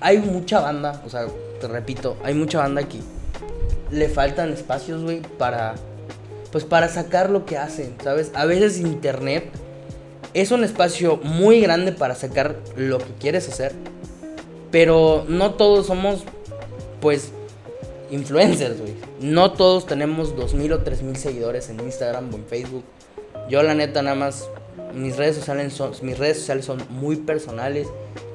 hay 0.00 0.18
mucha 0.18 0.60
banda, 0.60 1.02
o 1.04 1.10
sea, 1.10 1.26
te 1.60 1.68
repito, 1.68 2.16
hay 2.24 2.34
mucha 2.34 2.58
banda 2.58 2.82
que 2.82 2.98
le 3.90 4.08
faltan 4.08 4.52
espacios, 4.52 5.02
güey, 5.02 5.20
para 5.38 5.74
pues 6.50 6.64
para 6.64 6.88
sacar 6.88 7.30
lo 7.30 7.44
que 7.46 7.56
hacen, 7.56 7.94
¿sabes? 8.02 8.32
A 8.34 8.44
veces 8.44 8.78
internet 8.80 9.44
es 10.34 10.50
un 10.50 10.64
espacio 10.64 11.18
muy 11.22 11.60
grande 11.60 11.92
para 11.92 12.14
sacar 12.14 12.56
lo 12.76 12.98
que 12.98 13.12
quieres 13.20 13.48
hacer, 13.48 13.72
pero 14.70 15.24
no 15.28 15.54
todos 15.54 15.86
somos 15.86 16.24
pues 17.00 17.30
influencers, 18.10 18.80
güey. 18.80 18.94
No 19.20 19.52
todos 19.52 19.86
tenemos 19.86 20.34
2000 20.36 20.72
o 20.72 20.82
3000 20.82 21.16
seguidores 21.16 21.68
en 21.68 21.80
Instagram 21.80 22.32
o 22.32 22.36
en 22.36 22.44
Facebook 22.46 22.84
Yo 23.48 23.62
la 23.62 23.74
neta 23.74 24.02
nada 24.02 24.16
más 24.16 24.48
mis 24.94 25.16
redes 25.16 25.36
sociales 25.36 25.72
son 25.72 25.92
mis 26.02 26.18
redes 26.18 26.38
sociales 26.38 26.64
son 26.64 26.82
muy 26.88 27.16
personales. 27.16 27.86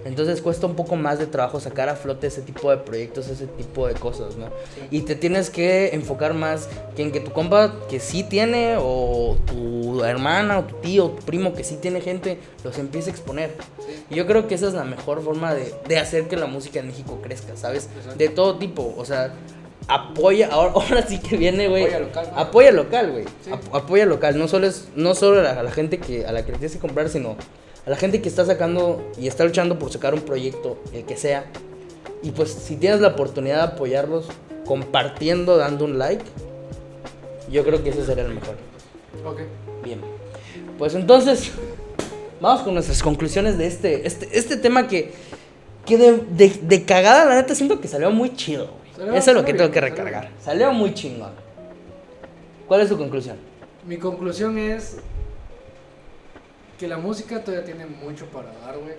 Entonces 0.05 0.39
cuesta 0.41 0.67
un 0.67 0.75
poco 0.75 0.95
más 0.95 1.17
de 1.19 1.25
trabajo 1.25 1.59
sacar 1.59 1.89
a 1.89 1.95
flote 1.95 2.27
ese 2.27 2.41
tipo 2.41 2.69
de 2.69 2.77
proyectos, 2.77 3.27
ese 3.27 3.47
tipo 3.47 3.87
de 3.87 3.95
cosas, 3.95 4.35
¿no? 4.37 4.49
Y 4.91 5.01
te 5.01 5.15
tienes 5.15 5.49
que 5.49 5.89
enfocar 5.95 6.33
más 6.35 6.69
que 6.95 7.01
en 7.01 7.11
que 7.11 7.19
tu 7.19 7.31
compa 7.31 7.73
que 7.89 7.99
sí 7.99 8.23
tiene, 8.23 8.75
o 8.79 9.35
tu 9.47 10.03
hermana, 10.03 10.59
o 10.59 10.63
tu 10.65 10.75
tío, 10.75 11.05
o 11.07 11.09
tu 11.09 11.23
primo 11.25 11.53
que 11.53 11.63
sí 11.63 11.77
tiene 11.81 12.01
gente, 12.01 12.37
los 12.63 12.77
empiece 12.77 13.09
a 13.09 13.13
exponer. 13.13 13.55
Y 14.09 14.15
yo 14.15 14.27
creo 14.27 14.47
que 14.47 14.53
esa 14.55 14.67
es 14.67 14.73
la 14.73 14.83
mejor 14.83 15.23
forma 15.23 15.55
de, 15.55 15.73
de 15.87 15.97
hacer 15.97 16.27
que 16.27 16.37
la 16.37 16.45
música 16.45 16.79
en 16.79 16.87
México 16.87 17.19
crezca, 17.23 17.57
¿sabes? 17.57 17.89
Exacto. 17.97 18.17
De 18.19 18.29
todo 18.29 18.57
tipo, 18.59 18.93
o 18.95 19.05
sea, 19.05 19.33
apoya, 19.87 20.49
ahora, 20.51 20.71
ahora 20.75 21.01
sí 21.07 21.19
que 21.19 21.35
viene, 21.37 21.67
güey. 21.67 21.85
Apoya 21.85 21.99
local, 21.99 22.27
¿no? 22.31 22.39
Apoya 22.39 22.71
local, 22.71 23.11
güey. 23.11 23.25
Sí. 23.43 23.51
Ap- 23.51 23.73
apoya 23.75 24.05
local, 24.05 24.37
no 24.37 24.47
solo 24.47 24.67
es, 24.67 24.87
no 24.95 25.15
solo 25.15 25.39
a 25.39 25.43
la, 25.43 25.59
a 25.59 25.63
la 25.63 25.71
gente 25.71 25.97
que, 25.97 26.25
a 26.27 26.31
la 26.31 26.45
que 26.45 26.51
le 26.51 26.57
tienes 26.59 26.73
que 26.73 26.79
comprar, 26.79 27.09
sino 27.09 27.35
a 27.85 27.89
la 27.89 27.95
gente 27.95 28.21
que 28.21 28.29
está 28.29 28.45
sacando 28.45 29.03
y 29.19 29.27
está 29.27 29.43
luchando 29.45 29.77
por 29.77 29.91
sacar 29.91 30.13
un 30.13 30.21
proyecto, 30.21 30.77
el 30.93 31.05
que 31.05 31.17
sea. 31.17 31.45
Y 32.23 32.31
pues 32.31 32.51
si 32.51 32.75
tienes 32.77 33.01
la 33.01 33.09
oportunidad 33.09 33.57
de 33.57 33.73
apoyarlos 33.75 34.27
compartiendo, 34.65 35.57
dando 35.57 35.85
un 35.85 35.99
like, 35.99 36.23
yo 37.51 37.63
creo 37.63 37.83
que 37.83 37.89
ese 37.89 38.03
sería 38.05 38.25
el 38.25 38.33
mejor. 38.33 38.55
Ok. 39.25 39.41
Bien. 39.83 39.99
Pues 40.79 40.95
entonces, 40.95 41.51
vamos 42.41 42.61
con 42.63 42.73
nuestras 42.73 43.03
conclusiones 43.03 43.57
de 43.57 43.67
este, 43.67 44.07
este, 44.07 44.27
este 44.37 44.57
tema 44.57 44.87
que, 44.87 45.11
que 45.85 45.97
de, 45.97 46.17
de- 46.31 46.59
de 46.63 46.83
cagada, 46.85 47.25
la 47.25 47.35
neta, 47.35 47.53
siento 47.53 47.79
que 47.79 47.87
salió 47.87 48.09
muy 48.09 48.35
chido. 48.35 48.69
Salió- 48.97 49.13
Eso 49.13 49.17
es 49.17 49.27
lo 49.27 49.41
salió 49.41 49.45
que 49.45 49.53
bien, 49.53 49.57
tengo 49.57 49.71
que 49.71 49.79
salió 49.79 49.95
recargar. 49.95 50.21
bien. 50.23 50.33
Salió 50.43 50.73
muy 50.73 50.93
chingón. 50.95 51.31
¿Cuál 52.67 52.81
es 52.81 52.89
tu 52.89 52.97
conclusión? 52.97 53.37
Mi 53.85 53.97
conclusión 53.97 54.57
es 54.57 54.97
que 56.79 56.87
la 56.87 56.97
música 56.97 57.43
todavía 57.43 57.65
tiene 57.65 57.85
mucho 57.85 58.25
para 58.27 58.51
dar, 58.59 58.77
güey. 58.77 58.95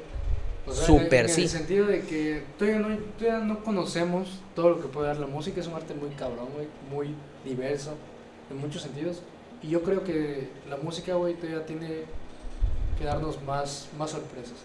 O 0.66 0.72
sea, 0.72 0.86
en- 0.86 1.00
Súper, 1.02 1.24
en, 1.26 1.28
sí. 1.30 1.42
el 1.42 1.48
sentido 1.48 1.86
de 1.86 2.00
que 2.02 2.42
todavía 2.58 2.80
no, 2.80 2.96
todavía 3.18 3.44
no 3.44 3.62
conocemos 3.62 4.40
todo 4.54 4.70
lo 4.70 4.80
que 4.80 4.88
puede 4.88 5.08
dar 5.08 5.18
la 5.18 5.26
música. 5.26 5.60
Es 5.60 5.66
un 5.66 5.74
arte 5.74 5.94
muy 5.94 6.10
cabrón, 6.10 6.48
güey. 6.54 6.66
Muy 6.90 7.14
diverso 7.44 7.92
en 8.50 8.58
muchos 8.58 8.82
sentidos. 8.82 9.22
Y 9.62 9.68
yo 9.68 9.82
creo 9.82 10.02
que 10.04 10.48
la 10.68 10.76
música, 10.76 11.14
güey, 11.14 11.34
todavía 11.34 11.64
tiene 11.66 12.02
que 12.98 13.04
darnos 13.04 13.42
más, 13.44 13.88
más 13.98 14.10
sorpresas. 14.10 14.56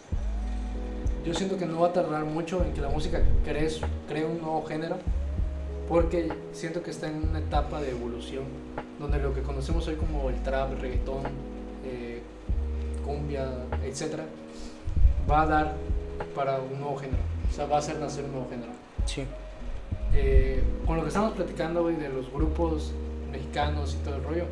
Yo 1.26 1.34
siento 1.36 1.58
que 1.58 1.66
no 1.68 1.82
va 1.82 1.90
a 1.90 1.94
tardar 1.94 2.26
mucho 2.26 2.64
en 2.64 2.74
que 2.74 2.82
la 2.82 2.90
música 2.90 3.22
cree, 3.46 3.70
cree 4.08 4.26
un 4.26 4.42
nuevo 4.42 4.64
género. 4.66 4.98
Porque 5.88 6.32
siento 6.54 6.82
que 6.82 6.90
está 6.92 7.08
en 7.10 7.28
una 7.30 7.40
etapa 7.40 7.82
de 7.82 7.92
evolución. 7.92 8.46
Donde 9.00 9.20
lo 9.20 9.34
que 9.34 9.42
conocemos 9.42 9.88
hoy 9.88 9.96
como 9.96 10.30
el 10.30 10.42
trap, 10.42 10.72
el 10.72 10.80
reggaetón, 10.80 11.24
cumbia, 13.06 13.50
etcétera, 13.84 14.26
va 15.30 15.42
a 15.44 15.46
dar 15.48 15.76
para 16.36 16.60
un 16.60 16.80
nuevo 16.80 16.98
género. 16.98 17.24
O 17.50 17.54
sea, 17.54 17.66
va 17.66 17.78
a 17.78 17.80
hacer 17.80 17.98
nacer 18.00 18.26
un 18.26 18.32
nuevo 18.32 18.48
género. 18.50 18.72
Sí. 19.06 19.26
Eh, 20.14 20.64
con 20.86 20.98
lo 20.98 21.04
que 21.04 21.10
estamos 21.10 21.34
platicando, 21.34 21.84
güey, 21.84 21.96
de 21.96 22.10
los 22.10 22.32
grupos 22.32 22.92
mexicanos 23.32 23.98
y 24.00 24.04
todo 24.04 24.16
el 24.16 24.24
rollo, 24.24 24.46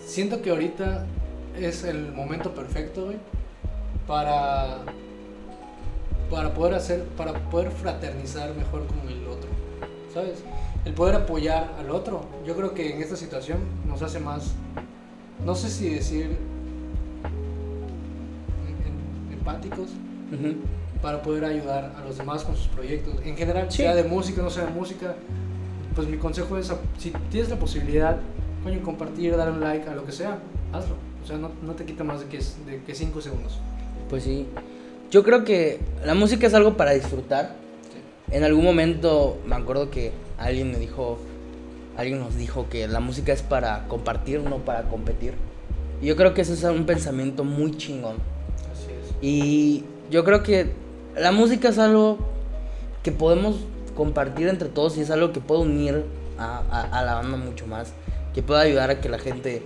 siento 0.00 0.42
que 0.42 0.50
ahorita 0.50 1.06
es 1.58 1.84
el 1.84 2.12
momento 2.12 2.54
perfecto, 2.54 3.06
güey, 3.06 3.18
para, 4.06 4.78
para 6.30 6.52
poder 6.54 6.74
hacer, 6.74 7.04
para 7.16 7.32
poder 7.50 7.70
fraternizar 7.70 8.54
mejor 8.54 8.86
con 8.86 9.08
el 9.08 9.26
otro, 9.26 9.48
¿sabes? 10.12 10.42
El 10.84 10.92
poder 10.92 11.14
apoyar 11.14 11.74
al 11.78 11.90
otro. 11.90 12.26
Yo 12.44 12.56
creo 12.56 12.74
que 12.74 12.94
en 12.94 13.00
esta 13.00 13.16
situación 13.16 13.60
nos 13.86 14.02
hace 14.02 14.18
más, 14.18 14.52
no 15.44 15.54
sé 15.54 15.70
si 15.70 15.88
decir 15.88 16.36
em- 19.44 19.48
em- 19.50 19.54
empáticos, 19.54 19.88
Ujú. 20.32 20.54
para 21.02 21.22
poder 21.22 21.44
ayudar 21.44 21.94
a 21.96 22.04
los 22.04 22.16
demás 22.18 22.44
con 22.44 22.56
sus 22.56 22.68
proyectos. 22.68 23.14
En 23.24 23.36
general, 23.36 23.66
Sí. 23.70 23.78
sea 23.78 23.94
de 23.94 24.04
música, 24.04 24.42
no 24.42 24.50
sea 24.50 24.64
de 24.66 24.72
música, 24.72 25.14
pues 25.94 26.08
mi 26.08 26.16
consejo 26.16 26.56
es, 26.58 26.72
si 26.98 27.12
tienes 27.30 27.50
la 27.50 27.56
posibilidad, 27.58 28.16
coño, 28.62 28.80
compartir, 28.82 29.36
dar 29.36 29.50
un 29.50 29.60
like 29.60 29.88
a 29.88 29.94
lo 29.94 30.04
que 30.04 30.12
sea, 30.12 30.38
hazlo. 30.72 30.94
O 31.22 31.26
sea, 31.26 31.36
no, 31.38 31.50
no 31.62 31.72
te 31.74 31.84
quita 31.84 32.04
más 32.04 32.20
de 32.20 32.26
que, 32.26 32.38
de 32.38 32.82
que 32.86 32.94
cinco 32.94 33.20
segundos. 33.20 33.58
Pues 34.10 34.24
sí. 34.24 34.46
Yo 35.10 35.22
creo 35.22 35.44
que 35.44 35.80
la 36.04 36.14
música 36.14 36.46
es 36.46 36.54
algo 36.54 36.76
para 36.76 36.92
disfrutar. 36.92 37.54
En 38.30 38.42
algún 38.42 38.64
momento 38.64 39.38
me 39.46 39.54
acuerdo 39.54 39.90
que 39.90 40.12
alguien 40.38 40.72
me 40.72 40.78
dijo, 40.78 41.18
alguien 41.96 42.18
nos 42.18 42.34
dijo 42.36 42.66
que 42.68 42.88
la 42.88 43.00
música 43.00 43.32
es 43.32 43.42
para 43.42 43.86
compartir, 43.88 44.40
no 44.40 44.58
para 44.58 44.82
competir. 44.84 45.34
Y 46.02 46.06
yo 46.06 46.16
creo 46.16 46.34
que 46.34 46.40
ese 46.42 46.54
es 46.54 46.64
un 46.64 46.84
pensamiento 46.84 47.44
muy 47.44 47.76
chingón. 47.76 48.16
Y 49.20 49.84
yo 50.10 50.24
creo 50.24 50.42
que 50.42 50.70
la 51.16 51.32
música 51.32 51.68
es 51.68 51.78
algo 51.78 52.18
que 53.02 53.12
podemos 53.12 53.56
compartir 53.96 54.48
entre 54.48 54.68
todos 54.68 54.96
y 54.96 55.00
es 55.02 55.10
algo 55.10 55.32
que 55.32 55.40
puede 55.40 55.62
unir 55.62 56.04
a, 56.38 56.62
a- 56.70 56.98
a 57.00 57.04
la 57.04 57.14
banda 57.14 57.36
mucho 57.36 57.66
más. 57.66 57.92
Que 58.34 58.42
puede 58.42 58.62
ayudar 58.62 58.90
a 58.90 59.00
que 59.00 59.08
la 59.08 59.18
gente 59.18 59.62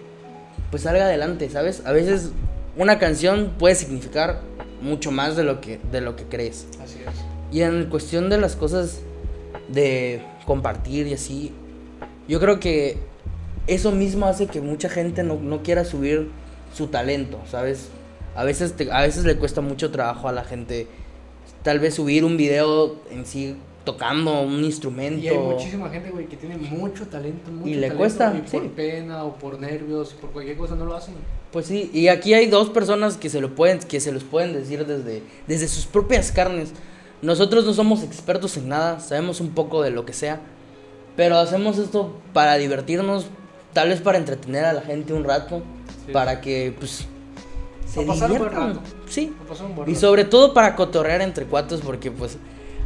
pues 0.71 0.83
salga 0.83 1.05
adelante, 1.07 1.49
¿sabes? 1.49 1.83
A 1.87 1.93
veces 1.93 2.31
una 2.77 2.99
canción 2.99 3.53
puede 3.59 3.75
significar 3.75 4.41
mucho 4.83 5.11
más 5.11 5.35
de 5.37 5.45
lo 5.45 5.61
que, 5.61 5.81
de 5.91 6.01
lo 6.01 6.15
que 6.15 6.25
crees. 6.25 6.67
Así 6.83 6.99
es. 6.99 7.15
Y 7.51 7.63
en 7.63 7.87
cuestión 7.87 8.29
de 8.29 8.39
las 8.39 8.55
cosas 8.57 9.01
de 9.69 10.23
compartir 10.47 11.07
y 11.07 11.15
así, 11.15 11.53
yo 12.29 12.39
creo 12.41 12.61
que 12.61 12.99
eso 13.67 13.91
mismo 13.93 14.27
hace 14.27 14.47
que 14.47 14.61
mucha 14.61 14.89
gente 14.91 15.23
no, 15.23 15.37
no 15.37 15.63
quiera 15.63 15.85
subir 15.85 16.31
su 16.75 16.89
talento, 16.89 17.39
¿sabes? 17.51 17.89
A 18.35 18.45
veces, 18.45 18.75
te- 18.75 18.91
a 18.93 19.01
veces 19.03 19.25
le 19.25 19.37
cuesta 19.37 19.61
mucho 19.61 19.91
trabajo 19.91 20.29
a 20.29 20.33
la 20.33 20.45
gente 20.45 20.87
tal 21.63 21.81
vez 21.81 21.95
subir 21.95 22.25
un 22.25 22.37
video 22.37 22.97
en 23.11 23.27
sí 23.27 23.57
tocando 23.85 24.43
un 24.43 24.63
instrumento. 24.65 25.25
Y 25.25 25.29
hay 25.29 25.39
muchísima 25.39 25.89
gente, 25.91 26.11
güey, 26.11 26.27
que 26.27 26.37
tiene 26.37 26.57
mucho 26.59 27.07
talento, 27.07 27.51
mucho 27.51 27.69
Y 27.69 27.75
le 27.75 27.81
talento, 27.89 27.97
cuesta, 27.99 28.35
y 28.37 28.41
por 28.43 28.63
sí. 28.63 28.71
pena 28.77 29.25
o 29.25 29.35
por 29.37 29.59
nervios, 29.59 30.13
por 30.15 30.31
cualquier 30.31 30.57
cosa 30.59 30.75
no 30.77 30.85
lo 30.85 30.95
hacen. 30.95 31.15
Pues 31.51 31.67
sí, 31.67 31.91
y 31.95 32.09
aquí 32.09 32.35
hay 32.35 32.47
dos 32.47 32.69
personas 32.69 33.17
que 33.17 33.31
se 33.31 33.41
lo 33.41 33.55
pueden, 33.55 33.79
que 33.79 34.01
se 34.01 34.13
los 34.13 34.25
pueden 34.25 34.53
decir 34.53 34.87
desde, 34.87 35.23
desde 35.47 35.67
sus 35.69 35.87
propias 35.87 36.31
carnes. 36.33 36.73
Nosotros 37.23 37.65
no 37.65 37.73
somos 37.73 38.03
expertos 38.05 38.57
en 38.59 38.69
nada, 38.69 39.01
sabemos 39.01 39.41
un 39.41 39.51
poco 39.51 39.83
de 39.83 39.91
lo 39.91 40.05
que 40.05 40.13
sea, 40.13 40.41
pero 41.17 41.39
hacemos 41.39 41.79
esto 41.79 42.15
para 42.35 42.57
divertirnos, 42.57 43.27
tal 43.73 43.89
vez 43.89 44.01
para 44.03 44.19
entretener 44.19 44.67
a 44.67 44.73
la 44.75 44.83
gente 44.83 45.13
un 45.15 45.25
rato, 45.25 45.63
Sí. 46.07 46.13
para 46.13 46.41
que 46.43 46.75
pues 46.79 47.07
se 47.93 48.05
diviertan. 48.05 48.81
Sí. 49.09 49.35
Y 49.87 49.95
sobre 49.95 50.25
todo 50.25 50.53
para 50.53 50.77
cotorrear 50.77 51.23
entre 51.23 51.47
cuates, 51.47 51.81
porque 51.81 52.11
pues 52.11 52.39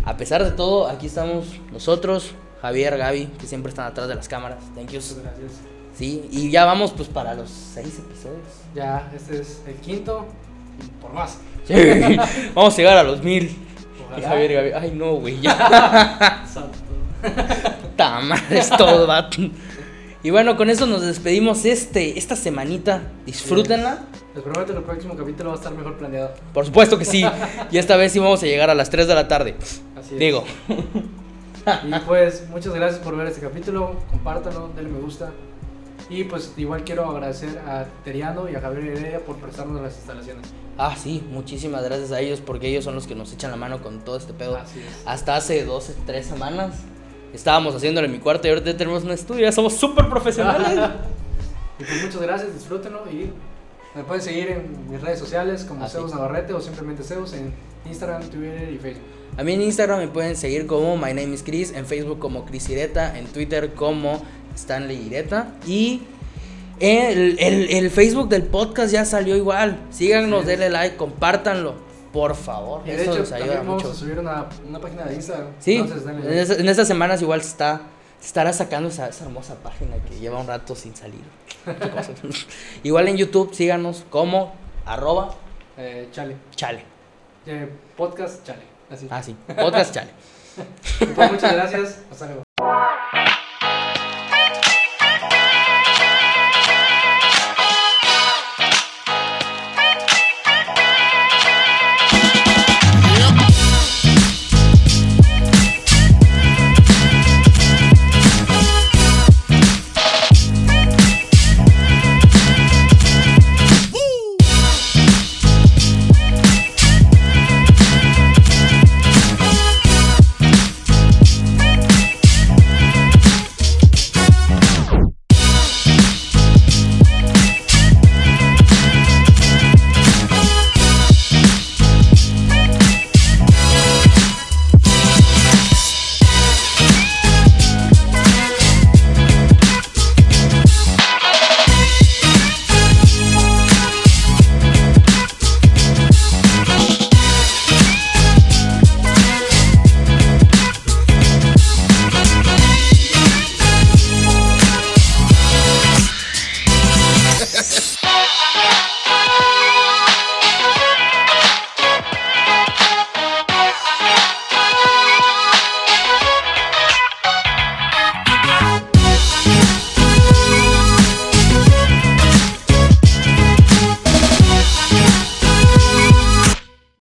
a 0.04 0.16
pesar 0.16 0.44
de 0.44 0.50
todo, 0.50 0.88
aquí 0.88 1.06
estamos 1.06 1.46
nosotros, 1.72 2.32
Javier, 2.60 2.96
Gaby, 2.96 3.26
que 3.38 3.46
siempre 3.46 3.70
están 3.70 3.86
atrás 3.86 4.08
de 4.08 4.14
las 4.14 4.28
cámaras. 4.28 4.58
Thank 4.74 4.90
you. 4.90 5.00
Muchas 5.00 5.18
gracias. 5.22 5.52
Sí, 5.96 6.28
y 6.30 6.50
ya 6.50 6.64
vamos 6.64 6.92
pues 6.92 7.08
para 7.08 7.34
los 7.34 7.50
seis 7.50 7.98
episodios. 7.98 8.46
Ya, 8.74 9.10
este 9.14 9.40
es 9.40 9.62
el 9.66 9.74
quinto 9.74 10.26
y 10.82 11.02
por 11.02 11.12
más. 11.12 11.38
Sí, 11.66 11.74
vamos 12.54 12.74
a 12.74 12.76
llegar 12.76 12.96
a 12.98 13.02
los 13.02 13.22
mil. 13.22 13.56
Ojalá. 14.06 14.18
Y 14.18 14.22
Javier, 14.22 14.52
Gaby, 14.54 14.70
ay 14.72 14.92
no, 14.96 15.14
güey, 15.16 15.40
ya. 15.40 16.44
Santo. 16.52 16.78
Puta 17.82 18.20
madre, 18.20 18.58
es 18.58 18.70
todo, 18.70 19.06
vato. 19.06 19.42
Y 20.24 20.30
bueno, 20.30 20.56
con 20.56 20.70
eso 20.70 20.86
nos 20.86 21.02
despedimos 21.02 21.64
este, 21.64 22.16
esta 22.16 22.36
semanita. 22.36 23.02
Disfrútenla. 23.26 24.04
Les 24.34 24.44
prometo 24.44 24.72
que 24.72 24.78
el 24.78 24.84
próximo 24.84 25.16
capítulo 25.16 25.50
va 25.50 25.56
a 25.56 25.58
estar 25.58 25.74
mejor 25.74 25.98
planeado. 25.98 26.32
Por 26.54 26.64
supuesto 26.64 26.96
que 26.96 27.04
sí. 27.04 27.24
Y 27.72 27.78
esta 27.78 27.96
vez 27.96 28.12
sí 28.12 28.20
vamos 28.20 28.40
a 28.42 28.46
llegar 28.46 28.70
a 28.70 28.74
las 28.74 28.88
3 28.88 29.08
de 29.08 29.14
la 29.16 29.26
tarde. 29.26 29.56
Así 29.96 30.14
es. 30.14 30.20
Digo. 30.20 30.44
Y 31.84 31.98
pues 32.06 32.48
muchas 32.50 32.72
gracias 32.72 33.00
por 33.00 33.16
ver 33.16 33.26
este 33.26 33.40
capítulo. 33.40 33.96
Compártanlo, 34.10 34.70
denle 34.76 34.90
me 34.90 35.00
gusta. 35.00 35.32
Y 36.08 36.24
pues 36.24 36.52
igual 36.56 36.84
quiero 36.84 37.04
agradecer 37.08 37.58
a 37.66 37.86
Teriano 38.04 38.48
y 38.48 38.54
a 38.54 38.60
Javier 38.60 38.96
Heredia 38.96 39.24
por 39.24 39.36
prestarnos 39.36 39.80
las 39.80 39.96
instalaciones. 39.96 40.48
Ah, 40.78 40.96
sí, 40.96 41.22
muchísimas 41.30 41.82
gracias 41.82 42.12
a 42.12 42.20
ellos 42.20 42.40
porque 42.40 42.68
ellos 42.68 42.84
son 42.84 42.94
los 42.94 43.06
que 43.06 43.14
nos 43.14 43.32
echan 43.32 43.50
la 43.50 43.56
mano 43.56 43.82
con 43.82 44.04
todo 44.04 44.16
este 44.18 44.32
pedo. 44.32 44.56
Así 44.56 44.80
es. 44.80 45.02
Hasta 45.04 45.36
hace 45.36 45.64
12, 45.64 45.94
3 46.06 46.26
semanas 46.26 46.74
estábamos 47.32 47.74
haciéndolo 47.74 48.06
en 48.06 48.12
mi 48.12 48.18
cuarto 48.18 48.46
y 48.46 48.50
ahorita 48.50 48.76
tenemos 48.76 49.04
un 49.04 49.10
estudio, 49.12 49.42
ya 49.42 49.52
somos 49.52 49.74
súper 49.74 50.08
profesionales. 50.08 50.78
Y 51.78 51.84
pues 51.84 52.04
muchas 52.04 52.20
gracias, 52.22 52.54
disfrútenlo 52.54 53.00
y 53.10 53.30
me 53.96 54.04
pueden 54.04 54.22
seguir 54.22 54.50
en 54.50 54.90
mis 54.90 55.00
redes 55.00 55.18
sociales 55.18 55.64
como. 55.64 55.88
Zeus 55.88 56.12
Navarrete 56.12 56.52
o 56.52 56.60
simplemente 56.60 57.02
Zeus 57.02 57.32
en 57.32 57.52
Instagram, 57.86 58.22
Twitter 58.28 58.70
y 58.72 58.78
Facebook. 58.78 59.02
A 59.36 59.42
mí 59.42 59.54
en 59.54 59.62
Instagram 59.62 59.98
me 59.98 60.06
pueden 60.08 60.36
seguir 60.36 60.66
como 60.66 60.96
My 60.96 61.08
Name 61.14 61.34
is 61.34 61.42
Chris, 61.42 61.72
en 61.72 61.86
Facebook 61.86 62.18
como 62.20 62.44
Chris 62.44 62.68
Ireta, 62.68 63.18
en 63.18 63.26
Twitter 63.26 63.72
como 63.74 64.22
Stanley 64.54 65.06
Ireta 65.06 65.54
y 65.66 66.02
el, 66.78 67.36
el- 67.40 67.70
el 67.70 67.90
Facebook 67.90 68.28
del 68.28 68.42
podcast 68.44 68.92
ya 68.92 69.04
salió 69.04 69.34
igual. 69.36 69.78
Síganos, 69.90 70.46
denle 70.46 70.68
like, 70.70 70.96
compártanlo, 70.96 71.74
por 72.12 72.34
favor, 72.34 72.84
de 72.84 73.02
hecho, 73.02 73.18
nos 73.18 73.32
ayuda 73.32 73.62
mucho. 73.62 73.84
Vamos 73.84 73.98
subir 73.98 74.18
una, 74.18 74.46
una, 74.68 74.78
página 74.78 75.04
de 75.04 75.14
Instagram. 75.14 75.48
Sí, 75.58 75.76
Entonces, 75.76 76.06
en, 76.06 76.32
esa, 76.32 76.54
en, 76.54 76.68
estas 76.68 76.86
semanas 76.86 77.22
igual 77.22 77.40
está, 77.40 77.80
estará 78.22 78.52
sacando 78.52 78.90
esa, 78.90 79.08
hermosa 79.08 79.54
página 79.56 79.96
que 80.08 80.18
lleva 80.18 80.38
un 80.38 80.46
rato 80.46 80.74
sin 80.74 80.94
salir. 80.94 81.22
igual 82.82 83.08
en 83.08 83.16
YouTube, 83.16 83.54
síganos 83.54 84.04
como 84.10 84.52
arroba 84.84 85.34
eh, 85.76 86.08
chale. 86.12 86.36
Chale. 86.54 86.84
Eh, 87.46 87.68
podcast 87.96 88.46
chale. 88.46 88.62
Ah, 89.10 89.22
sí, 89.22 89.34
podcast 89.56 89.94
chale. 89.94 90.10
pues 91.14 91.32
muchas 91.32 91.52
gracias. 91.54 92.00
Hasta 92.10 92.26
luego. 92.26 92.42